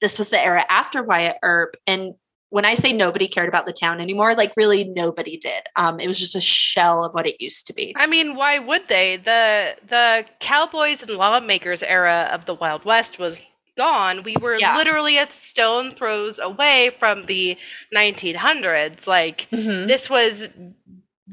this 0.00 0.18
was 0.18 0.30
the 0.30 0.42
era 0.42 0.64
after 0.68 1.02
Wyatt 1.02 1.36
Earp. 1.42 1.76
And 1.86 2.14
when 2.50 2.64
I 2.64 2.74
say 2.74 2.92
nobody 2.92 3.26
cared 3.28 3.48
about 3.48 3.66
the 3.66 3.72
town 3.72 4.00
anymore, 4.00 4.34
like 4.34 4.52
really 4.56 4.84
nobody 4.84 5.36
did. 5.36 5.64
Um, 5.74 5.98
it 6.00 6.06
was 6.06 6.18
just 6.18 6.36
a 6.36 6.40
shell 6.40 7.04
of 7.04 7.12
what 7.12 7.26
it 7.26 7.40
used 7.40 7.66
to 7.66 7.74
be. 7.74 7.92
I 7.96 8.06
mean, 8.06 8.36
why 8.36 8.58
would 8.58 8.88
they? 8.88 9.16
The 9.16 9.76
the 9.86 10.24
cowboys 10.40 11.02
and 11.02 11.10
lawmakers 11.12 11.82
era 11.82 12.28
of 12.32 12.44
the 12.44 12.54
Wild 12.54 12.84
West 12.84 13.18
was 13.18 13.52
gone. 13.76 14.22
We 14.22 14.36
were 14.40 14.58
Yeah. 14.58 14.76
literally 14.76 15.18
a 15.18 15.30
stone 15.30 15.90
throws 15.90 16.38
away 16.38 16.90
from 16.98 17.24
the 17.24 17.58
1900s. 17.94 19.06
Like 19.06 19.48
Mhm. 19.50 19.86
this 19.88 20.08
was 20.08 20.48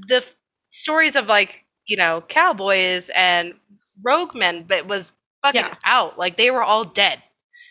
the 0.07 0.17
f- 0.17 0.35
stories 0.69 1.15
of 1.15 1.27
like 1.27 1.63
you 1.85 1.95
know 1.97 2.23
cowboys 2.27 3.09
and 3.15 3.53
rogue 4.03 4.33
men, 4.35 4.63
but 4.67 4.79
it 4.79 4.87
was 4.87 5.11
fucking 5.43 5.61
Yeah. 5.61 5.75
out. 5.85 6.17
Like 6.17 6.37
they 6.37 6.51
were 6.51 6.63
all 6.63 6.83
dead. 6.83 7.21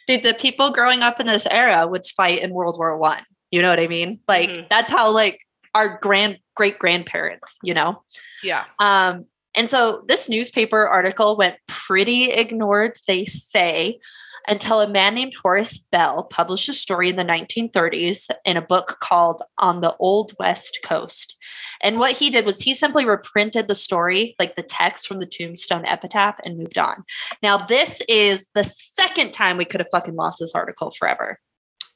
Dude, 0.06 0.22
the 0.22 0.34
people 0.34 0.70
growing 0.70 1.02
up 1.02 1.20
in 1.20 1.26
this 1.26 1.46
era 1.46 1.86
would 1.86 2.04
fight 2.16 2.40
in 2.40 2.50
World 2.52 2.76
War 2.78 2.96
One. 2.96 3.24
You 3.52 3.62
know 3.62 3.70
what 3.70 3.78
I 3.78 3.86
mean? 3.86 4.18
Like 4.26 4.50
Mhm. 4.50 4.68
that's 4.68 4.90
how 4.90 5.12
like 5.12 5.38
our 5.74 5.98
grand 5.98 6.38
great 6.54 6.78
grandparents, 6.78 7.58
you 7.62 7.74
know. 7.74 8.02
Yeah. 8.42 8.64
Um, 8.78 9.26
and 9.54 9.70
so 9.70 10.02
this 10.08 10.28
newspaper 10.28 10.86
article 10.86 11.36
went 11.36 11.56
pretty 11.68 12.30
ignored, 12.30 12.96
they 13.06 13.24
say, 13.26 14.00
until 14.48 14.80
a 14.80 14.88
man 14.88 15.14
named 15.14 15.34
Horace 15.40 15.78
Bell 15.78 16.24
published 16.24 16.68
a 16.68 16.72
story 16.72 17.08
in 17.08 17.16
the 17.16 17.24
1930s 17.24 18.28
in 18.44 18.56
a 18.56 18.62
book 18.62 18.96
called 19.00 19.40
On 19.58 19.80
the 19.80 19.94
Old 19.98 20.32
West 20.38 20.80
Coast. 20.82 21.36
And 21.80 21.98
what 21.98 22.12
he 22.12 22.28
did 22.28 22.44
was 22.44 22.60
he 22.60 22.74
simply 22.74 23.06
reprinted 23.06 23.68
the 23.68 23.74
story, 23.74 24.34
like 24.38 24.54
the 24.56 24.62
text 24.62 25.06
from 25.06 25.20
the 25.20 25.26
Tombstone 25.26 25.84
Epitaph, 25.86 26.40
and 26.44 26.58
moved 26.58 26.78
on. 26.78 27.04
Now, 27.42 27.56
this 27.56 28.02
is 28.08 28.48
the 28.54 28.64
second 28.64 29.32
time 29.32 29.56
we 29.58 29.64
could 29.64 29.80
have 29.80 29.90
fucking 29.90 30.16
lost 30.16 30.38
this 30.40 30.54
article 30.54 30.90
forever. 30.90 31.38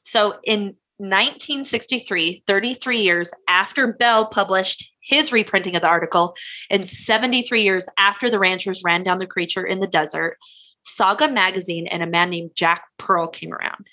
So 0.03 0.39
in 0.43 0.77
1963, 0.97 2.43
33 2.47 2.99
years 2.99 3.31
after 3.47 3.93
Bell 3.93 4.25
published 4.25 4.91
his 5.01 5.31
reprinting 5.31 5.75
of 5.75 5.81
the 5.81 5.87
article, 5.87 6.35
and 6.69 6.87
73 6.87 7.61
years 7.61 7.87
after 7.97 8.29
the 8.29 8.39
ranchers 8.39 8.83
ran 8.83 9.03
down 9.03 9.19
the 9.19 9.27
creature 9.27 9.65
in 9.65 9.79
the 9.79 9.87
desert, 9.87 10.37
Saga 10.83 11.27
Magazine 11.27 11.87
and 11.87 12.01
a 12.01 12.07
man 12.07 12.29
named 12.29 12.51
Jack 12.55 12.83
Pearl 12.97 13.27
came 13.27 13.53
around. 13.53 13.87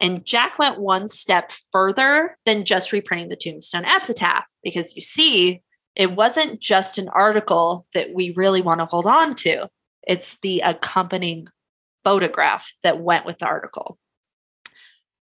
And 0.00 0.24
Jack 0.24 0.58
went 0.58 0.80
one 0.80 1.08
step 1.08 1.52
further 1.72 2.36
than 2.44 2.64
just 2.64 2.92
reprinting 2.92 3.28
the 3.28 3.36
Tombstone 3.36 3.84
Epitaph, 3.84 4.46
because 4.62 4.94
you 4.94 5.02
see, 5.02 5.62
it 5.96 6.12
wasn't 6.12 6.60
just 6.60 6.98
an 6.98 7.08
article 7.08 7.86
that 7.94 8.14
we 8.14 8.30
really 8.30 8.62
want 8.62 8.80
to 8.80 8.86
hold 8.86 9.06
on 9.06 9.34
to, 9.36 9.68
it's 10.06 10.38
the 10.42 10.60
accompanying 10.60 11.48
photograph 12.04 12.72
that 12.82 13.00
went 13.00 13.26
with 13.26 13.38
the 13.38 13.46
article. 13.46 13.98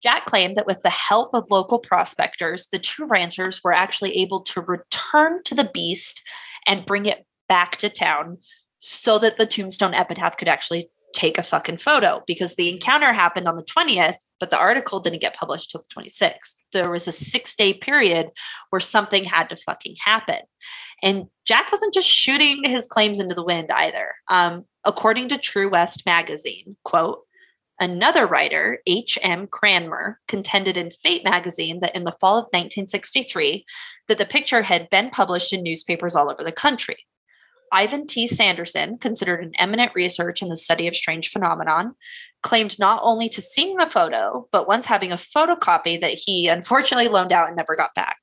Jack 0.02 0.26
claimed 0.26 0.56
that 0.56 0.66
with 0.66 0.80
the 0.80 0.90
help 0.90 1.34
of 1.34 1.50
local 1.50 1.78
prospectors, 1.78 2.66
the 2.68 2.78
two 2.78 3.06
ranchers 3.06 3.62
were 3.62 3.72
actually 3.72 4.16
able 4.18 4.40
to 4.40 4.60
return 4.60 5.42
to 5.44 5.54
the 5.54 5.70
beast 5.72 6.22
and 6.66 6.86
bring 6.86 7.06
it 7.06 7.24
back 7.48 7.76
to 7.76 7.88
town 7.88 8.38
so 8.78 9.18
that 9.18 9.36
the 9.36 9.46
tombstone 9.46 9.94
epitaph 9.94 10.36
could 10.36 10.48
actually 10.48 10.88
take 11.14 11.38
a 11.38 11.42
fucking 11.42 11.76
photo 11.76 12.22
because 12.26 12.56
the 12.56 12.70
encounter 12.70 13.12
happened 13.12 13.46
on 13.46 13.56
the 13.56 13.64
20th, 13.64 14.16
but 14.40 14.50
the 14.50 14.58
article 14.58 14.98
didn't 14.98 15.20
get 15.20 15.36
published 15.36 15.70
till 15.70 15.82
the 15.82 16.02
26th. 16.02 16.56
There 16.72 16.90
was 16.90 17.06
a 17.06 17.12
six 17.12 17.54
day 17.54 17.74
period 17.74 18.30
where 18.70 18.80
something 18.80 19.24
had 19.24 19.48
to 19.50 19.56
fucking 19.56 19.96
happen. 20.04 20.40
And 21.02 21.26
Jack 21.46 21.70
wasn't 21.70 21.94
just 21.94 22.08
shooting 22.08 22.64
his 22.64 22.86
claims 22.86 23.20
into 23.20 23.34
the 23.34 23.44
wind 23.44 23.70
either. 23.70 24.14
Um, 24.28 24.64
according 24.84 25.28
to 25.28 25.38
True 25.38 25.68
West 25.68 26.06
magazine, 26.06 26.76
quote, 26.84 27.20
Another 27.80 28.26
writer, 28.26 28.78
H.M. 28.86 29.46
Cranmer, 29.48 30.20
contended 30.28 30.76
in 30.76 30.90
Fate 30.90 31.24
magazine 31.24 31.80
that 31.80 31.96
in 31.96 32.04
the 32.04 32.12
fall 32.12 32.36
of 32.36 32.44
1963 32.52 33.64
that 34.08 34.18
the 34.18 34.26
picture 34.26 34.62
had 34.62 34.90
been 34.90 35.10
published 35.10 35.52
in 35.52 35.62
newspapers 35.62 36.14
all 36.14 36.30
over 36.30 36.44
the 36.44 36.52
country. 36.52 37.06
Ivan 37.72 38.06
T. 38.06 38.26
Sanderson, 38.26 38.98
considered 38.98 39.42
an 39.42 39.52
eminent 39.58 39.92
research 39.94 40.42
in 40.42 40.48
the 40.48 40.56
study 40.58 40.86
of 40.86 40.94
strange 40.94 41.30
phenomenon, 41.30 41.94
claimed 42.42 42.78
not 42.78 43.00
only 43.02 43.30
to 43.30 43.40
seeing 43.40 43.76
the 43.76 43.86
photo, 43.86 44.46
but 44.52 44.68
once 44.68 44.84
having 44.84 45.10
a 45.10 45.16
photocopy 45.16 45.98
that 46.02 46.12
he 46.12 46.48
unfortunately 46.48 47.08
loaned 47.08 47.32
out 47.32 47.48
and 47.48 47.56
never 47.56 47.74
got 47.74 47.94
back. 47.94 48.18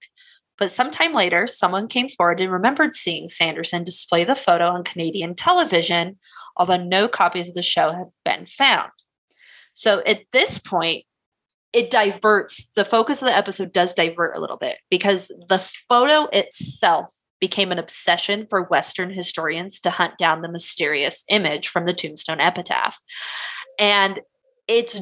But 0.60 0.70
sometime 0.70 1.14
later, 1.14 1.48
someone 1.48 1.88
came 1.88 2.10
forward 2.10 2.42
and 2.42 2.52
remembered 2.52 2.94
seeing 2.94 3.28
Sanderson 3.28 3.84
display 3.84 4.24
the 4.24 4.36
photo 4.36 4.68
on 4.68 4.84
Canadian 4.84 5.34
television, 5.34 6.20
although 6.56 6.78
no 6.78 7.08
copies 7.08 7.50
of 7.50 7.56
the 7.56 7.64
show 7.64 7.92
have 7.92 8.10
been 8.24 8.46
found. 8.46 8.92
So 9.80 10.02
at 10.06 10.24
this 10.34 10.60
point, 10.60 11.06
it 11.72 11.90
diverts 11.90 12.68
the 12.76 12.84
focus 12.84 13.22
of 13.22 13.30
the 13.30 13.38
episode 13.38 13.72
does 13.72 13.94
divert 13.94 14.36
a 14.36 14.42
little 14.42 14.58
bit 14.58 14.76
because 14.90 15.30
the 15.48 15.60
photo 15.88 16.28
itself 16.34 17.14
became 17.40 17.72
an 17.72 17.80
obsession 17.80 18.46
for 18.50 18.64
Western 18.64 19.10
historians 19.10 19.80
to 19.80 19.90
hunt 19.90 20.18
down 20.18 20.42
the 20.42 20.52
mysterious 20.52 21.24
image 21.30 21.70
from 21.70 21.86
the 21.86 21.94
tombstone 21.94 22.42
epitaph. 22.42 22.98
And 23.80 24.20
it's 24.68 25.00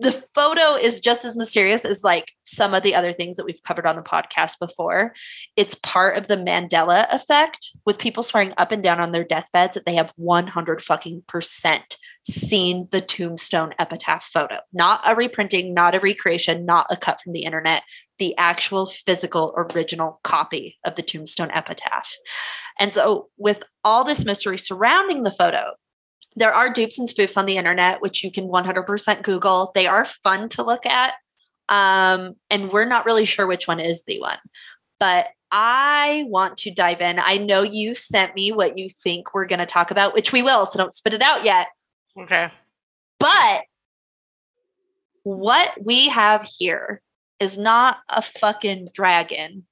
the 0.00 0.12
photo 0.34 0.74
is 0.74 1.00
just 1.00 1.24
as 1.24 1.36
mysterious 1.36 1.84
as 1.84 2.04
like 2.04 2.32
some 2.44 2.72
of 2.72 2.82
the 2.82 2.94
other 2.94 3.12
things 3.12 3.36
that 3.36 3.44
we've 3.44 3.62
covered 3.66 3.86
on 3.86 3.96
the 3.96 4.02
podcast 4.02 4.58
before. 4.60 5.12
It's 5.56 5.74
part 5.76 6.16
of 6.16 6.28
the 6.28 6.36
Mandela 6.36 7.12
effect 7.12 7.70
with 7.84 7.98
people 7.98 8.22
swearing 8.22 8.54
up 8.56 8.70
and 8.70 8.82
down 8.82 9.00
on 9.00 9.10
their 9.10 9.24
deathbeds 9.24 9.74
that 9.74 9.86
they 9.86 9.94
have 9.94 10.12
100 10.16 10.80
fucking 10.80 11.24
percent 11.26 11.96
seen 12.22 12.88
the 12.92 13.00
tombstone 13.00 13.74
epitaph 13.78 14.24
photo. 14.24 14.58
Not 14.72 15.00
a 15.04 15.16
reprinting, 15.16 15.74
not 15.74 15.94
a 15.94 16.00
recreation, 16.00 16.64
not 16.64 16.86
a 16.90 16.96
cut 16.96 17.20
from 17.20 17.32
the 17.32 17.42
internet, 17.42 17.82
the 18.18 18.36
actual 18.36 18.86
physical 18.86 19.52
original 19.56 20.20
copy 20.22 20.78
of 20.84 20.94
the 20.94 21.02
tombstone 21.02 21.50
epitaph. 21.50 22.12
And 22.78 22.92
so 22.92 23.28
with 23.36 23.64
all 23.84 24.04
this 24.04 24.24
mystery 24.24 24.58
surrounding 24.58 25.24
the 25.24 25.32
photo, 25.32 25.72
there 26.38 26.54
are 26.54 26.70
dupes 26.70 26.98
and 26.98 27.08
spoofs 27.08 27.36
on 27.36 27.46
the 27.46 27.56
internet, 27.56 28.00
which 28.00 28.22
you 28.22 28.30
can 28.30 28.48
100% 28.48 29.22
Google. 29.22 29.72
They 29.74 29.86
are 29.86 30.04
fun 30.04 30.48
to 30.50 30.62
look 30.62 30.86
at. 30.86 31.14
Um, 31.68 32.34
and 32.50 32.70
we're 32.70 32.86
not 32.86 33.04
really 33.04 33.24
sure 33.24 33.46
which 33.46 33.68
one 33.68 33.80
is 33.80 34.04
the 34.04 34.20
one, 34.20 34.38
but 34.98 35.28
I 35.50 36.24
want 36.28 36.56
to 36.58 36.70
dive 36.70 37.02
in. 37.02 37.18
I 37.18 37.36
know 37.36 37.62
you 37.62 37.94
sent 37.94 38.34
me 38.34 38.52
what 38.52 38.78
you 38.78 38.88
think 38.88 39.34
we're 39.34 39.46
going 39.46 39.58
to 39.58 39.66
talk 39.66 39.90
about, 39.90 40.14
which 40.14 40.32
we 40.32 40.42
will. 40.42 40.64
So 40.64 40.78
don't 40.78 40.94
spit 40.94 41.14
it 41.14 41.22
out 41.22 41.44
yet. 41.44 41.68
Okay. 42.18 42.48
But 43.18 43.64
what 45.24 45.74
we 45.82 46.08
have 46.08 46.48
here 46.58 47.02
is 47.40 47.58
not 47.58 47.98
a 48.08 48.22
fucking 48.22 48.88
dragon, 48.94 49.66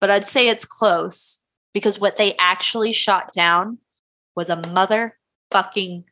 but 0.00 0.10
I'd 0.10 0.28
say 0.28 0.48
it's 0.48 0.64
close 0.64 1.40
because 1.72 1.98
what 1.98 2.16
they 2.16 2.34
actually 2.38 2.92
shot 2.92 3.32
down 3.32 3.78
was 4.36 4.48
a 4.48 4.68
mother 4.68 5.16
fucking 5.56 6.04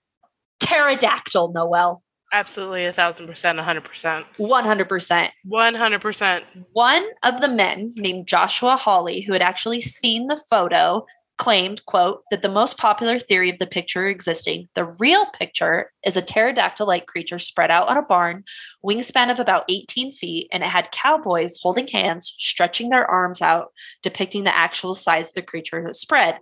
pterodactyl, 0.61 1.53
Noelle. 1.53 2.03
Absolutely, 2.33 2.87
a 2.87 2.93
thousand 2.93 3.27
percent, 3.27 3.59
a 3.59 3.63
hundred 3.63 3.85
percent, 3.85 4.27
100%. 4.39 5.31
one 5.45 5.75
hundred 5.75 6.01
percent. 6.01 6.45
One 6.73 7.05
of 7.23 7.41
the 7.43 7.49
men 7.49 7.93
named 7.97 8.27
Joshua 8.27 8.77
Hawley, 8.77 9.21
who 9.21 9.35
had 9.35 9.43
actually 9.43 9.83
seen 9.83 10.29
the 10.29 10.43
photo, 10.51 11.05
claimed, 11.37 11.85
quote, 11.87 12.23
that 12.31 12.43
the 12.43 12.49
most 12.49 12.79
popular 12.79 13.19
theory 13.19 13.51
of 13.51 13.59
the 13.59 13.67
picture 13.67 14.07
existing, 14.07 14.69
the 14.75 14.85
real 14.85 15.27
picture, 15.27 15.91
is 16.05 16.17
a 16.17 16.23
pterodactyl-like 16.23 17.07
creature 17.07 17.39
spread 17.39 17.71
out 17.71 17.89
on 17.89 17.97
a 17.97 18.03
barn, 18.03 18.45
wingspan 18.85 19.31
of 19.31 19.41
about 19.41 19.65
18 19.69 20.13
feet, 20.13 20.49
and 20.53 20.63
it 20.63 20.69
had 20.69 20.93
cowboys 20.93 21.59
holding 21.61 21.89
hands, 21.89 22.33
stretching 22.39 22.91
their 22.91 23.11
arms 23.11 23.43
out, 23.43 23.73
depicting 24.03 24.45
the 24.45 24.57
actual 24.57 24.95
size 24.95 25.31
of 25.31 25.35
the 25.35 25.43
creature 25.43 25.83
that 25.83 25.97
spread. 25.97 26.39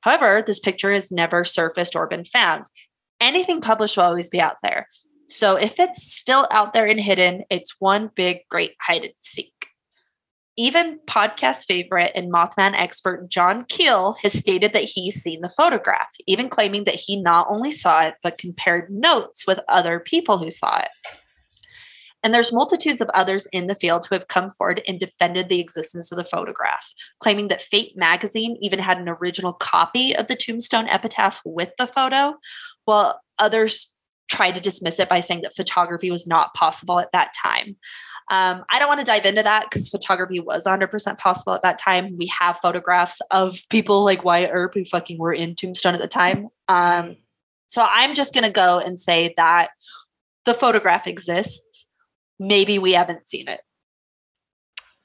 However, 0.00 0.42
this 0.44 0.60
picture 0.60 0.92
has 0.92 1.12
never 1.12 1.44
surfaced 1.44 1.94
or 1.94 2.08
been 2.08 2.24
found. 2.24 2.64
Anything 3.20 3.60
published 3.60 3.96
will 3.96 4.04
always 4.04 4.28
be 4.28 4.40
out 4.40 4.56
there. 4.62 4.88
So 5.28 5.56
if 5.56 5.78
it's 5.78 6.12
still 6.12 6.48
out 6.50 6.74
there 6.74 6.86
and 6.86 7.00
hidden, 7.00 7.44
it's 7.48 7.76
one 7.78 8.10
big, 8.14 8.40
great 8.50 8.74
hide 8.80 9.04
and 9.04 9.14
seek. 9.18 9.51
Even 10.58 11.00
podcast 11.06 11.64
favorite 11.64 12.12
and 12.14 12.30
Mothman 12.30 12.74
expert 12.74 13.30
John 13.30 13.64
Keel 13.70 14.16
has 14.22 14.38
stated 14.38 14.74
that 14.74 14.84
he's 14.84 15.14
seen 15.14 15.40
the 15.40 15.48
photograph, 15.48 16.10
even 16.26 16.50
claiming 16.50 16.84
that 16.84 16.94
he 16.94 17.20
not 17.20 17.46
only 17.48 17.70
saw 17.70 18.02
it, 18.02 18.16
but 18.22 18.36
compared 18.36 18.90
notes 18.90 19.46
with 19.46 19.60
other 19.66 19.98
people 19.98 20.36
who 20.36 20.50
saw 20.50 20.78
it. 20.78 20.90
And 22.22 22.34
there's 22.34 22.52
multitudes 22.52 23.00
of 23.00 23.08
others 23.14 23.48
in 23.52 23.66
the 23.66 23.74
field 23.74 24.06
who 24.06 24.14
have 24.14 24.28
come 24.28 24.50
forward 24.50 24.82
and 24.86 25.00
defended 25.00 25.48
the 25.48 25.58
existence 25.58 26.12
of 26.12 26.18
the 26.18 26.24
photograph, 26.24 26.86
claiming 27.18 27.48
that 27.48 27.62
Fate 27.62 27.96
magazine 27.96 28.56
even 28.60 28.78
had 28.78 28.98
an 28.98 29.08
original 29.08 29.54
copy 29.54 30.14
of 30.14 30.26
the 30.26 30.36
tombstone 30.36 30.86
epitaph 30.86 31.40
with 31.44 31.70
the 31.78 31.86
photo, 31.86 32.34
while 32.84 33.20
others 33.38 33.90
tried 34.30 34.52
to 34.52 34.60
dismiss 34.60 34.98
it 34.98 35.08
by 35.08 35.20
saying 35.20 35.42
that 35.42 35.54
photography 35.54 36.10
was 36.10 36.26
not 36.26 36.54
possible 36.54 36.98
at 36.98 37.12
that 37.12 37.32
time. 37.40 37.76
Um, 38.30 38.64
I 38.70 38.78
don't 38.78 38.88
want 38.88 39.00
to 39.00 39.06
dive 39.06 39.26
into 39.26 39.42
that 39.42 39.64
because 39.64 39.88
photography 39.88 40.40
was 40.40 40.66
100% 40.66 41.18
possible 41.18 41.52
at 41.54 41.62
that 41.62 41.78
time. 41.78 42.16
We 42.16 42.32
have 42.38 42.58
photographs 42.58 43.20
of 43.30 43.58
people 43.68 44.04
like 44.04 44.24
Wyatt 44.24 44.50
Earp 44.52 44.74
who 44.74 44.84
fucking 44.84 45.18
were 45.18 45.32
in 45.32 45.54
Tombstone 45.54 45.94
at 45.94 46.00
the 46.00 46.08
time. 46.08 46.48
Um, 46.68 47.16
so 47.68 47.86
I'm 47.90 48.14
just 48.14 48.32
going 48.32 48.44
to 48.44 48.50
go 48.50 48.78
and 48.78 48.98
say 48.98 49.34
that 49.36 49.70
the 50.44 50.54
photograph 50.54 51.06
exists. 51.06 51.86
Maybe 52.38 52.78
we 52.78 52.92
haven't 52.92 53.24
seen 53.24 53.48
it. 53.48 53.60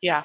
Yeah. 0.02 0.24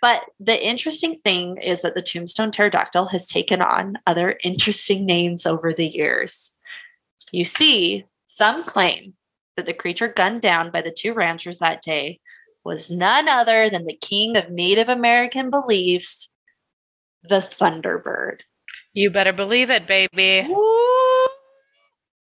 But 0.00 0.24
the 0.40 0.60
interesting 0.60 1.14
thing 1.14 1.58
is 1.58 1.82
that 1.82 1.94
the 1.94 2.02
tombstone 2.02 2.50
pterodactyl 2.50 3.06
has 3.06 3.28
taken 3.28 3.62
on 3.62 3.98
other 4.06 4.38
interesting 4.42 5.06
names 5.06 5.46
over 5.46 5.72
the 5.72 5.86
years. 5.86 6.56
You 7.32 7.44
see, 7.44 8.04
some 8.26 8.62
claim 8.62 9.14
that 9.56 9.66
the 9.66 9.74
creature 9.74 10.08
gunned 10.08 10.42
down 10.42 10.70
by 10.70 10.82
the 10.82 10.94
two 10.96 11.14
ranchers 11.14 11.58
that 11.58 11.82
day 11.82 12.20
was 12.64 12.90
none 12.90 13.28
other 13.28 13.68
than 13.68 13.86
the 13.86 13.96
king 13.96 14.36
of 14.36 14.50
Native 14.50 14.88
American 14.88 15.50
beliefs, 15.50 16.30
the 17.24 17.38
Thunderbird. 17.38 18.40
You 18.92 19.10
better 19.10 19.32
believe 19.32 19.70
it, 19.70 19.86
baby. 19.86 20.46
Woo! 20.48 21.26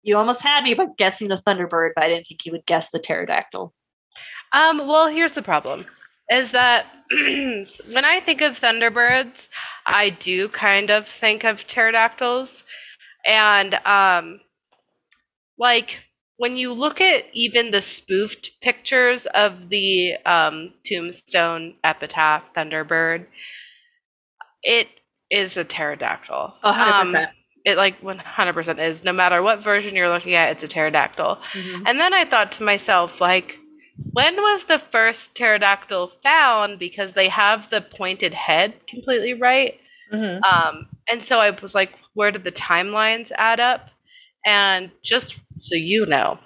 You 0.02 0.16
almost 0.16 0.42
had 0.42 0.64
me 0.64 0.74
by 0.74 0.86
guessing 0.96 1.28
the 1.28 1.36
Thunderbird, 1.36 1.90
but 1.94 2.04
I 2.04 2.08
didn't 2.08 2.28
think 2.28 2.46
you 2.46 2.52
would 2.52 2.66
guess 2.66 2.90
the 2.90 2.98
pterodactyl. 2.98 3.74
Um, 4.52 4.78
well, 4.78 5.08
here's 5.08 5.34
the 5.34 5.42
problem 5.42 5.86
is 6.30 6.52
that 6.52 6.86
when 7.10 8.04
I 8.04 8.20
think 8.20 8.40
of 8.40 8.58
Thunderbirds, 8.58 9.48
I 9.84 10.10
do 10.10 10.48
kind 10.48 10.90
of 10.90 11.06
think 11.06 11.44
of 11.44 11.66
pterodactyls. 11.66 12.64
And 13.26 13.74
um 13.84 14.40
like 15.62 16.05
when 16.38 16.57
you 16.57 16.72
look 16.72 17.01
at 17.01 17.25
even 17.33 17.70
the 17.70 17.81
spoofed 17.81 18.61
pictures 18.61 19.27
of 19.27 19.68
the 19.68 20.16
um, 20.27 20.75
tombstone 20.85 21.75
epitaph 21.85 22.53
Thunderbird, 22.53 23.27
it 24.64 24.88
is 25.31 25.57
a 25.57 25.64
pterodactyl. 25.64 26.55
A 26.64 26.72
hundred 26.72 27.18
Um, 27.20 27.27
it 27.64 27.77
like 27.77 28.01
100% 28.03 28.79
is. 28.81 29.05
No 29.05 29.12
matter 29.12 29.40
what 29.40 29.62
version 29.62 29.94
you're 29.94 30.09
looking 30.09 30.35
at, 30.35 30.51
it's 30.51 30.64
a 30.64 30.68
pterodactyl. 30.68 31.37
Mhm. 31.53 31.85
And 31.87 32.01
then 32.01 32.12
I 32.12 32.25
thought 32.25 32.51
to 32.53 32.64
myself, 32.64 33.20
like, 33.20 33.59
when 34.12 34.35
was 34.35 34.64
the 34.64 34.81
first 34.81 35.37
pterodactyl 35.37 36.09
found? 36.09 36.81
Because 36.81 37.14
they 37.14 37.29
have 37.29 37.70
the 37.70 37.81
pointed 37.81 38.35
head 38.35 38.85
completely 38.88 39.35
right. 39.35 39.81
Mhm. 40.12 40.44
Um, 40.44 40.88
and 41.09 41.22
so 41.22 41.38
I 41.38 41.51
was 41.51 41.72
like, 41.75 41.92
where 42.14 42.33
did 42.33 42.42
the 42.42 42.51
timelines 42.53 43.31
add 43.38 43.61
up? 43.61 43.90
And 44.46 44.92
just 45.05 45.42
so 45.59 45.76
you 45.76 46.07
know, 46.07 46.40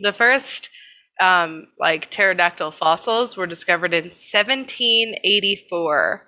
the 0.00 0.12
first 0.12 0.70
um, 1.20 1.68
like 1.78 2.10
pterodactyl 2.10 2.72
fossils 2.72 3.36
were 3.36 3.46
discovered 3.46 3.94
in 3.94 4.04
1784 4.06 6.22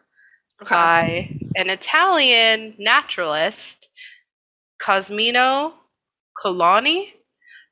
Okay. 0.62 0.74
by 0.74 1.38
an 1.56 1.70
Italian 1.70 2.74
naturalist, 2.78 3.88
Cosimo 4.80 5.74
Collini. 6.36 7.12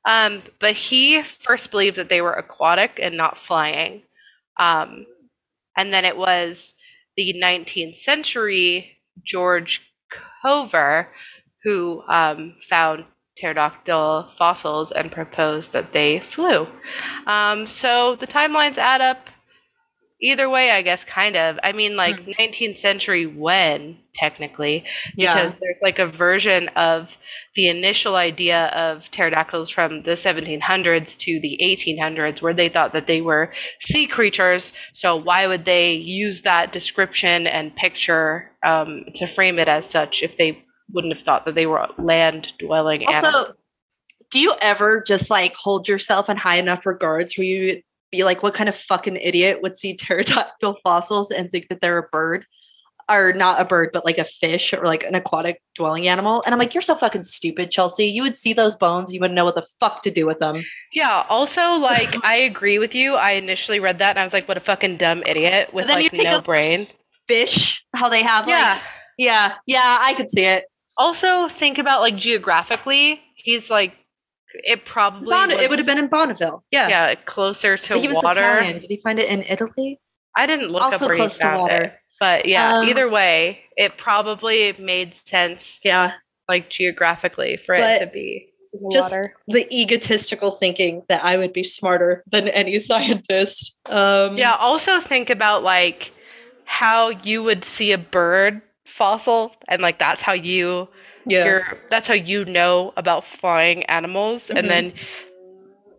Um, 0.05 0.41
but 0.59 0.73
he 0.73 1.21
first 1.21 1.71
believed 1.71 1.97
that 1.97 2.09
they 2.09 2.21
were 2.21 2.33
aquatic 2.33 2.99
and 3.01 3.17
not 3.17 3.37
flying. 3.37 4.03
Um, 4.57 5.05
and 5.77 5.93
then 5.93 6.05
it 6.05 6.17
was 6.17 6.73
the 7.17 7.33
19th 7.41 7.95
century 7.95 8.97
George 9.23 9.81
Cuvier 10.43 11.07
who 11.67 12.01
um, 12.07 12.55
found 12.61 13.03
pterodactyl 13.35 14.23
fossils 14.29 14.89
and 14.89 15.11
proposed 15.11 15.73
that 15.73 15.91
they 15.91 16.17
flew. 16.17 16.65
Um, 17.25 17.67
so 17.67 18.15
the 18.15 18.25
timelines 18.25 18.77
add 18.77 19.01
up 19.01 19.29
either 20.21 20.49
way, 20.49 20.71
I 20.71 20.81
guess, 20.81 21.03
kind 21.03 21.35
of. 21.35 21.59
I 21.61 21.73
mean, 21.73 21.97
like 21.97 22.21
19th 22.21 22.77
century 22.77 23.25
when, 23.25 23.97
technically, 24.13 24.85
because 25.17 25.55
there's 25.55 25.79
like 25.83 25.99
a 25.99 26.07
version 26.07 26.69
of 26.77 27.17
the 27.55 27.67
initial 27.67 28.15
idea 28.15 28.67
of 28.67 29.11
pterodactyls 29.11 29.69
from 29.69 30.03
the 30.03 30.11
1700s 30.11 31.19
to 31.19 31.39
the 31.41 31.59
1800s 31.61 32.41
where 32.41 32.53
they 32.53 32.69
thought 32.69 32.93
that 32.93 33.07
they 33.07 33.19
were 33.19 33.51
sea 33.79 34.07
creatures. 34.07 34.71
So 34.93 35.17
why 35.17 35.47
would 35.47 35.65
they 35.65 35.95
use 35.95 36.43
that 36.43 36.71
description 36.71 37.45
and 37.45 37.75
picture 37.75 38.53
um, 38.63 39.03
to 39.15 39.27
frame 39.27 39.59
it 39.59 39.67
as 39.67 39.85
such 39.87 40.23
if 40.23 40.37
they 40.37 40.63
wouldn't 40.91 41.13
have 41.13 41.21
thought 41.21 41.45
that 41.45 41.55
they 41.55 41.65
were 41.65 41.87
land 41.97 42.53
dwelling 42.57 43.05
animals? 43.07 43.35
Also, 43.35 43.53
do 44.31 44.39
you 44.39 44.53
ever 44.61 45.01
just 45.01 45.29
like 45.29 45.55
hold 45.55 45.87
yourself 45.87 46.29
in 46.29 46.37
high 46.37 46.57
enough 46.57 46.85
regards 46.85 47.37
where 47.37 47.45
you 47.45 47.81
be 48.11 48.23
like, 48.23 48.43
what 48.43 48.53
kind 48.53 48.69
of 48.69 48.75
fucking 48.75 49.17
idiot 49.17 49.61
would 49.61 49.77
see 49.77 49.93
pterodactyl 49.97 50.77
fossils 50.83 51.31
and 51.31 51.51
think 51.51 51.67
that 51.69 51.81
they're 51.81 51.97
a 51.97 52.07
bird? 52.11 52.45
Or 53.09 53.31
not 53.31 53.61
a 53.61 53.63
bird, 53.63 53.91
but 53.93 54.03
like 54.03 54.17
a 54.17 54.25
fish 54.25 54.73
or 54.73 54.83
like 54.83 55.05
an 55.05 55.15
aquatic 55.15 55.61
dwelling 55.75 56.09
animal. 56.09 56.43
And 56.45 56.53
I'm 56.53 56.59
like, 56.59 56.73
you're 56.73 56.81
so 56.81 56.93
fucking 56.93 57.23
stupid, 57.23 57.71
Chelsea. 57.71 58.03
You 58.03 58.21
would 58.23 58.35
see 58.35 58.51
those 58.51 58.75
bones, 58.75 59.13
you 59.13 59.21
wouldn't 59.21 59.35
know 59.35 59.45
what 59.45 59.55
the 59.55 59.65
fuck 59.79 60.03
to 60.03 60.11
do 60.11 60.25
with 60.25 60.39
them. 60.39 60.57
Yeah. 60.91 61.23
Also, 61.29 61.75
like, 61.75 62.13
I 62.25 62.35
agree 62.35 62.79
with 62.79 62.93
you. 62.95 63.15
I 63.15 63.31
initially 63.31 63.79
read 63.79 63.99
that 63.99 64.09
and 64.09 64.19
I 64.19 64.23
was 64.23 64.33
like, 64.33 64.45
what 64.49 64.57
a 64.57 64.59
fucking 64.59 64.97
dumb 64.97 65.23
idiot 65.25 65.73
with 65.73 65.87
then 65.87 66.03
like 66.03 66.11
you 66.11 66.21
no 66.21 66.41
brain. 66.41 66.85
Fish, 67.29 67.81
how 67.95 68.09
they 68.09 68.23
have 68.23 68.45
Yeah. 68.45 68.73
like, 68.73 68.81
yeah, 69.17 69.55
yeah, 69.65 69.99
I 70.01 70.13
could 70.13 70.29
see 70.29 70.43
it. 70.43 70.65
Also, 70.97 71.47
think 71.47 71.77
about 71.77 72.01
like 72.01 72.15
geographically, 72.15 73.21
he's 73.35 73.69
like, 73.69 73.93
it 74.53 74.85
probably 74.85 75.29
Bon- 75.29 75.51
it 75.51 75.69
would 75.69 75.77
have 75.79 75.85
been 75.85 75.97
in 75.97 76.07
Bonneville. 76.07 76.63
Yeah. 76.71 76.87
yeah 76.87 77.15
closer 77.15 77.77
to 77.77 77.99
he 77.99 78.07
was 78.07 78.17
water. 78.23 78.39
Italian. 78.39 78.79
Did 78.79 78.89
he 78.89 78.97
find 79.03 79.19
it 79.19 79.29
in 79.29 79.43
Italy? 79.43 79.99
I 80.35 80.45
didn't 80.45 80.69
look 80.69 80.83
Also 80.83 81.05
up 81.05 81.09
where 81.09 81.17
he 81.23 81.27
found 81.29 81.61
water. 81.61 81.75
it, 81.83 81.93
but 82.19 82.45
yeah, 82.45 82.77
Um, 82.77 82.87
either 82.87 83.09
way, 83.09 83.59
it 83.75 83.97
probably 83.97 84.73
made 84.79 85.13
sense 85.13 85.79
Yeah. 85.83 86.13
like 86.47 86.69
geographically 86.69 87.57
for 87.57 87.75
But 87.75 87.97
it 88.01 88.05
to 88.05 88.07
be 88.07 88.53
the 88.71 88.89
just 88.91 89.11
water. 89.11 89.33
the 89.47 89.67
egotistical 89.75 90.51
thinking 90.51 91.03
that 91.09 91.23
I 91.25 91.37
would 91.37 91.51
be 91.53 91.63
smarter 91.63 92.23
than 92.27 92.47
any 92.49 92.79
scientist. 92.89 93.75
Um, 93.87 94.37
Yeah. 94.37 94.55
Also, 94.55 94.99
think 94.99 95.29
about 95.29 95.61
like 95.63 96.11
how 96.65 97.09
you 97.09 97.43
would 97.43 97.63
see 97.65 97.91
a 97.91 97.97
bird 97.97 98.61
fossil, 98.97 99.55
and 99.67 99.81
like 99.81 99.99
that's 99.99 100.21
how 100.23 100.33
you 100.33 100.87
yeah, 101.29 101.45
you're 101.45 101.63
that's 101.89 102.07
how 102.07 102.13
you 102.15 102.45
know 102.45 102.93
about 102.97 103.23
flying 103.23 103.83
animals 103.85 104.49
Mhm. 104.49 104.57
and 104.59 104.69
then 104.69 104.93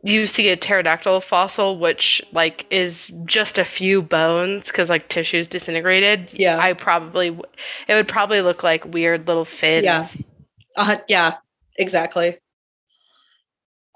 you 0.03 0.27
see 0.27 0.49
a 0.49 0.57
pterodactyl 0.57 1.21
fossil 1.21 1.79
which 1.79 2.23
like 2.33 2.65
is 2.71 3.13
just 3.27 3.59
a 3.59 3.65
few 3.65 4.01
bones 4.01 4.69
because 4.71 4.89
like 4.89 5.09
tissue's 5.09 5.49
disintegrated 5.49 6.31
Yeah. 6.33 6.57
i 6.59 6.73
probably 6.73 7.29
it 7.89 7.95
would 7.95 8.07
probably 8.09 8.41
look 8.41 8.63
like 8.63 8.85
weird 8.87 9.27
little 9.27 9.45
fins 9.45 9.85
Yeah. 9.85 10.05
uh, 10.77 10.97
yeah, 11.09 11.37
exactly. 11.77 12.39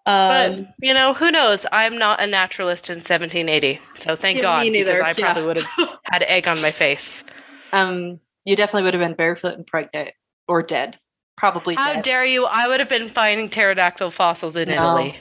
but 0.04 0.50
Um, 0.58 0.68
you 0.80 0.92
know 0.92 1.14
who 1.14 1.30
knows 1.30 1.64
i'm 1.72 1.96
not 1.96 2.20
a 2.20 2.26
naturalist 2.26 2.90
in 2.90 2.96
1780 2.96 3.80
so 3.94 4.16
thank 4.16 4.36
Yeah, 4.36 4.42
god 4.42 4.62
me 4.64 4.70
because 4.70 5.00
i 5.00 5.14
Yeah. 5.16 5.24
probably 5.32 5.44
would 5.44 5.56
have 5.58 5.70
had 6.04 6.22
egg 6.24 6.48
on 6.48 6.60
my 6.60 6.72
face 6.72 7.22
um, 7.72 8.18
you 8.44 8.56
definitely 8.56 8.82
would 8.84 8.94
have 8.94 9.00
been 9.00 9.14
barefoot 9.14 9.54
and 9.56 9.66
pregnant 9.66 10.10
or 10.48 10.62
dead. 10.62 10.98
Probably. 11.36 11.74
how 11.74 11.94
dead. 11.94 12.04
dare 12.04 12.24
you 12.24 12.44
i 12.44 12.68
would 12.68 12.78
have 12.78 12.88
been 12.90 13.08
finding 13.08 13.48
pterodactyl 13.48 14.10
fossils 14.10 14.54
in 14.54 14.68
No. 14.68 14.74
italy 14.98 15.16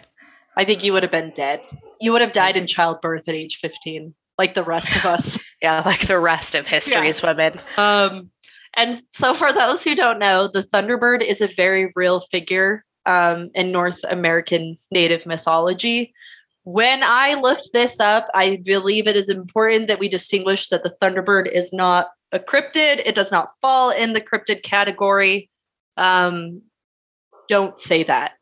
I 0.57 0.65
think 0.65 0.83
you 0.83 0.91
would 0.91 1.03
have 1.03 1.11
been 1.13 1.31
dead. 1.33 1.61
You 2.01 2.11
would 2.11 2.19
have 2.21 2.33
died 2.33 2.57
in 2.57 2.67
childbirth 2.67 3.29
at 3.29 3.35
age 3.35 3.55
15, 3.55 4.13
like 4.37 4.53
the 4.53 4.63
rest 4.63 4.93
of 4.97 5.05
us. 5.05 5.39
yeah 5.61 5.81
like 5.85 6.05
the 6.07 6.19
rest 6.19 6.55
of 6.55 6.67
history's 6.67 7.23
women 7.23 7.53
Um, 7.77 8.29
and 8.75 8.99
so, 9.09 9.33
for 9.33 9.51
those 9.53 9.83
who 9.83 9.95
don't 9.95 10.19
know, 10.19 10.47
the 10.47 10.63
Thunderbird 10.63 11.21
is 11.23 11.39
a 11.41 11.47
very 11.47 11.91
real 11.95 12.19
figure 12.19 12.83
um, 13.05 13.49
in 13.53 13.71
North 13.71 13.99
American 14.09 14.77
Native 14.91 15.25
mythology. 15.25 16.13
When 16.63 17.01
I 17.03 17.33
looked 17.35 17.69
this 17.73 17.99
up, 17.99 18.27
I 18.33 18.59
believe 18.63 19.07
it 19.07 19.15
is 19.17 19.27
important 19.29 19.87
that 19.87 19.99
we 19.99 20.07
distinguish 20.09 20.67
that 20.69 20.83
the 20.83 20.95
Thunderbird 21.01 21.47
is 21.51 21.73
not 21.73 22.09
a 22.31 22.39
cryptid. 22.39 23.01
It 23.05 23.15
does 23.15 23.31
not 23.31 23.49
fall 23.61 23.91
in 23.91 24.13
the 24.13 24.21
cryptid 24.21 24.63
category. 24.63 25.49
Um, 25.97 26.61
don't 27.49 27.77
say 27.77 28.03
that 28.03 28.33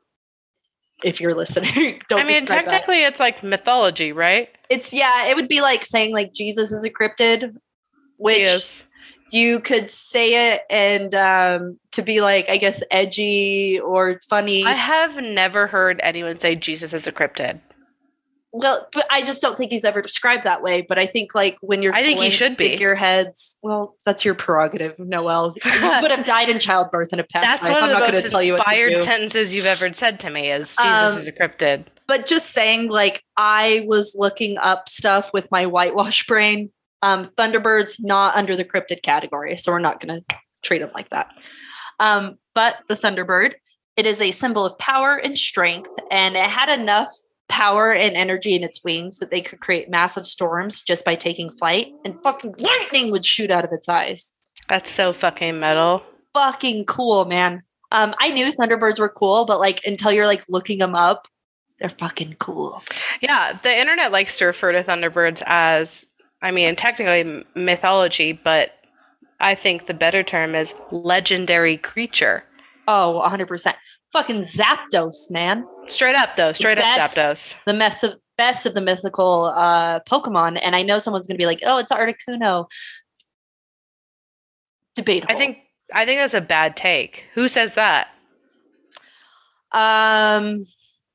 if 1.04 1.20
you're 1.20 1.36
listening. 1.36 2.02
don't 2.10 2.22
i 2.22 2.24
mean 2.24 2.42
describe 2.42 2.66
that. 2.66 2.72
technically 2.72 3.04
it's 3.04 3.20
like 3.20 3.42
mythology 3.42 4.12
right 4.12 4.50
it's 4.70 4.94
yeah, 4.94 5.26
it 5.26 5.36
would 5.36 5.48
be 5.48 5.62
like 5.62 5.84
saying 5.84 6.14
like 6.14 6.34
Jesus 6.34 6.72
is 6.72 6.86
a 6.86 6.90
cryptid, 6.92 7.56
which 8.18 8.84
you 9.32 9.60
could 9.60 9.90
say 9.90 10.54
it 10.54 10.62
and 10.72 11.14
um 11.14 11.80
to 11.92 12.02
be 12.02 12.20
like 12.20 12.50
i 12.50 12.58
guess 12.58 12.82
edgy 12.90 13.80
or 13.80 14.20
funny 14.28 14.66
I 14.66 14.74
have 14.74 15.22
never 15.22 15.68
heard 15.68 16.00
anyone 16.02 16.40
say 16.40 16.56
Jesus 16.56 16.94
is 16.96 17.06
a 17.06 17.12
cryptid. 17.12 17.60
Well 18.52 18.88
but 18.92 19.06
i 19.12 19.22
just 19.22 19.42
don't 19.42 19.58
think 19.58 19.72
he's 19.72 19.86
ever 19.86 20.02
described 20.02 20.44
that 20.44 20.62
way 20.64 20.82
but 20.82 20.98
i 20.98 21.06
think 21.06 21.36
like 21.36 21.58
when 21.62 21.82
you're 21.84 21.94
I 21.94 22.02
think 22.02 22.20
he 22.20 22.30
should 22.32 22.58
be. 22.58 22.76
your 22.78 22.96
heads. 22.96 23.58
well 23.62 23.96
that's 24.06 24.26
your 24.26 24.34
prerogative 24.34 24.98
noel 24.98 25.54
you 25.66 26.02
would 26.02 26.12
have 26.12 26.26
died 26.26 26.50
in 26.50 26.60
childbirth 26.60 27.14
in 27.14 27.20
a 27.20 27.24
past 27.24 27.44
That's 27.46 27.64
life. 27.70 27.74
one 27.74 27.84
I'm 27.84 27.90
of 27.90 27.96
the 27.96 28.00
not 28.00 28.14
most 28.14 28.22
gonna 28.24 28.32
tell 28.32 28.44
you 28.44 28.54
what 28.54 28.64
to 28.64 28.70
inspired 28.72 28.96
do. 28.96 29.02
sentences 29.02 29.54
you've 29.54 29.66
ever 29.68 29.94
said 29.94 30.20
to 30.22 30.30
me 30.30 30.50
is 30.52 30.76
Jesus 30.76 31.12
Um, 31.14 31.18
is 31.18 31.28
a 31.28 31.32
cryptid. 31.32 31.86
but 32.08 32.26
just 32.26 32.50
saying 32.52 32.90
like 32.90 33.24
i 33.38 33.84
was 33.88 34.16
looking 34.18 34.58
up 34.58 34.90
stuff 34.90 35.32
with 35.34 35.48
my 35.52 35.66
whitewash 35.68 36.26
brain 36.26 36.72
um 37.04 37.26
thunderbirds 37.38 37.98
not 38.00 38.36
under 38.36 38.56
the 38.56 38.66
cryptid 38.66 39.04
category 39.04 39.56
so 39.58 39.72
we're 39.72 39.80
not 39.80 40.00
going 40.00 40.22
to 40.22 40.36
treat 40.64 40.80
them 40.80 40.90
like 40.96 41.10
that 41.10 41.32
um 42.00 42.36
but 42.56 42.78
the 42.90 42.96
thunderbird 42.96 43.54
it 43.96 44.06
is 44.06 44.22
a 44.22 44.32
symbol 44.32 44.66
of 44.66 44.78
power 44.80 45.16
and 45.16 45.38
strength 45.38 45.90
and 46.10 46.36
it 46.36 46.44
had 46.44 46.68
enough 46.80 47.10
power 47.50 47.92
and 47.92 48.16
energy 48.16 48.56
in 48.56 48.64
its 48.64 48.84
wings 48.84 49.18
that 49.20 49.32
they 49.32 49.42
could 49.42 49.60
create 49.60 49.90
massive 49.90 50.26
storms 50.26 50.82
just 50.82 51.04
by 51.04 51.16
taking 51.16 51.50
flight 51.50 51.88
and 52.06 52.16
fucking 52.24 52.54
lightning 52.60 53.12
would 53.12 53.26
shoot 53.26 53.52
out 53.52 53.66
of 53.66 53.72
its 53.74 53.90
eyes 53.90 54.32
That's 54.70 54.90
so 54.90 55.12
fucking 55.12 55.60
metal. 55.60 56.04
fucking 56.34 56.86
cool 56.86 57.26
man 57.26 57.64
um 57.92 58.14
i 58.20 58.30
knew 58.30 58.52
thunderbirds 58.54 59.00
were 59.00 59.10
cool 59.10 59.46
but 59.46 59.60
like 59.60 59.82
until 59.86 60.12
you're 60.12 60.28
like 60.28 60.44
looking 60.48 60.78
them 60.80 60.96
up 60.96 61.28
they're 61.80 61.90
fucking 61.90 62.36
cool 62.40 62.84
Yeah, 63.22 63.54
the 63.64 63.74
internet 63.74 64.12
likes 64.12 64.38
to 64.40 64.46
refer 64.46 64.74
to 64.74 64.84
thunderbirds 64.84 65.42
as, 65.46 66.06
I 66.42 66.52
mean, 66.52 66.76
technically 66.76 67.46
mythology, 67.56 68.34
but 68.34 68.72
I 69.40 69.56
think 69.56 69.86
the 69.88 69.94
better 69.94 70.22
term 70.22 70.56
is 70.56 70.76
legendary 70.92 71.78
creature. 71.78 72.44
Oh, 72.86 73.24
100%. 73.26 73.74
Fucking 74.12 74.42
Zapdos, 74.42 75.30
man. 75.30 75.68
Straight 75.88 76.16
up, 76.16 76.36
though, 76.36 76.52
straight 76.52 76.78
up 76.80 76.84
Best. 76.84 77.16
Zapdos. 77.16 77.64
The 77.66 77.74
mess 77.74 78.04
of 78.04 78.16
best 78.38 78.66
of 78.66 78.74
the 78.74 78.82
mythical 78.82 79.46
uh 79.56 80.00
Pokemon. 80.02 80.60
And 80.64 80.76
I 80.76 80.82
know 80.82 80.98
someone's 80.98 81.28
gonna 81.28 81.38
be 81.38 81.46
like, 81.46 81.60
oh, 81.66 81.78
it's 81.78 81.92
Articuno. 81.92 82.68
Debate. 84.96 85.26
I 85.30 85.36
think 85.36 85.60
I 85.94 86.06
think 86.06 86.20
that's 86.20 86.34
a 86.34 86.42
bad 86.42 86.76
take. 86.76 87.28
Who 87.34 87.48
says 87.48 87.76
that? 87.76 88.10
um 89.72 90.60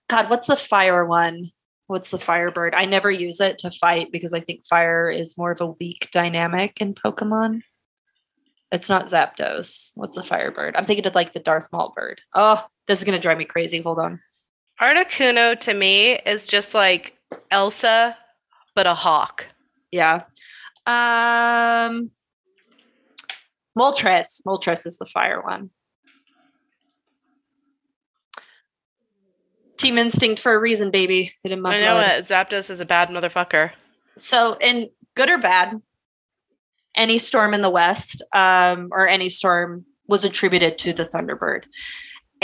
God, 0.08 0.30
what's 0.30 0.46
the 0.46 0.56
fire 0.56 1.04
one? 1.04 1.46
What's 1.86 2.10
the 2.10 2.18
firebird? 2.18 2.74
I 2.74 2.84
never 2.84 3.10
use 3.10 3.40
it 3.40 3.58
to 3.58 3.70
fight 3.70 4.12
because 4.12 4.32
I 4.32 4.40
think 4.40 4.64
fire 4.64 5.10
is 5.10 5.36
more 5.36 5.50
of 5.50 5.60
a 5.60 5.66
weak 5.66 6.08
dynamic 6.12 6.80
in 6.80 6.94
Pokemon. 6.94 7.62
It's 8.72 8.88
not 8.88 9.06
Zapdos. 9.06 9.90
What's 9.94 10.16
the 10.16 10.22
firebird? 10.22 10.76
I'm 10.76 10.84
thinking 10.84 11.06
of 11.06 11.14
like 11.14 11.32
the 11.32 11.40
Darth 11.40 11.68
Maul 11.72 11.92
bird. 11.94 12.20
Oh, 12.34 12.64
this 12.86 12.98
is 12.98 13.04
gonna 13.04 13.18
drive 13.18 13.38
me 13.38 13.44
crazy. 13.44 13.80
Hold 13.80 13.98
on. 13.98 14.20
Articuno 14.80 15.58
to 15.60 15.74
me 15.74 16.14
is 16.26 16.46
just 16.46 16.74
like 16.74 17.16
Elsa, 17.50 18.16
but 18.74 18.86
a 18.86 18.94
hawk. 18.94 19.48
Yeah. 19.90 20.22
Um 20.86 22.10
Moltres. 23.78 24.40
Moltres 24.46 24.86
is 24.86 24.98
the 24.98 25.06
fire 25.06 25.42
one. 25.42 25.70
Team 29.76 29.98
instinct 29.98 30.40
for 30.40 30.54
a 30.54 30.58
reason, 30.58 30.90
baby. 30.90 31.32
It 31.44 31.52
in 31.52 31.60
my 31.60 31.76
I 31.76 31.80
know 31.80 32.00
it. 32.00 32.20
Zapdos 32.20 32.70
is 32.70 32.80
a 32.80 32.86
bad 32.86 33.08
motherfucker. 33.08 33.72
So, 34.16 34.56
in 34.60 34.90
good 35.16 35.28
or 35.28 35.38
bad, 35.38 35.82
any 36.96 37.18
storm 37.18 37.54
in 37.54 37.60
the 37.60 37.70
west 37.70 38.22
um, 38.34 38.88
or 38.92 39.08
any 39.08 39.28
storm 39.28 39.84
was 40.06 40.24
attributed 40.24 40.78
to 40.78 40.92
the 40.92 41.04
Thunderbird. 41.04 41.64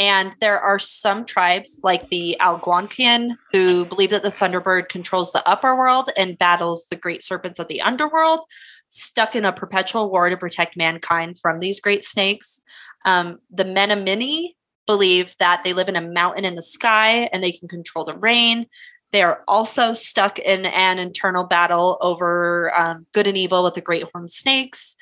And 0.01 0.35
there 0.41 0.59
are 0.59 0.79
some 0.79 1.27
tribes, 1.27 1.79
like 1.83 2.09
the 2.09 2.35
Algonquian, 2.41 3.37
who 3.53 3.85
believe 3.85 4.09
that 4.11 4.23
the 4.23 4.31
Thunderbird 4.31 4.89
controls 4.89 5.31
the 5.31 5.47
upper 5.47 5.77
world 5.77 6.09
and 6.17 6.39
battles 6.39 6.87
the 6.89 6.97
great 6.97 7.23
serpents 7.23 7.59
of 7.59 7.69
the 7.69 7.83
underworld, 7.83 8.41
stuck 8.89 9.37
in 9.37 9.45
a 9.45 9.53
perpetual 9.53 10.11
war 10.11 10.31
to 10.31 10.39
protect 10.39 10.75
mankind 10.75 11.39
from 11.39 11.61
these 11.61 11.81
great 11.81 12.03
snakes. 12.03 12.63
Um, 13.05 13.41
the 13.51 13.65
Menomini 13.65 14.55
believe 14.87 15.35
that 15.39 15.65
they 15.65 15.75
live 15.75 15.91
in 15.91 15.97
a 15.97 16.09
mountain 16.09 16.47
in 16.47 16.55
the 16.55 16.63
sky 16.63 17.29
and 17.31 17.45
they 17.45 17.53
can 17.53 17.69
control 17.69 18.07
the 18.07 18.17
rain. 18.17 18.65
They 19.13 19.21
are 19.21 19.45
also 19.47 19.93
stuck 19.93 20.39
in 20.39 20.65
an 20.65 20.99
internal 20.99 21.45
battle 21.45 21.99
over 22.01 22.73
um, 22.75 23.05
good 23.13 23.27
and 23.27 23.37
evil 23.37 23.63
with 23.63 23.75
the 23.75 23.83
great 23.83 24.05
horned 24.11 24.31
snakes. 24.31 24.97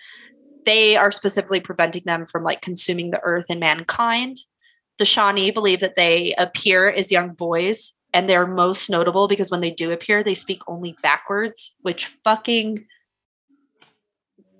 They 0.66 0.96
are 0.96 1.12
specifically 1.12 1.60
preventing 1.60 2.02
them 2.04 2.26
from 2.26 2.42
like 2.42 2.62
consuming 2.62 3.12
the 3.12 3.20
earth 3.22 3.46
and 3.48 3.60
mankind. 3.60 4.38
The 4.98 5.04
Shawnee 5.04 5.50
believe 5.50 5.80
that 5.80 5.96
they 5.96 6.34
appear 6.38 6.88
as 6.90 7.12
young 7.12 7.34
boys, 7.34 7.92
and 8.12 8.28
they're 8.28 8.46
most 8.46 8.90
notable 8.90 9.28
because 9.28 9.50
when 9.50 9.60
they 9.60 9.70
do 9.70 9.92
appear, 9.92 10.22
they 10.24 10.34
speak 10.34 10.60
only 10.66 10.96
backwards, 11.02 11.74
which 11.82 12.06
fucking. 12.24 12.84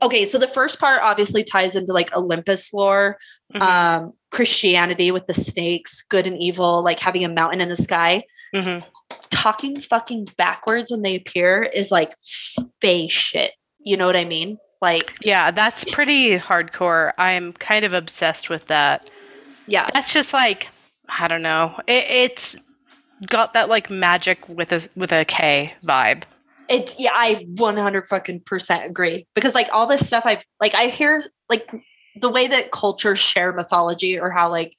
Okay, 0.01 0.27
so 0.27 0.39
the 0.39 0.47
first 0.47 0.79
part 0.79 1.01
obviously 1.03 1.43
ties 1.43 1.75
into 1.75 1.93
like 1.93 2.15
Olympus 2.17 2.73
lore, 2.73 3.19
Mhm. 3.53 3.61
um, 3.61 4.13
Christianity 4.31 5.11
with 5.11 5.27
the 5.27 5.35
snakes, 5.35 6.03
good 6.09 6.27
and 6.27 6.39
evil, 6.39 6.85
like 6.85 7.01
having 7.01 7.25
a 7.25 7.29
mountain 7.29 7.61
in 7.61 7.69
the 7.69 7.77
sky 7.77 8.23
Mhm. 8.55 8.87
talking 9.31 9.81
fucking 9.81 10.29
backwards 10.37 10.93
when 10.93 11.03
they 11.03 11.17
appear 11.17 11.63
is 11.65 11.91
like 11.91 12.13
face 12.81 13.11
shit. 13.13 13.53
You 13.81 13.97
know 13.97 14.07
what 14.07 14.17
I 14.17 14.25
mean? 14.25 14.59
Like, 14.81 15.15
Yeah, 15.23 15.51
that's 15.51 15.85
pretty 15.85 16.39
hardcore. 16.39 17.13
I'm 17.19 17.53
kind 17.55 17.85
of 17.85 17.93
obsessed 17.93 18.49
with 18.49 18.67
that. 18.69 19.09
Yeah, 19.69 19.89
That's 19.93 20.13
just 20.13 20.33
like 20.33 20.69
I 21.09 21.29
don't 21.29 21.43
know. 21.43 21.75
It, 21.87 22.05
it's 22.09 22.57
got 23.27 23.53
that 23.55 23.69
like 23.69 23.91
magic 23.91 24.49
with 24.49 24.73
a 24.73 24.89
with 24.97 25.13
a 25.13 25.25
K 25.25 25.75
vibe. 25.83 26.25
It's 26.69 26.99
yeah, 27.01 27.13
I 27.15 27.47
100 27.57 28.07
fucking 28.07 28.41
percent 28.41 28.85
agree 28.85 29.27
because 29.35 29.55
like 29.55 29.69
all 29.73 29.87
this 29.87 30.07
stuff 30.07 30.25
I've 30.27 30.45
like 30.61 30.75
I 30.75 30.85
hear 30.87 31.23
like 31.49 31.71
the 32.21 32.29
way 32.29 32.47
that 32.49 32.73
cultures 32.73 33.19
share 33.19 33.53
mythology 33.53 34.19
or 34.19 34.31
how 34.31 34.51
like 34.51 34.75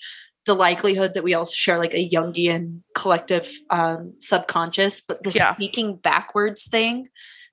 the 0.45 0.54
likelihood 0.54 1.13
that 1.13 1.23
we 1.23 1.34
also 1.34 1.54
share 1.54 1.78
like 1.78 1.93
a 1.93 2.10
Jungian 2.10 2.82
collective 2.95 3.49
um 3.69 4.13
subconscious, 4.19 5.02
but 5.02 5.23
the 5.23 5.32
Yeah. 5.32 5.54
speaking 5.56 5.95
backwards 5.95 6.67
thing, 6.67 7.08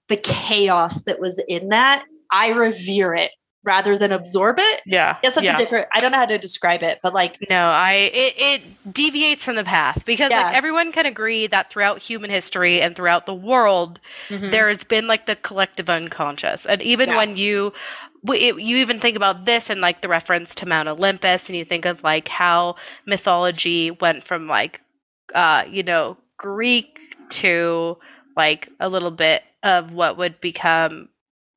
the 0.08 0.16
chaos 0.16 1.04
that 1.04 1.20
was 1.20 1.42
in 1.48 1.68
that, 1.70 2.04
I 2.30 2.50
revere 2.52 3.14
it 3.14 3.30
rather 3.66 3.98
than 3.98 4.12
absorb 4.12 4.56
it. 4.58 4.82
Yeah. 4.86 5.16
Yes, 5.22 5.34
that's 5.34 5.44
yeah. 5.44 5.54
a 5.54 5.58
different 5.58 5.88
I 5.92 6.00
don't 6.00 6.12
know 6.12 6.18
how 6.18 6.26
to 6.26 6.38
describe 6.38 6.82
it, 6.82 7.00
but 7.02 7.12
like 7.12 7.36
No, 7.50 7.66
I 7.66 8.10
it, 8.14 8.34
it 8.38 8.92
deviates 8.94 9.44
from 9.44 9.56
the 9.56 9.64
path 9.64 10.04
because 10.04 10.30
Yeah. 10.30 10.44
like 10.44 10.54
everyone 10.56 10.92
can 10.92 11.04
agree 11.06 11.46
that 11.48 11.70
throughout 11.70 12.00
human 12.00 12.30
history 12.30 12.80
and 12.80 12.94
throughout 12.96 13.26
the 13.26 13.34
world 13.34 14.00
mhm, 14.28 14.50
there 14.50 14.68
has 14.68 14.84
been 14.84 15.06
like 15.06 15.26
the 15.26 15.36
collective 15.36 15.90
unconscious 15.90 16.64
and 16.64 16.80
even 16.82 17.08
Yeah. 17.10 17.16
when 17.16 17.36
you 17.36 17.72
it, 18.28 18.58
you 18.60 18.78
even 18.78 18.98
think 18.98 19.16
about 19.16 19.44
this 19.44 19.70
and 19.70 19.80
like 19.80 20.00
the 20.00 20.08
reference 20.08 20.54
to 20.56 20.66
mount 20.66 20.88
olympus 20.88 21.48
and 21.48 21.56
you 21.56 21.64
think 21.64 21.84
of 21.84 22.02
like 22.02 22.26
how 22.28 22.74
mythology 23.06 23.90
went 23.90 24.22
from 24.24 24.46
like 24.48 24.80
uh 25.34 25.64
you 25.70 25.82
know 25.82 26.16
greek 26.36 26.98
to 27.28 27.96
like 28.36 28.68
a 28.80 28.88
little 28.88 29.10
bit 29.10 29.42
of 29.62 29.92
what 29.92 30.16
would 30.18 30.40
become 30.40 31.08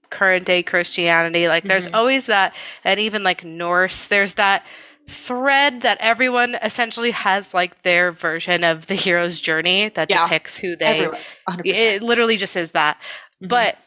current 0.09 0.45
day 0.45 0.63
christianity 0.63 1.47
like 1.47 1.63
there's 1.63 1.87
Mhm. 1.87 1.95
always 1.95 2.25
that 2.27 2.55
and 2.83 2.99
even 2.99 3.23
like 3.23 3.43
norse 3.43 4.07
there's 4.07 4.33
that 4.35 4.65
thread 5.07 5.81
that 5.81 5.97
everyone 6.01 6.55
essentially 6.61 7.11
has 7.11 7.53
like 7.53 7.81
their 7.83 8.11
version 8.11 8.63
of 8.63 8.85
the 8.87 8.93
hero's 8.95 9.41
journey 9.41 9.89
that 9.89 10.09
Yeah. 10.09 10.23
depicts 10.23 10.57
who 10.57 10.75
they 10.75 10.85
everywhere, 10.85 11.19
100%. 11.47 11.75
it 11.77 12.03
literally 12.03 12.37
just 12.37 12.55
is 12.55 12.71
that. 12.71 13.01
Mhm. 13.41 13.47
But 13.49 13.77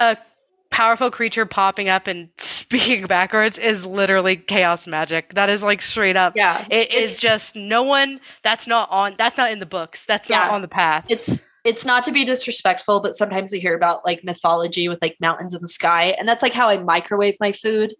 a 0.00 0.16
powerful 0.70 1.10
creature 1.12 1.46
popping 1.46 1.88
up 1.88 2.08
and 2.08 2.28
speaking 2.38 3.06
backwards 3.06 3.56
is 3.56 3.86
literally 3.86 4.34
chaos 4.36 4.88
magic. 4.88 5.34
That 5.34 5.48
is 5.48 5.62
like 5.62 5.80
straight 5.80 6.16
up. 6.16 6.32
yeah, 6.34 6.64
It 6.68 6.90
is 6.92 7.12
It's- 7.12 7.16
just 7.18 7.54
no 7.54 7.84
one 7.84 8.20
that's 8.42 8.66
not 8.66 8.90
on 8.90 9.14
that's 9.16 9.36
not 9.36 9.52
in 9.52 9.60
the 9.60 9.66
books. 9.66 10.04
That's 10.04 10.28
not 10.28 10.50
on 10.50 10.60
the 10.62 10.68
path. 10.68 11.04
it's 11.08 11.40
it's 11.64 11.84
not 11.84 12.04
to 12.04 12.12
be 12.12 12.24
disrespectful, 12.24 13.00
but 13.00 13.16
sometimes 13.16 13.50
we 13.52 13.58
hear 13.58 13.74
about 13.74 14.04
like 14.04 14.22
mythology 14.22 14.88
with 14.88 15.00
like 15.02 15.16
mountains 15.20 15.54
in 15.54 15.60
the 15.60 15.68
sky, 15.68 16.14
and 16.18 16.28
that's 16.28 16.42
like 16.42 16.52
how 16.52 16.68
I 16.68 16.78
microwave 16.78 17.36
my 17.40 17.52
food. 17.52 17.94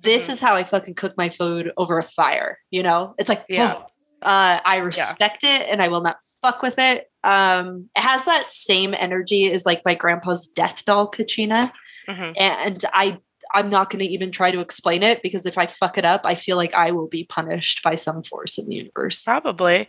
This 0.00 0.26
Mhm. 0.26 0.30
is 0.30 0.40
how 0.40 0.54
I 0.54 0.64
fucking 0.64 0.94
cook 0.94 1.14
my 1.16 1.28
food 1.28 1.72
over 1.76 1.98
a 1.98 2.02
fire. 2.02 2.58
You 2.70 2.82
know, 2.82 3.14
it's 3.18 3.28
like 3.28 3.44
Yeah. 3.48 3.82
Uh, 4.20 4.58
I 4.64 4.78
respect 4.78 5.44
it, 5.44 5.68
and 5.68 5.80
I 5.80 5.86
will 5.86 6.00
not 6.00 6.16
fuck 6.42 6.60
with 6.60 6.76
it. 6.78 7.08
Um, 7.22 7.88
it 7.96 8.00
has 8.02 8.24
that 8.24 8.46
same 8.46 8.92
energy 8.98 9.48
as 9.52 9.64
like 9.64 9.84
my 9.84 9.94
grandpa's 9.94 10.48
death 10.48 10.84
doll, 10.84 11.08
Kachina, 11.10 11.70
Mhm. 12.08 12.34
and 12.36 12.84
I. 12.92 13.18
I'm 13.54 13.70
not 13.70 13.88
going 13.88 14.04
to 14.04 14.12
even 14.12 14.30
try 14.30 14.50
to 14.50 14.60
explain 14.60 15.02
it 15.02 15.22
because 15.22 15.46
if 15.46 15.56
I 15.56 15.66
fuck 15.66 15.96
it 15.96 16.04
up, 16.04 16.26
I 16.26 16.34
feel 16.34 16.58
like 16.58 16.74
I 16.74 16.90
will 16.90 17.06
be 17.08 17.24
punished 17.24 17.82
by 17.82 17.94
some 17.94 18.22
force 18.22 18.58
in 18.58 18.68
the 18.68 18.74
universe. 18.74 19.24
Probably. 19.24 19.88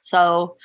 So 0.00 0.56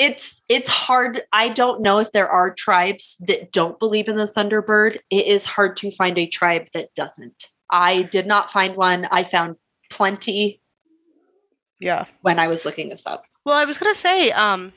it's 0.00 0.40
it's 0.48 0.68
hard. 0.68 1.22
I 1.32 1.50
don't 1.50 1.82
know 1.82 1.98
if 2.00 2.10
there 2.12 2.28
are 2.28 2.52
tribes 2.52 3.22
that 3.26 3.52
don't 3.52 3.78
believe 3.78 4.08
in 4.08 4.16
the 4.16 4.26
Thunderbird. 4.26 4.96
It 5.10 5.26
is 5.26 5.44
hard 5.44 5.76
to 5.76 5.90
find 5.90 6.16
a 6.18 6.26
tribe 6.26 6.68
that 6.72 6.94
doesn't. 6.94 7.50
I 7.70 8.02
did 8.02 8.26
not 8.26 8.50
find 8.50 8.74
one. 8.76 9.06
I 9.12 9.22
found 9.24 9.56
plenty 9.90 10.62
Yeah. 11.78 12.06
when 12.22 12.38
I 12.38 12.46
was 12.46 12.64
looking 12.64 12.88
this 12.88 13.06
up. 13.06 13.24
Well, 13.44 13.54
I 13.54 13.66
was 13.66 13.76
gonna 13.76 13.94
say, 13.94 14.30
um, 14.30 14.72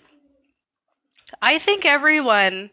I 1.41 1.57
think 1.57 1.85
everyone, 1.85 2.69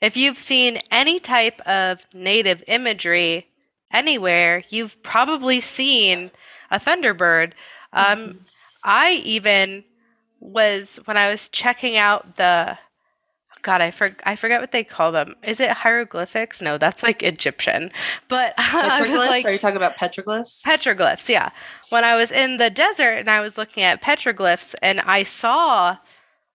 if 0.00 0.16
you've 0.16 0.38
seen 0.38 0.78
any 0.90 1.20
type 1.20 1.60
of 1.62 2.04
native 2.12 2.64
imagery 2.66 3.46
anywhere, 3.92 4.64
you've 4.70 5.00
probably 5.04 5.60
seen 5.60 6.32
a 6.70 6.80
thunderbird. 6.80 7.52
Um, 7.92 8.46
I 8.82 9.12
even 9.24 9.84
was 10.42 10.98
when 11.04 11.16
I 11.16 11.30
was 11.30 11.48
checking 11.48 11.96
out 11.96 12.36
the 12.36 12.76
God, 13.62 13.80
I 13.80 13.92
for, 13.92 14.08
I 14.24 14.34
forget 14.34 14.60
what 14.60 14.72
they 14.72 14.82
call 14.82 15.12
them. 15.12 15.36
Is 15.44 15.60
it 15.60 15.70
hieroglyphics? 15.70 16.60
No, 16.60 16.78
that's 16.78 17.04
like 17.04 17.22
Egyptian. 17.22 17.92
But 18.26 18.54
I 18.58 19.00
was 19.02 19.10
like, 19.10 19.44
are 19.44 19.52
you 19.52 19.58
talking 19.58 19.76
about 19.76 19.96
petroglyphs? 19.96 20.64
petroglyphs 20.66 21.28
yeah 21.28 21.50
when 21.90 22.04
i 22.04 22.16
was 22.16 22.32
in 22.32 22.56
the 22.56 22.70
desert 22.70 23.18
and 23.18 23.30
i 23.30 23.40
was 23.40 23.56
looking 23.58 23.82
at 23.84 24.02
petroglyphs 24.02 24.74
and 24.82 25.00
i 25.02 25.22
saw 25.22 25.96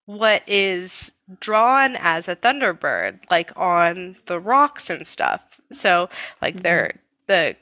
what 0.06 0.41
is 0.47 1.15
drawn 1.39 1.95
as 2.00 2.28
a 2.28 2.36
thunderbird 2.36 3.19
like 3.32 3.52
on 3.56 4.15
the 4.26 4.39
rocks 4.39 4.89
and 4.89 5.06
stuff 5.08 5.62
so 5.71 6.10
like 6.41 6.56
Mhm. 6.58 6.63
they're 6.63 7.00
the 7.28 7.56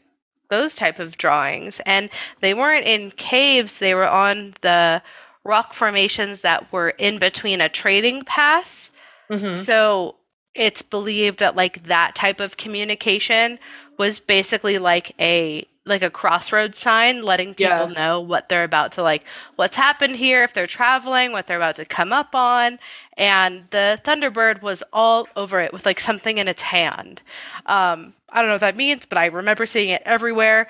those 0.49 0.73
type 0.75 0.99
of 0.99 1.17
drawings 1.17 1.81
and 1.85 2.09
they 2.39 2.53
weren't 2.53 2.85
in 2.85 3.11
caves 3.11 3.79
they 3.79 3.93
were 3.93 4.07
on 4.07 4.53
the 4.61 5.01
rock 5.45 5.73
formations 5.73 6.41
that 6.41 6.69
were 6.73 6.89
in 6.97 7.17
between 7.19 7.61
a 7.61 7.69
trading 7.69 8.23
pass 8.25 8.91
Mhm. 9.31 9.57
so 9.57 10.15
it's 10.53 10.81
believed 10.81 11.39
that 11.39 11.55
like 11.55 11.83
that 11.83 12.15
type 12.15 12.39
of 12.41 12.57
communication 12.57 13.57
was 13.97 14.19
basically 14.19 14.77
like 14.79 15.13
a 15.19 15.65
like 15.87 16.01
a 16.01 16.09
crossroad 16.09 16.75
sign 16.75 17.21
letting 17.21 17.53
people 17.53 17.89
Yeah. 17.91 17.93
know 17.95 18.19
what 18.19 18.49
they're 18.49 18.63
about 18.63 18.91
to 18.93 19.03
like 19.03 19.23
what's 19.55 19.77
happened 19.77 20.15
here 20.15 20.43
if 20.43 20.51
they're 20.53 20.65
traveling 20.67 21.31
what 21.31 21.45
they're 21.45 21.57
about 21.57 21.75
to 21.75 21.85
come 21.85 22.11
up 22.11 22.33
on 22.33 22.79
and 23.17 23.67
the 23.67 23.99
thunderbird 24.03 24.61
was 24.63 24.81
all 24.91 25.27
over 25.35 25.59
it 25.59 25.71
with 25.73 25.85
like 25.85 25.99
something 25.99 26.39
in 26.39 26.47
its 26.47 26.63
hand 26.63 27.21
um 27.67 28.13
i 28.31 28.39
don't 28.39 28.47
know 28.47 28.55
what 28.55 28.61
that 28.61 28.75
means 28.75 29.05
but 29.05 29.17
i 29.19 29.25
remember 29.27 29.65
seeing 29.67 29.89
it 29.89 30.01
everywhere 30.05 30.67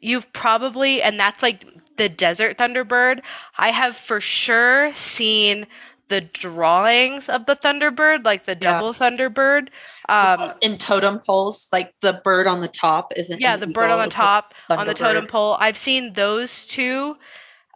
you've 0.00 0.30
probably 0.32 1.00
and 1.00 1.18
that's 1.18 1.42
like 1.44 1.64
the 1.96 2.08
desert 2.08 2.58
thunderbird 2.58 3.20
i 3.58 3.70
have 3.70 3.96
for 3.96 4.20
sure 4.20 4.92
seen 4.94 5.66
the 6.08 6.20
drawings 6.20 7.28
of 7.28 7.46
the 7.46 7.56
thunderbird 7.56 8.24
like 8.24 8.44
the 8.44 8.52
Yeah. 8.52 8.72
double 8.72 8.92
thunderbird 8.92 9.68
um 10.08 10.52
in 10.60 10.78
totem 10.78 11.18
poles, 11.18 11.68
like 11.72 11.92
the 12.00 12.20
bird 12.22 12.46
on 12.46 12.60
the 12.60 12.68
top 12.68 13.12
isn't. 13.16 13.40
yeah 13.40 13.56
the 13.56 13.66
bird 13.66 13.90
on 13.90 13.98
the 13.98 14.04
it's 14.04 14.14
a 14.14 14.16
top 14.18 14.54
on 14.70 14.86
the 14.86 14.94
totem 14.94 15.26
pole 15.26 15.56
i've 15.58 15.76
seen 15.76 16.12
those 16.12 16.64
two 16.66 17.16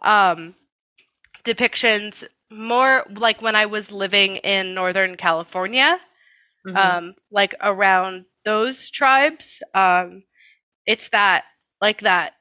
um 0.03 0.55
depictions 1.43 2.23
more 2.49 3.05
like 3.15 3.41
when 3.41 3.55
i 3.55 3.65
was 3.65 3.91
living 3.91 4.37
in 4.37 4.73
northern 4.73 5.15
california 5.15 5.99
Mhm. 6.67 6.75
um 6.77 7.15
like 7.31 7.55
around 7.61 8.25
those 8.45 8.89
tribes 8.91 9.61
um 9.73 10.23
it's 10.85 11.09
that 11.09 11.43
like 11.81 12.01
that 12.01 12.33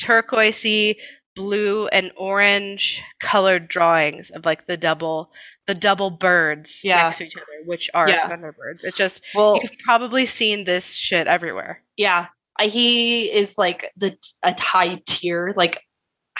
turquoisey 0.00 0.96
blue 1.34 1.86
and 1.88 2.10
orange 2.16 3.02
colored 3.20 3.68
drawings 3.68 4.30
of 4.30 4.44
like 4.44 4.66
the 4.66 4.76
double 4.76 5.32
the 5.66 5.74
double 5.74 6.10
birds 6.10 6.80
Yeah. 6.82 7.04
next 7.04 7.18
to 7.18 7.24
each 7.26 7.36
other 7.36 7.44
which 7.64 7.88
are 7.94 8.08
Yeah. 8.08 8.28
thunderbirds 8.28 8.82
it's 8.82 8.96
just 8.96 9.24
well, 9.34 9.60
you've 9.62 9.78
probably 9.84 10.26
seen 10.26 10.64
this 10.64 10.94
shit 10.94 11.26
everywhere 11.28 11.82
yeah 11.96 12.26
he 12.60 13.32
is 13.32 13.56
like 13.56 13.92
the 13.96 14.16
a 14.42 14.54
high 14.60 15.00
tier 15.06 15.52
like 15.56 15.80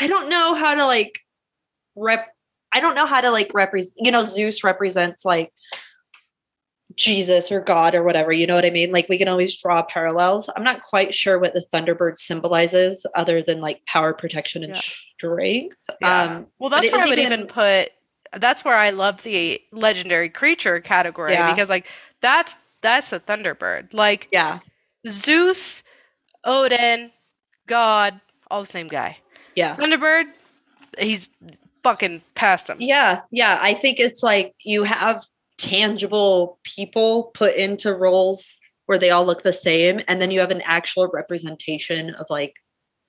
i 0.00 0.08
don't 0.08 0.28
know 0.28 0.54
how 0.54 0.74
to 0.74 0.84
like 0.84 1.20
rep 1.94 2.26
i 2.72 2.80
don't 2.80 2.96
know 2.96 3.06
how 3.06 3.20
to 3.20 3.30
like 3.30 3.52
represent 3.54 3.94
you 3.98 4.10
know 4.10 4.24
zeus 4.24 4.64
represents 4.64 5.24
like 5.24 5.52
jesus 6.98 7.50
or 7.52 7.60
god 7.60 7.94
or 7.94 8.02
whatever 8.02 8.32
you 8.32 8.46
know 8.46 8.54
what 8.56 8.64
i 8.66 8.70
mean 8.70 8.90
like 8.90 9.08
we 9.08 9.16
can 9.16 9.28
always 9.28 9.56
draw 9.56 9.82
parallels 9.82 10.50
i'm 10.56 10.64
not 10.64 10.80
quite 10.82 11.14
sure 11.14 11.38
what 11.38 11.54
the 11.54 11.64
thunderbird 11.72 12.18
symbolizes 12.18 13.06
other 13.14 13.40
than 13.40 13.60
like 13.60 13.80
power 13.86 14.12
protection 14.12 14.64
and 14.64 14.74
Yeah. 14.74 14.80
strength 14.80 15.86
Yeah. 16.00 16.22
um 16.22 16.46
Well, 16.58 16.70
that's 16.70 16.90
where 16.90 17.02
I 17.04 17.08
would 17.08 17.18
even- 17.18 17.32
even 17.32 17.46
put. 17.46 17.90
That's 18.36 18.62
where 18.64 18.74
I 18.76 18.90
love 18.90 19.22
the 19.22 19.60
legendary 19.72 20.28
creature 20.28 20.80
category 20.80 21.32
Yeah. 21.32 21.50
because, 21.50 21.70
like, 21.70 21.86
that's 22.20 22.56
that's 22.82 23.12
a 23.12 23.18
Thunderbird. 23.20 23.94
Like 23.94 24.28
yeah 24.30 24.58
Zeus, 25.08 25.82
Odin, 26.44 27.10
God, 27.66 28.20
all 28.50 28.60
the 28.60 28.66
same 28.66 28.88
guy. 28.88 29.18
yeah 29.54 29.76
Thunderbird, 29.76 30.24
he's 30.98 31.30
fucking 31.82 32.22
past 32.34 32.68
him. 32.68 32.76
Yeah, 32.80 33.20
yeah. 33.30 33.58
I 33.62 33.72
think 33.74 33.98
it's 33.98 34.22
like 34.22 34.54
you 34.64 34.84
have 34.84 35.24
tangible 35.58 36.58
people 36.64 37.30
put 37.34 37.54
into 37.56 37.92
roles 37.94 38.60
where 38.86 38.98
they 38.98 39.10
all 39.10 39.24
look 39.26 39.42
the 39.42 39.52
same, 39.52 40.00
and 40.08 40.20
then 40.20 40.30
you 40.30 40.40
have 40.40 40.50
an 40.50 40.62
actual 40.64 41.08
representation 41.08 42.14
of 42.14 42.26
like 42.30 42.56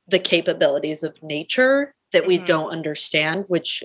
the 0.07 0.19
capabilities 0.19 1.03
of 1.03 1.21
nature 1.23 1.93
that 2.11 2.25
we 2.25 2.39
Mhm. 2.39 2.45
don't 2.47 2.71
understand, 2.71 3.45
which 3.47 3.83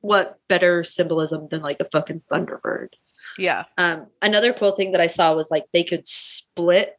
what 0.00 0.38
better 0.48 0.84
symbolism 0.84 1.48
than 1.48 1.62
like 1.62 1.80
a 1.80 1.88
fucking 1.90 2.22
thunderbird? 2.30 2.90
Yeah. 3.38 3.64
Um, 3.78 4.08
another 4.20 4.52
cool 4.52 4.72
thing 4.72 4.92
that 4.92 5.00
I 5.00 5.06
saw 5.06 5.32
was 5.32 5.50
like 5.50 5.64
they 5.72 5.82
could 5.82 6.06
split 6.06 6.98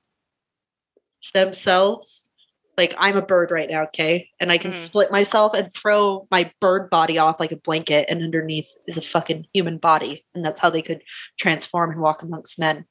themselves. 1.33 2.31
Like 2.77 2.93
I'm 2.97 3.15
a 3.15 3.21
bird 3.21 3.51
right 3.51 3.69
now, 3.69 3.83
okay? 3.83 4.29
And 4.39 4.51
I 4.51 4.57
can 4.57 4.71
Mhm. 4.71 4.75
split 4.75 5.11
myself 5.11 5.53
and 5.53 5.73
throw 5.73 6.27
my 6.29 6.51
bird 6.59 6.89
body 6.89 7.17
off 7.17 7.39
like 7.39 7.51
a 7.51 7.57
blanket, 7.57 8.05
and 8.09 8.21
underneath 8.21 8.67
is 8.87 8.97
a 8.97 9.01
fucking 9.01 9.47
human 9.53 9.77
body. 9.77 10.25
And 10.33 10.43
that's 10.43 10.59
how 10.59 10.69
they 10.69 10.81
could 10.81 11.01
transform 11.39 11.91
and 11.91 12.01
walk 12.01 12.21
amongst 12.21 12.59
men. 12.59 12.85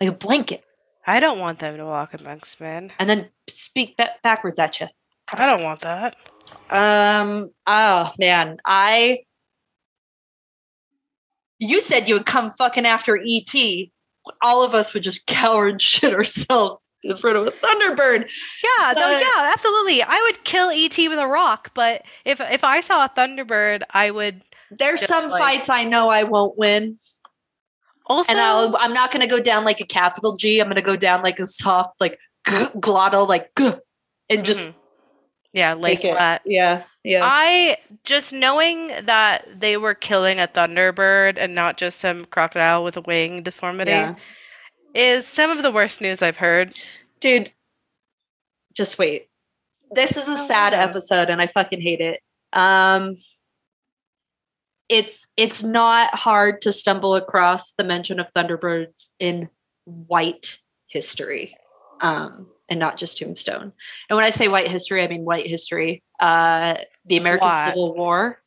Like 0.00 0.10
a 0.10 0.14
blanket. 0.14 0.64
I 1.06 1.20
don't 1.20 1.38
want 1.38 1.58
them 1.58 1.76
to 1.78 1.84
walk 1.86 2.12
amongst 2.14 2.60
men. 2.60 2.92
And 2.98 3.08
then 3.08 3.30
speak 3.48 3.96
ba- 3.96 4.14
backwards 4.22 4.58
at 4.58 4.80
you. 4.80 4.88
I 5.32 5.46
don't 5.46 5.62
want 5.62 5.80
that. 5.80 6.16
Um, 6.68 7.50
oh 7.66 8.10
man, 8.18 8.58
I 8.64 9.20
you 11.58 11.80
said 11.80 12.08
you 12.08 12.14
would 12.14 12.26
come 12.26 12.52
fucking 12.52 12.86
after 12.86 13.20
ET. 13.22 13.90
All 14.42 14.62
of 14.62 14.74
us 14.74 14.92
would 14.94 15.02
just 15.02 15.26
cower 15.26 15.66
and 15.68 15.80
shit 15.80 16.12
ourselves 16.14 16.90
in 17.02 17.16
front 17.16 17.36
of 17.38 17.46
a 17.46 17.50
Thunderbird. 17.52 18.30
Yeah, 18.62 18.94
though, 18.94 19.18
yeah, 19.18 19.50
absolutely. 19.52 20.02
I 20.02 20.20
would 20.30 20.44
kill 20.44 20.68
ET 20.70 20.96
with 20.96 21.18
a 21.18 21.26
rock, 21.26 21.70
but 21.74 22.02
if 22.24 22.40
if 22.40 22.62
I 22.64 22.80
saw 22.80 23.04
a 23.04 23.08
thunderbird, 23.08 23.82
I 23.90 24.10
would 24.10 24.42
There's 24.70 25.00
some 25.06 25.30
like- 25.30 25.40
fights 25.40 25.68
I 25.68 25.84
know 25.84 26.10
I 26.10 26.24
won't 26.24 26.58
win, 26.58 26.96
also. 28.06 28.30
and 28.30 28.40
I'll, 28.40 28.76
I'm 28.78 28.92
not 28.92 29.10
going 29.10 29.22
to 29.22 29.26
go 29.28 29.40
down 29.42 29.64
like 29.64 29.80
a 29.80 29.86
capital 29.86 30.36
G. 30.36 30.60
I'm 30.60 30.66
going 30.66 30.76
to 30.76 30.82
go 30.82 30.96
down 30.96 31.22
like 31.22 31.38
a 31.40 31.46
soft, 31.46 32.00
like 32.00 32.18
glottal, 32.46 33.26
like 33.28 33.50
and 34.30 34.44
just 34.44 34.60
Mhm. 34.62 34.74
Yeah, 35.52 35.74
lay 35.74 35.94
make 35.94 36.04
it. 36.04 36.42
Yeah, 36.44 36.84
yeah. 37.04 37.20
I 37.24 37.76
just 38.04 38.32
knowing 38.32 38.88
that 39.02 39.46
they 39.58 39.76
were 39.76 39.94
killing 39.94 40.38
a 40.38 40.46
thunderbird 40.46 41.34
and 41.38 41.54
not 41.54 41.76
just 41.76 41.98
some 41.98 42.24
crocodile 42.26 42.84
with 42.84 42.96
a 42.96 43.00
wing 43.00 43.42
deformity 43.42 43.90
yeah. 43.90 44.14
is 44.94 45.26
some 45.26 45.50
of 45.50 45.62
the 45.62 45.72
worst 45.72 46.00
news 46.00 46.22
I've 46.22 46.36
heard. 46.38 46.74
dude 47.20 47.52
just 48.74 48.98
wait 48.98 49.28
this 49.90 50.16
is 50.16 50.28
a 50.28 50.32
Oh, 50.32 50.46
sad 50.46 50.72
episode 50.72 51.28
and 51.28 51.42
i 51.42 51.46
fucking 51.48 51.80
hate 51.80 52.00
it 52.00 52.20
um 52.52 53.16
it's 54.88 55.26
it's 55.36 55.62
not 55.62 56.14
hard 56.14 56.60
to 56.62 56.72
stumble 56.72 57.14
across 57.16 57.72
the 57.72 57.84
mention 57.84 58.20
of 58.20 58.32
thunderbirds 58.32 59.08
in 59.18 59.48
white 59.84 60.60
history 60.86 61.56
um 62.00 62.46
and 62.70 62.80
not 62.80 62.96
just 62.96 63.18
tombstone 63.18 63.72
and 64.08 64.16
when 64.16 64.24
i 64.24 64.30
say 64.30 64.48
white 64.48 64.68
history 64.68 65.02
i 65.02 65.08
mean 65.08 65.24
white 65.24 65.46
history 65.46 66.02
uh 66.20 66.74
the 67.04 67.18
american 67.18 67.48
What? 67.48 67.66
civil 67.66 67.94
war 67.94 68.40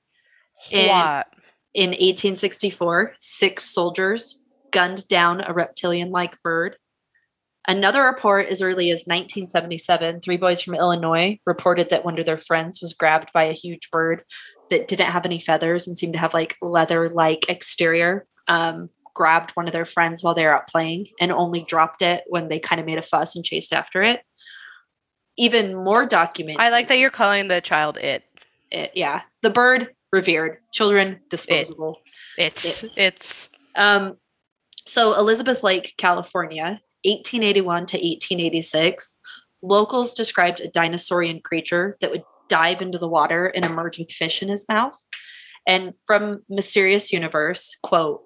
in, 0.72 0.90
What? 0.90 1.28
in 1.74 1.90
1864, 1.90 3.16
six 3.20 3.64
soldiers 3.64 4.42
gunned 4.72 5.08
down 5.08 5.42
a 5.42 5.54
reptilian 5.54 6.12
like 6.12 6.42
bird. 6.42 6.78
Another 7.68 8.04
report 8.04 8.48
as 8.48 8.62
early 8.62 8.90
as 8.90 9.06
1977, 9.06 10.22
three 10.22 10.38
boys 10.38 10.62
from 10.62 10.76
Illinois 10.76 11.40
reported 11.46 11.90
that 11.90 12.04
one 12.04 12.20
of 12.20 12.26
their 12.26 12.38
friends 12.38 12.80
was 12.82 12.94
grabbed 12.94 13.32
by 13.34 13.44
a 13.44 13.54
huge 13.54 13.90
bird 13.90 14.24
that 14.70 14.88
didn't 14.88 15.12
have 15.12 15.26
any 15.26 15.40
feathers 15.40 15.88
and 15.88 15.98
seemed 15.98 16.14
to 16.14 16.20
have 16.20 16.34
like 16.34 16.56
leather 16.62 17.10
like 17.10 17.50
exterior. 17.50 18.28
Um, 18.48 18.90
grabbed 19.14 19.52
one 19.52 19.68
of 19.68 19.74
their 19.74 19.86
friends 19.86 20.24
while 20.24 20.34
they 20.34 20.46
were 20.46 20.54
out 20.56 20.68
playing 20.68 21.08
and 21.20 21.32
only 21.32 21.64
dropped 21.64 22.02
it 22.02 22.24
when 22.28 22.48
they 22.48 22.60
kind 22.60 22.80
of 22.80 22.86
made 22.86 22.98
a 22.98 23.04
fuss 23.04 23.36
and 23.36 23.46
chased 23.46 23.74
after 23.74 24.02
it. 24.02 24.22
Even 25.38 25.76
more 25.76 26.06
document. 26.06 26.60
I 26.60 26.70
like 26.70 26.88
that 26.90 27.00
you're 27.00 27.10
calling 27.10 27.48
the 27.48 27.62
child 27.62 27.98
it. 27.98 28.24
it. 28.72 28.92
Yeah. 28.96 29.22
The 29.42 29.50
bird 29.50 29.90
revered, 30.12 30.58
children 30.74 31.20
disposable. 31.30 32.00
It's 32.38 32.84
It's- 32.84 32.98
it's 32.98 33.50
Um, 33.76 34.18
so 34.86 35.18
Elizabeth 35.18 35.64
Lake, 35.64 35.96
California, 35.98 36.82
1881 37.06 37.86
to 37.88 37.98
1886, 37.98 39.18
locals 39.64 40.14
described 40.14 40.60
a 40.60 40.68
dinosaurian 40.70 41.42
creature 41.42 41.98
that 42.02 42.12
would 42.12 42.24
dive 42.50 42.82
into 42.82 43.00
the 43.00 43.08
water 43.08 43.48
and 43.48 43.66
emerge 43.66 43.98
with 43.98 44.12
fish 44.12 44.44
in 44.44 44.50
his 44.50 44.68
mouth. 44.70 44.98
And 45.66 45.94
from 46.06 46.44
Mysterious 46.50 47.12
Universe, 47.12 47.76
quote, 47.82 48.22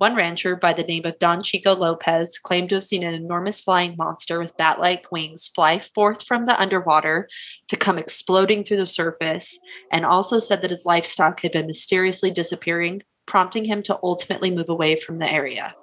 one 0.00 0.16
rancher 0.16 0.56
by 0.56 0.72
the 0.72 0.82
name 0.82 1.04
of 1.04 1.18
Don 1.18 1.42
Chico 1.42 1.74
Lopez 1.74 2.38
claimed 2.38 2.70
to 2.70 2.76
have 2.76 2.84
seen 2.84 3.02
an 3.02 3.12
enormous 3.12 3.60
flying 3.60 3.96
monster 3.98 4.38
with 4.38 4.56
bat 4.56 4.80
like 4.80 5.12
wings 5.12 5.46
fly 5.54 5.78
forth 5.78 6.22
from 6.26 6.46
the 6.46 6.58
underwater 6.58 7.28
to 7.68 7.76
come 7.76 7.98
exploding 7.98 8.64
through 8.64 8.78
the 8.78 8.86
surface, 8.86 9.58
and 9.92 10.06
also 10.06 10.38
said 10.38 10.62
that 10.62 10.70
his 10.70 10.86
livestock 10.86 11.42
had 11.42 11.52
been 11.52 11.66
mysteriously 11.66 12.30
disappearing, 12.30 13.02
prompting 13.26 13.66
him 13.66 13.82
to 13.82 13.98
ultimately 14.02 14.50
move 14.50 14.70
away 14.70 14.96
from 14.96 15.18
the 15.18 15.30
area. 15.30 15.74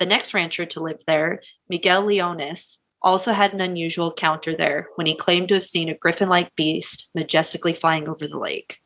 The 0.00 0.06
next 0.06 0.34
rancher 0.34 0.66
to 0.66 0.80
live 0.80 1.02
there, 1.06 1.40
Miguel 1.68 2.02
Leonis, 2.02 2.78
also 3.00 3.32
had 3.32 3.54
an 3.54 3.60
unusual 3.60 4.10
encounter 4.10 4.56
there 4.56 4.88
when 4.96 5.06
he 5.06 5.14
claimed 5.14 5.50
to 5.50 5.54
have 5.54 5.62
seen 5.62 5.88
a 5.88 5.94
griffin 5.94 6.28
like 6.28 6.56
beast 6.56 7.10
majestically 7.14 7.74
flying 7.74 8.08
over 8.08 8.26
the 8.26 8.40
lake. 8.40 8.78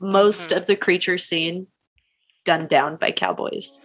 Most 0.00 0.48
Mhm. 0.48 0.56
of 0.56 0.66
the 0.66 0.76
creatures 0.76 1.24
seen 1.24 1.66
gunned 2.46 2.70
down 2.70 2.96
by 2.96 3.10
cowboys 3.10 3.80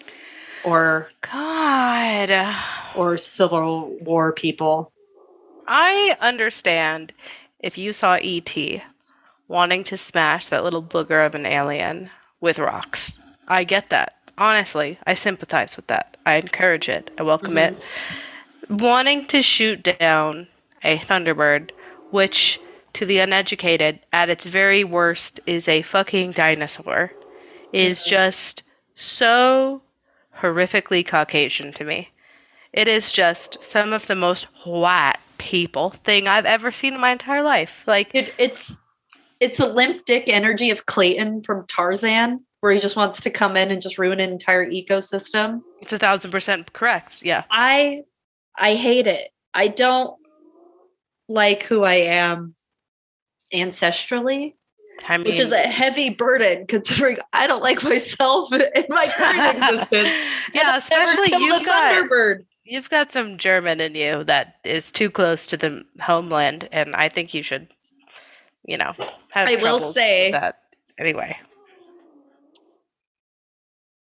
or 0.63 1.11
God. 1.21 2.55
or 2.95 3.17
civil 3.17 3.97
war 4.01 4.31
people. 4.31 4.91
I 5.67 6.15
understand 6.21 7.13
if 7.59 7.77
you 7.77 7.91
saw 7.93 8.17
ET 8.21 8.55
wanting 9.47 9.83
to 9.83 9.97
smash 9.97 10.47
that 10.47 10.63
little 10.63 10.83
booger 10.83 11.25
of 11.25 11.35
an 11.35 11.45
alien 11.45 12.09
with 12.39 12.59
rocks. 12.59 13.19
I 13.47 13.63
get 13.63 13.89
that. 13.89 14.15
Honestly, 14.37 14.97
I 15.05 15.13
sympathize 15.13 15.75
with 15.75 15.87
that. 15.87 16.17
I 16.25 16.35
encourage 16.35 16.87
it. 16.87 17.11
I 17.17 17.23
welcome 17.23 17.57
it. 17.57 17.75
Mm-hmm. 17.75 18.77
Wanting 18.77 19.25
to 19.25 19.41
shoot 19.41 19.97
down 19.99 20.47
a 20.83 20.97
Thunderbird, 20.97 21.71
which 22.11 22.59
to 22.93 23.05
the 23.05 23.19
uneducated, 23.19 23.99
at 24.11 24.29
its 24.29 24.45
very 24.45 24.83
worst, 24.83 25.39
is 25.45 25.67
a 25.67 25.81
fucking 25.81 26.31
dinosaur, 26.31 27.11
is 27.73 28.03
just 28.03 28.63
so 28.95 29.81
horrifically 30.39 31.05
Caucasian 31.05 31.71
to 31.73 31.83
me. 31.83 32.09
It 32.73 32.87
is 32.87 33.11
just 33.11 33.63
some 33.63 33.93
of 33.93 34.07
the 34.07 34.15
most 34.15 34.45
white 34.65 35.17
people 35.37 35.89
thing 35.89 36.27
I've 36.27 36.45
ever 36.45 36.71
seen 36.71 36.93
in 36.93 36.99
my 36.99 37.11
entire 37.11 37.43
life. 37.43 37.83
Like, 37.85 38.13
It, 38.13 38.33
it's 38.37 38.77
it's 39.39 39.59
a 39.59 39.67
limp 39.67 40.05
dick 40.05 40.25
energy 40.27 40.69
of 40.69 40.85
Clayton 40.85 41.43
from 41.43 41.65
Tarzan, 41.67 42.45
where 42.59 42.71
he 42.71 42.79
just 42.79 42.95
wants 42.95 43.19
to 43.21 43.29
come 43.29 43.57
in 43.57 43.71
and 43.71 43.81
just 43.81 43.97
ruin 43.97 44.19
an 44.19 44.29
entire 44.29 44.69
ecosystem. 44.69 45.61
it's 45.81 45.91
a 45.91 45.97
thousand 45.97 46.31
percent 46.31 46.73
correct. 46.73 47.23
Yeah. 47.23 47.43
I 47.49 48.03
I 48.57 48.75
hate 48.75 49.07
it. 49.07 49.29
I 49.53 49.67
don't 49.67 50.15
like 51.27 51.63
who 51.63 51.83
I 51.83 51.95
am 51.95 52.55
ancestrally, 53.53 54.53
I 55.07 55.17
mean, 55.17 55.25
which 55.25 55.39
is 55.39 55.51
a 55.51 55.57
heavy 55.59 56.09
burden 56.09 56.65
considering 56.67 57.17
I 57.33 57.47
don't 57.47 57.61
like 57.61 57.83
myself 57.83 58.51
in 58.75 58.85
my 58.89 59.07
current 59.07 59.57
existence. 59.73 60.09
Yeah, 60.53 60.75
especially 60.77 61.37
you've 61.37 61.65
got 61.65 61.93
Thunderbird. 62.09 62.45
you've 62.63 62.89
got 62.89 63.11
some 63.11 63.37
German 63.37 63.79
in 63.81 63.95
you 63.95 64.23
that 64.25 64.57
is 64.63 64.91
too 64.91 65.09
close 65.09 65.47
to 65.47 65.57
the 65.57 65.83
homeland, 65.99 66.67
and 66.71 66.95
I 66.95 67.09
think 67.09 67.33
you 67.33 67.43
should, 67.43 67.67
you 68.65 68.77
know, 68.77 68.93
have 69.31 69.47
I 69.47 69.55
will 69.61 69.79
say- 69.93 70.31
that 70.31 70.59
anyway. 70.97 71.37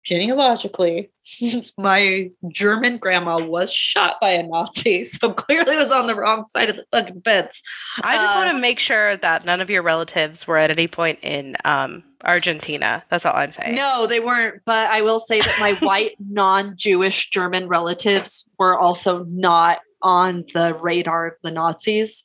Genealogically, 0.04 1.10
my 1.78 2.30
German 2.48 2.98
grandma 2.98 3.42
was 3.44 3.72
shot 3.72 4.16
by 4.20 4.30
a 4.30 4.42
Nazi, 4.42 5.04
so 5.06 5.32
clearly 5.32 5.76
was 5.76 5.92
on 5.92 6.06
the 6.06 6.14
wrong 6.14 6.44
side 6.44 6.68
of 6.70 6.76
the 6.76 6.84
fucking 6.92 7.22
fence. 7.22 7.62
I 8.02 8.16
just 8.16 8.34
Uh, 8.34 8.38
want 8.38 8.52
to 8.52 8.60
make 8.60 8.78
sure 8.78 9.16
that 9.16 9.44
none 9.44 9.60
of 9.60 9.70
your 9.70 9.82
relatives 9.82 10.46
were 10.46 10.56
at 10.58 10.70
any 10.70 10.88
point 10.88 11.18
in 11.22 11.56
um, 11.64 12.02
Argentina. 12.24 13.04
That's 13.10 13.24
all 13.24 13.34
I'm 13.36 13.52
saying. 13.52 13.74
No, 13.74 14.06
they 14.06 14.20
weren't. 14.20 14.62
But 14.64 14.88
I 14.88 15.02
will 15.02 15.20
say 15.20 15.40
that 15.40 15.56
my 15.60 15.74
white, 15.86 16.16
non 16.18 16.76
Jewish 16.76 17.30
German 17.30 17.68
relatives 17.68 18.48
were 18.58 18.78
also 18.78 19.24
not 19.24 19.80
on 20.02 20.44
the 20.52 20.74
radar 20.74 21.26
of 21.28 21.34
the 21.42 21.50
Nazis. 21.52 22.24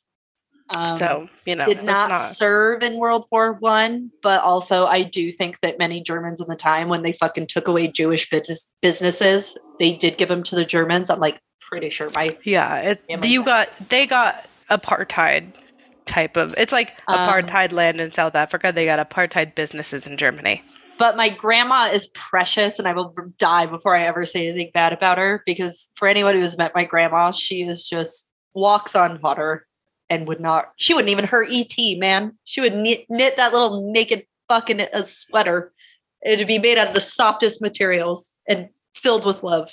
Um, 0.74 0.96
so 0.96 1.28
you 1.46 1.54
know, 1.54 1.64
did 1.64 1.82
not, 1.82 2.10
not. 2.10 2.24
serve 2.24 2.82
in 2.82 2.98
World 2.98 3.26
War 3.32 3.54
One, 3.54 4.10
but 4.22 4.42
also 4.42 4.86
I 4.86 5.02
do 5.02 5.30
think 5.30 5.60
that 5.60 5.78
many 5.78 6.02
Germans 6.02 6.40
in 6.40 6.48
the 6.48 6.56
time 6.56 6.88
when 6.88 7.02
they 7.02 7.12
fucking 7.12 7.46
took 7.46 7.68
away 7.68 7.88
Jewish 7.88 8.28
business 8.28 8.72
businesses, 8.82 9.56
they 9.78 9.94
did 9.94 10.18
give 10.18 10.28
them 10.28 10.42
to 10.44 10.54
the 10.54 10.64
Germans. 10.64 11.08
I'm 11.08 11.20
like 11.20 11.40
pretty 11.60 11.90
sure 11.90 12.10
my 12.14 12.36
Yeah, 12.44 12.76
it, 13.08 13.24
you 13.24 13.44
got 13.44 13.68
they 13.88 14.06
got 14.06 14.46
apartheid 14.70 15.54
type 16.04 16.36
of. 16.36 16.54
It's 16.58 16.72
like 16.72 16.92
Um, 17.08 17.18
apartheid 17.18 17.72
land 17.72 18.00
in 18.00 18.10
South 18.10 18.34
Africa. 18.34 18.70
They 18.70 18.84
got 18.84 18.98
apartheid 19.08 19.54
businesses 19.54 20.06
in 20.06 20.16
Germany. 20.16 20.62
but 20.98 21.16
my 21.16 21.28
grandma 21.28 21.90
is 21.92 22.08
precious 22.08 22.78
and 22.78 22.88
I 22.88 22.92
will 22.92 23.14
die 23.38 23.66
before 23.66 23.94
I 23.94 24.02
ever 24.02 24.26
say 24.26 24.48
anything 24.48 24.72
bad 24.74 24.92
about 24.92 25.16
her 25.16 25.42
because 25.46 25.92
for 25.94 26.08
anyone 26.08 26.34
who 26.34 26.40
has 26.40 26.58
met 26.58 26.74
my 26.74 26.84
grandma, 26.84 27.30
she 27.30 27.62
is 27.62 27.88
just 27.88 28.30
walks 28.52 28.96
on 28.96 29.20
water 29.22 29.67
and 30.10 30.26
would 30.26 30.40
not, 30.40 30.72
she 30.76 30.94
wouldn't 30.94 31.10
even 31.10 31.26
hurt 31.26 31.48
ET, 31.50 31.74
man. 31.98 32.36
She 32.44 32.60
would 32.60 32.74
knit, 32.74 33.06
knit 33.08 33.36
that 33.36 33.52
little 33.52 33.92
naked 33.92 34.24
fucking 34.48 34.80
a 34.80 35.06
sweater. 35.06 35.72
It'd 36.24 36.46
be 36.46 36.58
made 36.58 36.78
out 36.78 36.88
of 36.88 36.94
the 36.94 37.00
softest 37.00 37.60
materials 37.60 38.32
and 38.48 38.68
filled 38.94 39.24
with 39.24 39.42
love. 39.42 39.72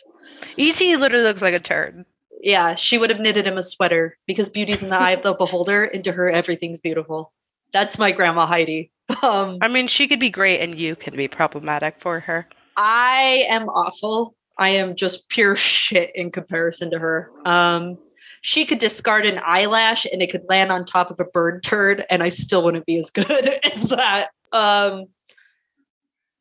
ET 0.57 0.79
literally 0.79 1.23
looks 1.23 1.41
like 1.41 1.53
a 1.53 1.59
turd. 1.59 2.05
Yeah, 2.41 2.75
she 2.75 2.97
would 2.97 3.09
have 3.09 3.19
knitted 3.19 3.47
him 3.47 3.57
a 3.57 3.63
sweater 3.63 4.17
because 4.27 4.49
beauty's 4.49 4.83
in 4.83 4.89
the 4.89 4.97
eye 4.97 5.11
of 5.11 5.23
the 5.23 5.33
beholder, 5.33 5.85
and 5.85 6.03
to 6.03 6.11
her, 6.11 6.29
everything's 6.29 6.79
beautiful. 6.79 7.33
That's 7.73 7.97
my 7.97 8.11
grandma 8.11 8.45
Heidi. 8.45 8.91
Um, 9.23 9.57
I 9.61 9.67
mean, 9.67 9.87
she 9.87 10.07
could 10.07 10.19
be 10.19 10.29
great, 10.29 10.59
and 10.59 10.77
you 10.77 10.95
can 10.95 11.15
be 11.15 11.27
problematic 11.27 11.99
for 11.99 12.19
her. 12.21 12.47
I 12.77 13.45
am 13.49 13.69
awful. 13.69 14.35
I 14.57 14.69
am 14.69 14.95
just 14.95 15.29
pure 15.29 15.55
shit 15.55 16.11
in 16.15 16.31
comparison 16.31 16.91
to 16.91 16.99
her. 16.99 17.31
Um, 17.45 17.97
she 18.45 18.63
could 18.63 18.77
discard 18.77 19.25
an 19.25 19.41
eyelash 19.43 20.05
and 20.05 20.21
it 20.21 20.31
could 20.31 20.43
land 20.47 20.71
on 20.71 20.85
top 20.85 21.09
of 21.09 21.19
a 21.19 21.25
bird 21.25 21.63
turd, 21.63 22.05
and 22.11 22.21
I 22.21 22.29
still 22.29 22.63
wouldn't 22.63 22.85
be 22.85 22.99
as 22.99 23.09
good 23.09 23.27
as 23.73 23.85
that. 23.85 24.27
Um, 24.51 25.07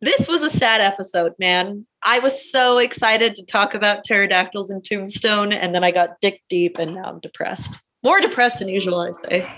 this 0.03 0.29
was 0.29 0.43
a 0.43 0.51
sad 0.51 0.83
episode, 0.83 1.33
man. 1.39 1.87
I 2.03 2.19
was 2.19 2.53
so 2.53 2.77
excited 2.77 3.35
to 3.37 3.47
talk 3.47 3.73
about 3.73 4.05
pterodactyls 4.05 4.69
and 4.69 4.85
tombstone, 4.85 5.55
and 5.55 5.75
then 5.75 5.83
I 5.83 5.93
got 5.93 6.21
dick 6.21 6.43
deep, 6.51 6.79
and 6.79 6.97
now 6.97 7.05
I'm 7.05 7.21
depressed. 7.21 7.79
More 8.03 8.21
depressed 8.21 8.59
than 8.59 8.69
usual, 8.69 9.01
I 9.01 9.13
say. 9.13 9.51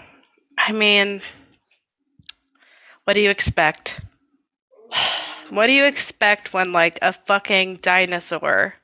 I 0.56 0.70
mean, 0.70 1.22
what 3.02 3.14
do 3.14 3.20
you 3.20 3.30
expect? 3.30 4.02
What 5.50 5.66
do 5.66 5.72
you 5.72 5.84
expect 5.84 6.52
when, 6.52 6.72
like, 6.72 7.00
a 7.02 7.12
fucking 7.12 7.78
dinosaur 7.82 8.74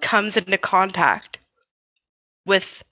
comes 0.00 0.38
into 0.38 0.56
contact 0.56 1.36
with 2.46 2.82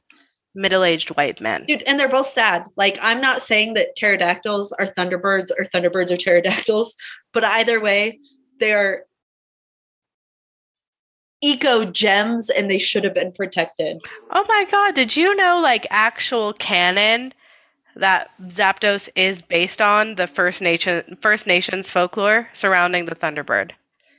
middle 0.54 0.84
aged 0.84 1.10
white 1.10 1.40
men? 1.40 1.64
Dude, 1.66 1.82
and 1.82 1.98
they're 1.98 2.08
both 2.08 2.26
sad. 2.26 2.64
Like, 2.76 2.98
I'm 3.02 3.20
not 3.20 3.40
saying 3.40 3.74
that 3.74 3.96
pterodactyls 3.96 4.72
are 4.78 4.86
thunderbirds 4.86 5.50
or 5.58 5.64
thunderbirds 5.64 6.10
are 6.10 6.16
pterodactyls, 6.16 6.94
but 7.32 7.44
either 7.44 7.80
way, 7.80 8.18
they're 8.58 9.04
eco 11.42 11.84
gems 11.86 12.50
and 12.50 12.70
they 12.70 12.78
should 12.78 13.04
have 13.04 13.14
been 13.14 13.32
protected. 13.32 13.98
Oh 14.30 14.44
my 14.48 14.66
god, 14.70 14.94
did 14.94 15.16
you 15.16 15.34
know, 15.36 15.60
like, 15.60 15.86
actual 15.90 16.52
canon 16.52 17.32
that 17.96 18.30
Zapdos 18.42 19.08
is 19.16 19.42
based 19.42 19.80
on 19.80 20.16
the 20.16 20.26
First 20.26 20.62
Nation 20.62 21.16
First 21.20 21.46
Nations 21.46 21.90
folklore 21.90 22.48
surrounding 22.52 23.06
the 23.06 23.14
Thunderbird? 23.14 23.72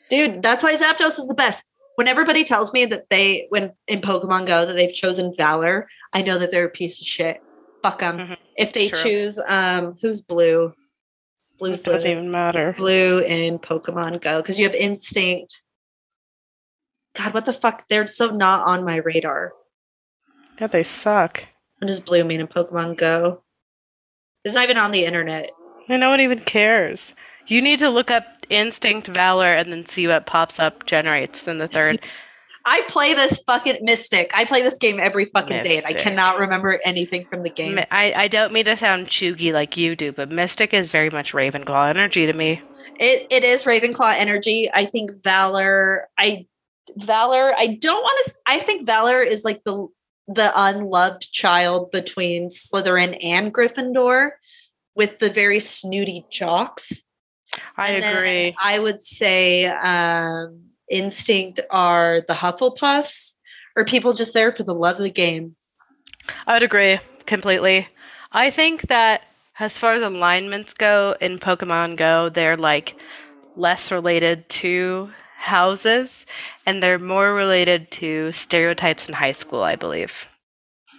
Dude, 0.09 0.41
that's 0.41 0.63
why 0.63 0.75
Zapdos 0.75 1.19
is 1.19 1.27
the 1.27 1.35
best. 1.35 1.63
When 2.01 2.07
everybody 2.07 2.43
tells 2.43 2.73
me 2.73 2.85
that 2.85 3.11
they, 3.11 3.45
when 3.49 3.73
in 3.87 4.01
Pokemon 4.01 4.47
Go, 4.47 4.65
that 4.65 4.73
they've 4.73 4.91
chosen 4.91 5.35
Valor, 5.37 5.87
I 6.13 6.23
know 6.23 6.39
that 6.39 6.49
they're 6.51 6.65
a 6.65 6.69
piece 6.69 6.99
of 6.99 7.05
shit. 7.05 7.43
Fuck 7.83 7.99
them. 7.99 8.17
Mhm, 8.17 8.37
If 8.57 8.73
they 8.73 8.89
choose, 8.89 9.39
um, 9.47 9.93
who's 10.01 10.19
blue? 10.21 10.73
Blue's 11.59 11.81
It 11.81 11.85
doesn't 11.85 12.09
the 12.09 12.17
even 12.17 12.31
matter. 12.31 12.73
blue 12.75 13.19
in 13.19 13.59
Pokemon 13.59 14.19
Go 14.19 14.41
because 14.41 14.57
you 14.57 14.65
have 14.65 14.73
Instinct. 14.73 15.61
God, 17.15 17.35
what 17.35 17.45
the 17.45 17.53
fuck? 17.53 17.87
They're 17.87 18.07
so 18.07 18.31
not 18.31 18.65
on 18.65 18.83
my 18.83 18.95
radar. 18.95 19.51
Yeah, 20.59 20.65
they 20.65 20.81
suck. 20.81 21.45
What 21.77 21.87
does 21.87 21.99
blue 21.99 22.23
mean 22.23 22.39
in 22.39 22.47
Pokemon 22.47 22.97
Go? 22.97 23.43
It's 24.43 24.55
not 24.55 24.63
even 24.63 24.77
on 24.77 24.89
the 24.89 25.05
internet. 25.05 25.51
And 25.87 25.99
no 25.99 26.09
one 26.09 26.19
even 26.21 26.39
cares. 26.39 27.13
You 27.45 27.61
need 27.61 27.77
to 27.77 27.91
look 27.91 28.09
up 28.09 28.40
Instinct 28.51 29.07
Valor 29.07 29.53
and 29.53 29.71
then 29.71 29.85
see 29.85 30.07
what 30.07 30.25
pops 30.25 30.59
up 30.59 30.85
generates 30.85 31.47
in 31.47 31.57
the 31.57 31.67
third. 31.67 31.99
I 32.65 32.81
play 32.87 33.13
this 33.13 33.41
fucking 33.43 33.79
Mystic. 33.81 34.31
I 34.35 34.45
play 34.45 34.61
this 34.61 34.77
game 34.77 34.99
every 34.99 35.25
fucking 35.25 35.63
day, 35.63 35.77
and 35.77 35.85
I 35.87 35.93
cannot 35.93 36.37
remember 36.37 36.79
anything 36.85 37.25
from 37.25 37.43
the 37.43 37.49
game. 37.49 37.79
I, 37.89 38.13
I 38.13 38.27
don't 38.27 38.53
mean 38.53 38.65
to 38.65 38.77
sound 38.77 39.07
chuggy 39.07 39.51
like 39.51 39.77
you 39.77 39.95
do, 39.95 40.11
but 40.11 40.29
Mystic 40.29 40.73
is 40.73 40.91
very 40.91 41.09
much 41.09 41.33
Ravenclaw 41.33 41.89
energy 41.89 42.27
to 42.27 42.33
me. 42.33 42.61
It 42.99 43.25
it 43.31 43.43
is 43.43 43.63
Ravenclaw 43.63 44.13
energy. 44.13 44.69
I 44.71 44.85
think 44.85 45.11
Valor. 45.23 46.07
I 46.17 46.45
Valor. 46.97 47.53
I 47.57 47.79
don't 47.81 48.01
want 48.03 48.25
to. 48.25 48.33
I 48.45 48.59
think 48.59 48.85
Valor 48.85 49.21
is 49.21 49.43
like 49.43 49.63
the 49.63 49.87
the 50.27 50.51
unloved 50.55 51.31
child 51.31 51.89
between 51.89 52.49
Slytherin 52.49 53.17
and 53.23 53.51
Gryffindor, 53.51 54.31
with 54.95 55.17
the 55.17 55.29
very 55.31 55.59
snooty 55.59 56.25
jocks. 56.29 57.03
I 57.77 57.89
And 57.91 58.17
agree. 58.17 58.55
I 58.61 58.79
would 58.79 59.01
say 59.01 59.65
um, 59.65 60.61
Instinct 60.89 61.59
are 61.69 62.21
the 62.27 62.33
Hufflepuffs, 62.33 63.35
or 63.75 63.85
people 63.85 64.13
just 64.13 64.33
there 64.33 64.51
for 64.51 64.63
the 64.63 64.75
love 64.75 64.97
of 64.97 65.03
the 65.03 65.11
game. 65.11 65.55
I 66.47 66.53
would 66.53 66.63
agree 66.63 66.99
completely. 67.25 67.87
I 68.31 68.49
think 68.49 68.83
that 68.83 69.23
as 69.59 69.77
far 69.77 69.93
as 69.93 70.01
alignments 70.01 70.73
go 70.73 71.15
in 71.19 71.39
Pokemon 71.39 71.97
Go, 71.97 72.29
they're 72.29 72.57
like 72.57 72.95
less 73.55 73.91
related 73.91 74.47
to 74.49 75.11
houses 75.35 76.25
and 76.65 76.81
they're 76.81 76.99
more 76.99 77.33
related 77.33 77.91
to 77.91 78.31
stereotypes 78.31 79.07
in 79.07 79.15
high 79.15 79.31
school, 79.31 79.61
I 79.61 79.75
believe. 79.75 80.27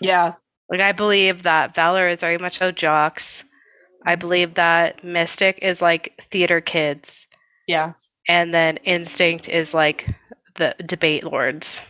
Yeah. 0.00 0.34
Like 0.68 0.80
I 0.80 0.92
believe 0.92 1.44
that 1.44 1.74
Valor 1.74 2.09
is 2.09 2.20
very 2.20 2.38
much 2.38 2.59
so 2.59 2.72
jocks. 2.72 3.44
I 4.05 4.16
believe 4.16 4.55
that 4.55 5.03
Mystic 5.05 5.59
is 5.62 5.80
like 5.82 6.14
theater 6.20 6.61
kids 6.61 7.28
Yeah. 7.66 7.92
and 8.28 8.53
then 8.53 8.78
Instinct 8.78 9.48
is 9.48 9.74
like 9.74 10.09
the 10.57 10.74
debate 10.84 11.24
lords. 11.24 11.82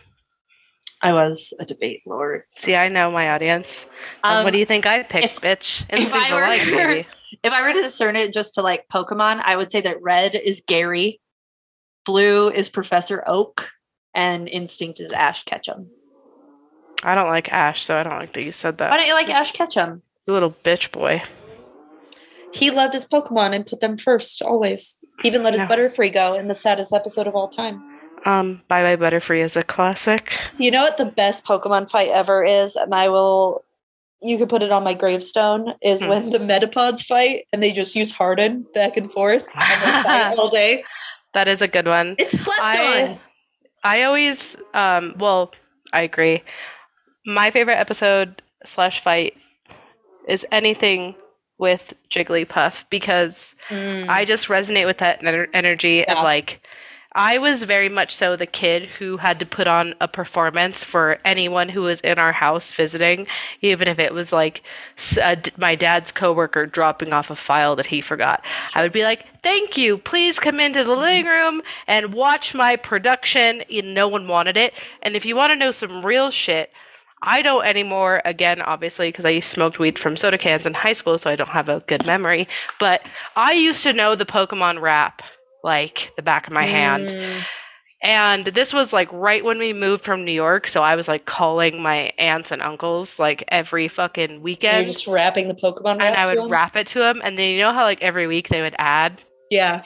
I 1.01 1.11
was 1.11 1.53
a 1.59 1.65
debate 1.65 2.01
lord. 2.05 2.43
See, 2.49 2.75
I 2.75 2.87
know 2.87 3.11
my 3.11 3.31
audience. 3.31 3.87
Um, 4.23 4.43
what 4.45 4.53
do 4.53 4.57
you 4.59 4.65
think 4.65 4.85
I 4.85 5.03
picked, 5.03 5.25
if- 5.25 5.41
bitch? 5.41 5.83
if 5.89 5.99
Instinct 5.99 6.31
I 6.31 6.35
were- 6.35 6.43
alike, 6.43 6.61
baby. 6.63 7.07
If 7.43 7.51
I 7.51 7.61
were 7.63 7.73
to 7.73 7.81
discern 7.81 8.15
it 8.15 8.31
just 8.31 8.53
to 8.55 8.61
like 8.61 8.87
Pokemon, 8.87 9.41
I 9.43 9.57
would 9.57 9.69
say 9.71 9.81
that 9.81 10.01
red 10.01 10.33
is 10.35 10.63
Gary, 10.65 11.19
blue 12.05 12.49
is 12.49 12.69
Professor 12.69 13.23
Oak, 13.27 13.71
and 14.13 14.47
instinct 14.47 14.99
is 15.01 15.11
Ash 15.11 15.43
Ketchum. 15.43 15.89
I 17.03 17.15
don't 17.15 17.27
like 17.27 17.51
Ash, 17.51 17.83
so 17.83 17.97
I 17.97 18.03
don't 18.03 18.17
like 18.19 18.31
that 18.33 18.45
you 18.45 18.51
said 18.53 18.77
that. 18.77 18.91
Why 18.91 18.97
don't 18.97 19.07
you 19.07 19.15
like 19.15 19.29
Ash 19.29 19.51
Ketchum? 19.51 20.03
The 20.25 20.31
little 20.31 20.51
bitch 20.51 20.91
boy. 20.91 21.23
He 22.53 22.69
loved 22.71 22.93
his 22.93 23.05
Pokemon 23.05 23.53
and 23.55 23.65
put 23.65 23.79
them 23.79 23.97
first, 23.97 24.41
always. 24.41 24.99
He 25.21 25.27
even 25.27 25.43
let 25.43 25.53
his 25.53 25.63
Butterfree 25.63 26.13
go 26.13 26.35
in 26.35 26.47
the 26.47 26.55
saddest 26.55 26.93
episode 26.93 27.27
of 27.27 27.35
all 27.35 27.47
time. 27.49 27.81
Um, 28.25 28.61
Bye 28.67 28.95
Bye 28.95 29.09
Butterfree 29.09 29.39
is 29.43 29.57
a 29.57 29.63
classic. 29.63 30.37
You 30.57 30.71
know 30.71 30.83
what 30.83 30.97
the 30.97 31.05
best 31.05 31.43
Pokemon 31.45 31.89
fight 31.89 32.09
ever 32.09 32.43
is? 32.43 32.75
And 32.75 32.93
I 32.95 33.09
will, 33.09 33.61
you 34.21 34.37
could 34.37 34.49
put 34.49 34.63
it 34.63 34.71
on 34.71 34.83
my 34.83 34.93
gravestone, 34.93 35.73
is 35.81 36.03
Hmm. 36.03 36.09
when 36.09 36.29
the 36.29 36.37
Metapods 36.39 37.03
fight 37.03 37.45
and 37.51 37.61
they 37.61 37.71
just 37.73 37.95
use 37.95 38.11
Harden 38.11 38.65
back 38.73 38.95
and 38.97 39.11
forth 39.11 39.45
and 39.55 40.03
fight 40.05 40.35
all 40.37 40.49
day. 40.49 40.83
That 41.33 41.47
is 41.47 41.61
a 41.61 41.67
good 41.67 41.87
one. 41.87 42.15
It's 42.19 42.39
slept 42.39 42.59
I- 42.61 43.01
on. 43.11 43.19
I 43.83 44.03
always, 44.03 44.55
um, 44.73 45.15
well, 45.17 45.53
I 45.91 46.03
agree. 46.03 46.41
My 47.25 47.49
favorite 47.51 47.75
episode 47.75 48.41
slash 48.63 49.01
fight 49.01 49.35
is 50.29 50.45
anything 50.51 51.15
with 51.63 51.93
Jigglypuff 52.09 52.83
because 52.89 53.55
I 53.69 53.73
mm. 53.73 54.27
just 54.27 54.49
resonate 54.49 54.85
with 54.85 54.97
that 54.97 55.21
ener- 55.21 55.47
energy 55.53 56.03
Yeah. 56.05 56.17
of 56.17 56.23
like 56.23 56.59
I 57.15 57.37
was 57.37 57.63
very 57.63 57.87
much 57.89 58.13
so 58.13 58.35
the 58.35 58.45
kid 58.45 58.83
who 58.83 59.17
had 59.17 59.39
to 59.39 59.45
put 59.45 59.67
on 59.67 59.93
a 60.01 60.07
performance 60.07 60.83
for 60.83 61.19
anyone 61.23 61.69
who 61.69 61.83
was 61.83 62.01
in 62.01 62.19
our 62.19 62.33
house 62.33 62.71
visiting, 62.73 63.27
even 63.61 63.87
if 63.87 63.97
it 63.97 64.13
was 64.13 64.33
like 64.33 64.63
s- 64.97 65.17
a 65.21 65.35
d 65.37 65.51
my 65.57 65.75
dad's 65.75 66.11
coworker 66.11 66.65
dropping 66.65 67.13
off 67.13 67.29
a 67.29 67.35
file 67.35 67.77
that 67.77 67.85
he 67.85 68.01
forgot. 68.01 68.43
I 68.75 68.81
would 68.81 68.91
be 68.91 69.03
like, 69.03 69.25
"Thank 69.41 69.77
you. 69.77 69.97
Please 69.97 70.39
come 70.39 70.59
into 70.59 70.83
the 70.83 70.91
mm-hmm. 70.91 71.01
living 71.01 71.25
room 71.27 71.61
and 71.87 72.13
watch 72.13 72.53
my 72.53 72.75
production." 72.75 73.63
And 73.71 73.93
no 73.93 74.09
one 74.09 74.27
wanted 74.27 74.57
it. 74.57 74.73
And 75.01 75.15
if 75.15 75.25
you 75.25 75.35
want 75.37 75.51
to 75.51 75.55
know 75.55 75.71
some 75.71 76.05
real 76.05 76.29
shit, 76.29 76.73
I 77.23 77.41
don't 77.41 77.65
anymore. 77.65 78.21
Again, 78.25 78.61
obviously, 78.61 79.07
because 79.09 79.25
I 79.25 79.39
smoked 79.39 79.79
weed 79.79 79.97
from 79.97 80.17
soda 80.17 80.37
cans 80.37 80.65
in 80.65 80.73
high 80.73 80.93
school, 80.93 81.17
so 81.17 81.29
I 81.29 81.35
don't 81.35 81.49
have 81.49 81.69
a 81.69 81.79
good 81.87 82.05
memory. 82.05 82.47
But 82.79 83.05
I 83.35 83.53
used 83.53 83.81
to 83.83 83.93
know 83.93 84.15
the 84.15 84.25
Pokemon 84.25 84.81
rap 84.81 85.21
like 85.63 86.11
the 86.17 86.21
back 86.21 86.47
of 86.47 86.53
my 86.53 86.65
hand. 86.65 87.07
Mm. 87.07 87.43
And 88.05 88.45
this 88.47 88.73
was 88.73 88.91
like 88.91 89.07
right 89.13 89.45
when 89.45 89.57
we 89.59 89.71
moved 89.71 90.03
from 90.03 90.25
New 90.25 90.33
York, 90.33 90.67
so 90.67 90.83
I 90.83 90.97
was 90.97 91.07
like 91.07 91.25
calling 91.25 91.81
my 91.81 92.11
aunts 92.17 92.51
and 92.51 92.61
uncles 92.61 93.17
like 93.17 93.45
every 93.47 93.87
fucking 93.87 94.29
You're 94.31 94.39
weekend. 94.41 94.87
just 94.87 95.07
rapping 95.07 95.47
the 95.47 95.53
Pokemon 95.55 96.01
And 96.01 96.13
I 96.15 96.25
would 96.25 96.37
'em? 96.37 96.49
rap 96.49 96.75
it 96.75 96.87
to 96.87 96.99
them, 96.99 97.21
and 97.23 97.39
then 97.39 97.51
you 97.55 97.59
know 97.61 97.71
how 97.71 97.83
like 97.83 98.01
every 98.01 98.27
week 98.27 98.49
they 98.49 98.61
would 98.61 98.75
add. 98.77 99.23
Yeah. 99.49 99.83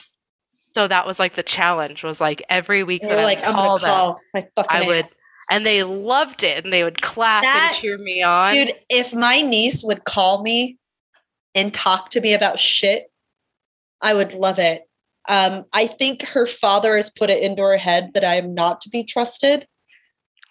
So 0.73 0.87
that 0.87 1.05
was 1.05 1.19
like 1.19 1.33
the 1.35 1.43
challenge 1.43 2.03
was 2.03 2.19
like 2.19 2.41
every 2.49 2.83
week 2.83 3.03
that 3.03 3.19
I 3.19 3.23
like, 3.23 3.43
call 3.43 3.77
gonna 3.77 4.15
them, 4.33 4.43
I 4.67 4.77
aunt." 4.79 4.87
would, 4.87 5.05
and 5.49 5.65
they 5.65 5.83
loved 5.83 6.43
it, 6.43 6.63
and 6.63 6.73
they 6.73 6.83
would 6.83 7.01
clap 7.01 7.43
That- 7.43 7.71
and 7.73 7.81
cheer 7.81 7.97
me 7.97 8.21
on. 8.21 8.53
Dude, 8.55 8.73
if 8.89 9.13
my 9.13 9.41
niece 9.41 9.83
would 9.83 10.03
call 10.03 10.41
me 10.41 10.77
and 11.55 11.73
talk 11.73 12.09
to 12.11 12.21
me 12.21 12.33
about 12.33 12.59
shit, 12.59 13.11
I 14.01 14.13
would 14.13 14.33
love 14.33 14.59
it. 14.59 14.83
Um, 15.29 15.65
I 15.73 15.87
think 15.87 16.21
her 16.23 16.45
father 16.45 16.95
has 16.95 17.09
put 17.09 17.29
it 17.29 17.43
into 17.43 17.61
her 17.61 17.77
head 17.77 18.11
that 18.13 18.23
I 18.23 18.35
am 18.35 18.53
not 18.53 18.79
to 18.81 18.89
be 18.89 19.03
trusted. 19.03 19.67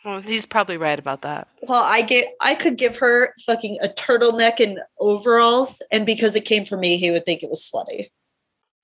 Well, 0.05 0.21
he's 0.21 0.47
probably 0.47 0.77
right 0.77 0.99
about 0.99 1.23
that. 1.23 1.49
Well, 1.63 1.83
I 1.83 2.03
get 2.03 2.29
I 2.41 2.55
could 2.55 2.77
give 2.77 2.97
her 2.99 3.33
fucking 3.45 3.79
a 3.83 3.89
turtleneck 3.89 4.61
and 4.61 4.79
overalls, 5.01 5.83
and 5.91 6.07
because 6.07 6.37
it 6.37 6.45
came 6.45 6.65
from 6.65 6.81
me, 6.81 6.97
he 6.97 7.11
would 7.11 7.25
think 7.25 7.43
it 7.43 7.51
was 7.51 7.69
slutty. 7.69 8.07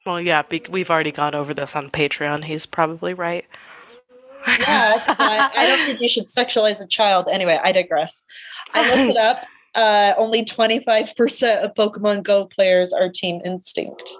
Well, 0.05 0.21
yeah, 0.21 0.43
be- 0.43 0.65
we've 0.69 0.91
already 0.91 1.13
gone 1.13 1.35
over 1.35 1.55
this 1.55 1.77
on 1.77 1.91
Patreon. 1.91 2.45
He's 2.45 2.67
probably 2.67 3.15
right. 3.15 3.45
Yeah, 4.47 5.03
I 5.19 5.67
don't 5.67 5.87
think 5.87 6.01
you 6.01 6.09
should 6.09 6.27
sexualize 6.27 6.83
a 6.83 6.87
child. 6.87 7.29
Anyway, 7.31 7.59
I 7.63 7.73
digress. 7.73 8.23
I 8.75 8.89
looked 8.89 9.11
it 9.11 9.17
up. 9.17 9.45
Uh, 9.75 10.13
only 10.19 10.45
25% 10.45 11.65
of 11.65 11.75
Pokemon 11.75 12.23
Go 12.23 12.45
players 12.47 12.93
are 12.93 13.09
Team 13.09 13.41
Instinct. 13.45 14.13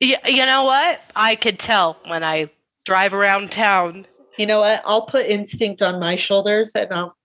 Yeah, 0.00 0.26
you 0.26 0.44
know 0.44 0.64
what? 0.64 1.00
I 1.14 1.36
could 1.36 1.58
tell 1.58 1.96
when 2.06 2.24
I 2.24 2.50
drive 2.84 3.14
around 3.14 3.52
town. 3.52 4.06
You 4.36 4.46
know 4.46 4.60
what? 4.60 4.82
I'll 4.84 5.06
put 5.06 5.26
Instinct 5.26 5.80
on 5.80 6.00
my 6.00 6.16
shoulders 6.16 6.72
and 6.74 6.92
I'll 6.92 7.16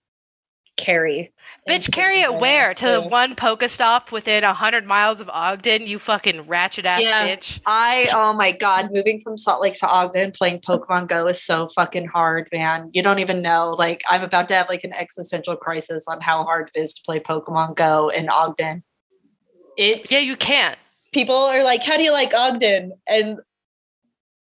carry. 0.80 1.32
Bitch, 1.68 1.74
Instinct 1.74 1.94
carry 1.96 2.20
it 2.20 2.32
where? 2.34 2.72
To 2.74 2.84
the 2.84 3.02
too. 3.02 3.08
one 3.08 3.34
Pokestop 3.34 4.10
within 4.10 4.42
a 4.44 4.52
hundred 4.54 4.86
miles 4.86 5.20
of 5.20 5.28
Ogden? 5.28 5.86
You 5.86 5.98
fucking 5.98 6.46
ratchet 6.48 6.86
ass 6.86 7.02
Yeah. 7.02 7.28
bitch. 7.28 7.60
I 7.66 8.08
oh 8.12 8.32
my 8.32 8.50
god, 8.52 8.88
moving 8.92 9.20
from 9.20 9.36
Salt 9.36 9.60
Lake 9.60 9.74
to 9.76 9.86
Ogden 9.86 10.32
playing 10.32 10.60
Pokemon 10.60 11.08
Go 11.08 11.26
is 11.28 11.42
so 11.42 11.68
fucking 11.68 12.06
hard, 12.08 12.48
man. 12.52 12.90
You 12.92 13.02
don't 13.02 13.18
even 13.18 13.42
know. 13.42 13.70
Like 13.78 14.02
I'm 14.10 14.22
about 14.22 14.48
to 14.48 14.54
have 14.54 14.68
like 14.68 14.84
an 14.84 14.92
existential 14.94 15.54
crisis 15.56 16.06
on 16.08 16.20
how 16.20 16.44
hard 16.44 16.70
it 16.74 16.80
is 16.80 16.94
to 16.94 17.02
play 17.04 17.20
Pokemon 17.20 17.76
Go 17.76 18.08
in 18.08 18.28
Ogden. 18.28 18.82
It's 19.76 20.10
Yeah, 20.10 20.18
you 20.20 20.36
can't. 20.36 20.78
people 21.12 21.34
are 21.36 21.62
like, 21.62 21.82
How 21.84 21.96
do 21.96 22.02
you 22.02 22.12
like 22.12 22.34
Ogden? 22.34 22.92
And 23.08 23.38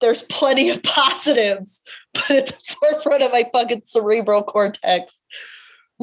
there's 0.01 0.22
plenty 0.24 0.68
of 0.70 0.83
positives, 0.83 1.80
but 2.14 2.30
at 2.30 2.47
the 2.49 2.53
forefront 2.80 3.22
of 3.22 3.30
my 3.30 3.45
fucking 3.53 3.83
cerebral 3.85 4.43
cortex. 4.43 5.22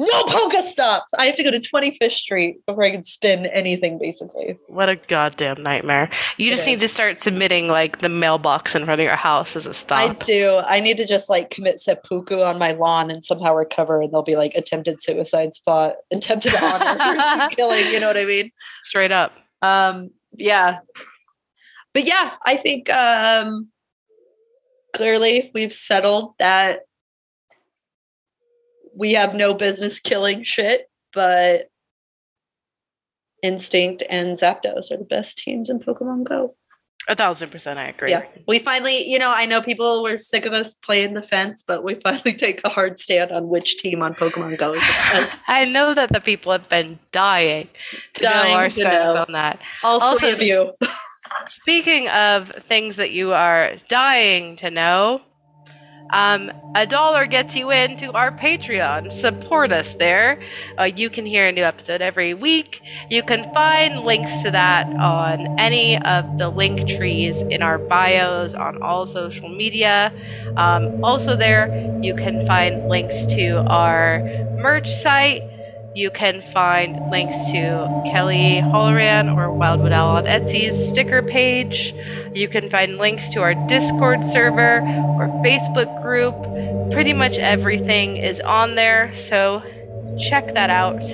No 0.00 0.22
Pokestops. 0.22 1.12
I 1.18 1.26
have 1.26 1.36
to 1.36 1.42
go 1.42 1.50
to 1.50 1.60
25th 1.60 2.12
Street 2.12 2.64
before 2.64 2.84
I 2.84 2.90
can 2.90 3.02
spin 3.02 3.44
anything, 3.44 3.98
basically. 3.98 4.58
What 4.66 4.88
a 4.88 4.96
goddamn 4.96 5.62
nightmare. 5.62 6.08
You 6.38 6.48
It 6.48 6.52
just 6.52 6.66
need 6.66 6.80
to 6.80 6.88
start 6.88 7.18
submitting 7.18 7.68
like 7.68 7.98
the 7.98 8.08
mailbox 8.08 8.74
in 8.74 8.86
front 8.86 8.98
of 9.02 9.04
your 9.04 9.16
house 9.16 9.56
as 9.56 9.66
a 9.66 9.74
stop. 9.74 9.98
I 9.98 10.14
do. 10.14 10.56
I 10.64 10.80
need 10.80 10.96
to 10.96 11.06
just 11.06 11.28
like 11.28 11.50
commit 11.50 11.78
seppuku 11.78 12.40
on 12.40 12.58
my 12.58 12.72
lawn 12.72 13.10
and 13.10 13.22
somehow 13.22 13.52
recover, 13.52 14.00
and 14.00 14.10
there'll 14.10 14.22
be 14.22 14.36
like 14.36 14.54
attempted 14.54 15.02
suicide 15.02 15.54
spot, 15.54 15.96
attempted 16.10 16.54
honor 16.54 17.48
killing. 17.54 17.84
You 17.92 18.00
know 18.00 18.06
what 18.06 18.16
I 18.16 18.24
mean? 18.24 18.52
Straight 18.80 19.12
up. 19.12 19.32
Um, 19.60 20.12
yeah. 20.32 20.78
But 21.92 22.06
yeah, 22.06 22.30
I 22.46 22.56
think 22.56 22.88
um, 22.88 23.68
clearly 24.96 25.50
we've 25.52 25.74
settled 25.74 26.32
that 26.38 26.84
we 28.96 29.12
have 29.12 29.34
no 29.34 29.54
business 29.54 30.00
killing 30.10 30.42
shit, 30.42 30.90
but 31.12 31.68
Instinct 33.42 34.02
and 34.10 34.36
Zapdos 34.36 34.90
are 34.90 34.98
the 34.98 35.06
best 35.08 35.38
teams 35.38 35.70
in 35.70 35.78
Pokemon 35.78 36.24
Go. 36.24 36.54
A 37.08 37.14
thousand 37.16 37.50
percent 37.50 37.78
I 37.78 37.88
agree. 37.88 38.10
Yeah. 38.10 38.24
We 38.46 38.58
finally, 38.58 39.08
you 39.08 39.18
know, 39.18 39.30
I 39.32 39.46
know 39.46 39.62
people 39.62 40.02
were 40.02 40.18
sick 40.18 40.44
of 40.44 40.52
us 40.52 40.74
playing 40.74 41.14
the 41.14 41.22
fence, 41.22 41.64
but 41.66 41.82
we 41.82 41.94
finally 42.04 42.34
take 42.34 42.60
a 42.64 42.68
hard 42.68 42.98
stand 42.98 43.32
on 43.32 43.48
which 43.48 43.78
team 43.78 44.02
on 44.02 44.14
Pokemon 44.14 44.58
Go 44.58 44.74
is 44.74 44.80
the 44.82 44.86
best. 45.12 45.42
I 45.48 45.64
know 45.64 45.94
that 45.94 46.12
the 46.12 46.20
people 46.20 46.52
have 46.52 46.68
been 46.68 46.98
dying 47.10 47.68
to 48.14 48.22
Dying 48.22 48.52
know 48.52 48.56
our 48.58 48.64
to 48.66 48.70
stance 48.70 49.14
know. 49.14 49.24
on 49.26 49.32
that. 49.32 49.60
All 49.82 50.00
Also, 50.00 50.18
three 50.26 50.32
of 50.32 50.42
you. 50.42 50.72
Speaking 51.48 52.08
of 52.08 52.50
things 52.50 52.96
that 52.96 53.12
you 53.12 53.32
are 53.32 53.72
dying 53.88 54.56
to 54.56 54.70
know, 54.70 55.22
um, 56.12 56.50
a 56.74 56.86
dollar 56.86 57.26
gets 57.26 57.56
you 57.56 57.70
into 57.70 58.12
our 58.12 58.30
Patreon. 58.30 59.10
Support 59.10 59.72
us 59.72 59.94
there. 59.94 60.40
Uh, 60.78 60.84
you 60.84 61.10
can 61.10 61.26
hear 61.26 61.46
a 61.46 61.52
new 61.52 61.62
episode 61.62 62.00
every 62.00 62.34
week. 62.34 62.82
You 63.08 63.22
can 63.22 63.52
find 63.52 64.00
links 64.00 64.42
to 64.42 64.50
that 64.50 64.86
on 64.86 65.58
any 65.58 66.00
of 66.02 66.38
the 66.38 66.48
link 66.48 66.88
trees 66.88 67.42
in 67.42 67.62
our 67.62 67.78
bios 67.78 68.54
on 68.54 68.82
all 68.82 69.06
social 69.06 69.48
media. 69.48 70.12
Um, 70.56 71.02
also, 71.04 71.36
there 71.36 71.98
you 72.02 72.14
can 72.14 72.44
find 72.46 72.88
links 72.88 73.26
to 73.26 73.64
our 73.66 74.20
merch 74.58 74.88
site. 74.88 75.42
You 76.00 76.10
can 76.10 76.40
find 76.40 77.10
links 77.10 77.36
to 77.50 78.02
Kelly 78.06 78.62
Holloran 78.64 79.36
or 79.36 79.52
Wildwood 79.52 79.92
Owl 79.92 80.16
on 80.16 80.24
Etsy's 80.24 80.88
sticker 80.88 81.22
page. 81.22 81.92
You 82.34 82.48
can 82.48 82.70
find 82.70 82.96
links 82.96 83.28
to 83.34 83.42
our 83.42 83.52
Discord 83.66 84.24
server 84.24 84.78
or 84.80 85.28
Facebook 85.44 86.00
group. 86.00 86.34
Pretty 86.90 87.12
much 87.12 87.36
everything 87.36 88.16
is 88.16 88.40
on 88.40 88.76
there, 88.76 89.12
so 89.12 89.62
check 90.18 90.54
that 90.54 90.70
out. 90.70 91.04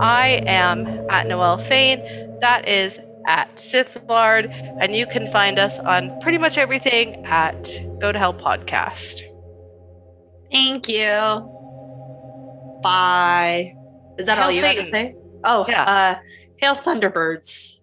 I 0.00 0.42
am 0.46 0.84
at 1.10 1.28
Noelle 1.28 1.58
Fain. 1.58 2.00
That 2.40 2.68
is 2.68 2.98
at 3.28 3.54
Sithlard, 3.54 4.50
and 4.80 4.96
you 4.96 5.06
can 5.06 5.28
find 5.28 5.60
us 5.60 5.78
on 5.78 6.20
pretty 6.22 6.38
much 6.38 6.58
everything 6.58 7.24
at 7.24 7.80
Go 8.00 8.10
to 8.10 8.18
Hell 8.18 8.34
Podcast. 8.34 9.22
Thank 10.50 10.88
you. 10.88 11.52
Bye. 12.82 13.76
Is 14.18 14.26
that 14.26 14.38
Hail 14.38 14.46
all 14.46 14.52
you 14.52 14.62
had 14.62 14.76
to 14.76 14.84
say? 14.84 15.14
Oh, 15.44 15.66
Yeah. 15.68 15.84
uh, 15.84 16.14
hail 16.56 16.74
Thunderbirds. 16.74 17.80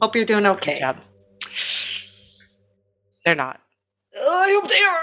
Hope 0.00 0.16
you're 0.16 0.24
doing 0.24 0.46
okay. 0.46 0.80
They're 3.24 3.34
not. 3.34 3.60
I 4.16 4.58
hope 4.60 4.70
they 4.70 4.82
are. 4.82 5.00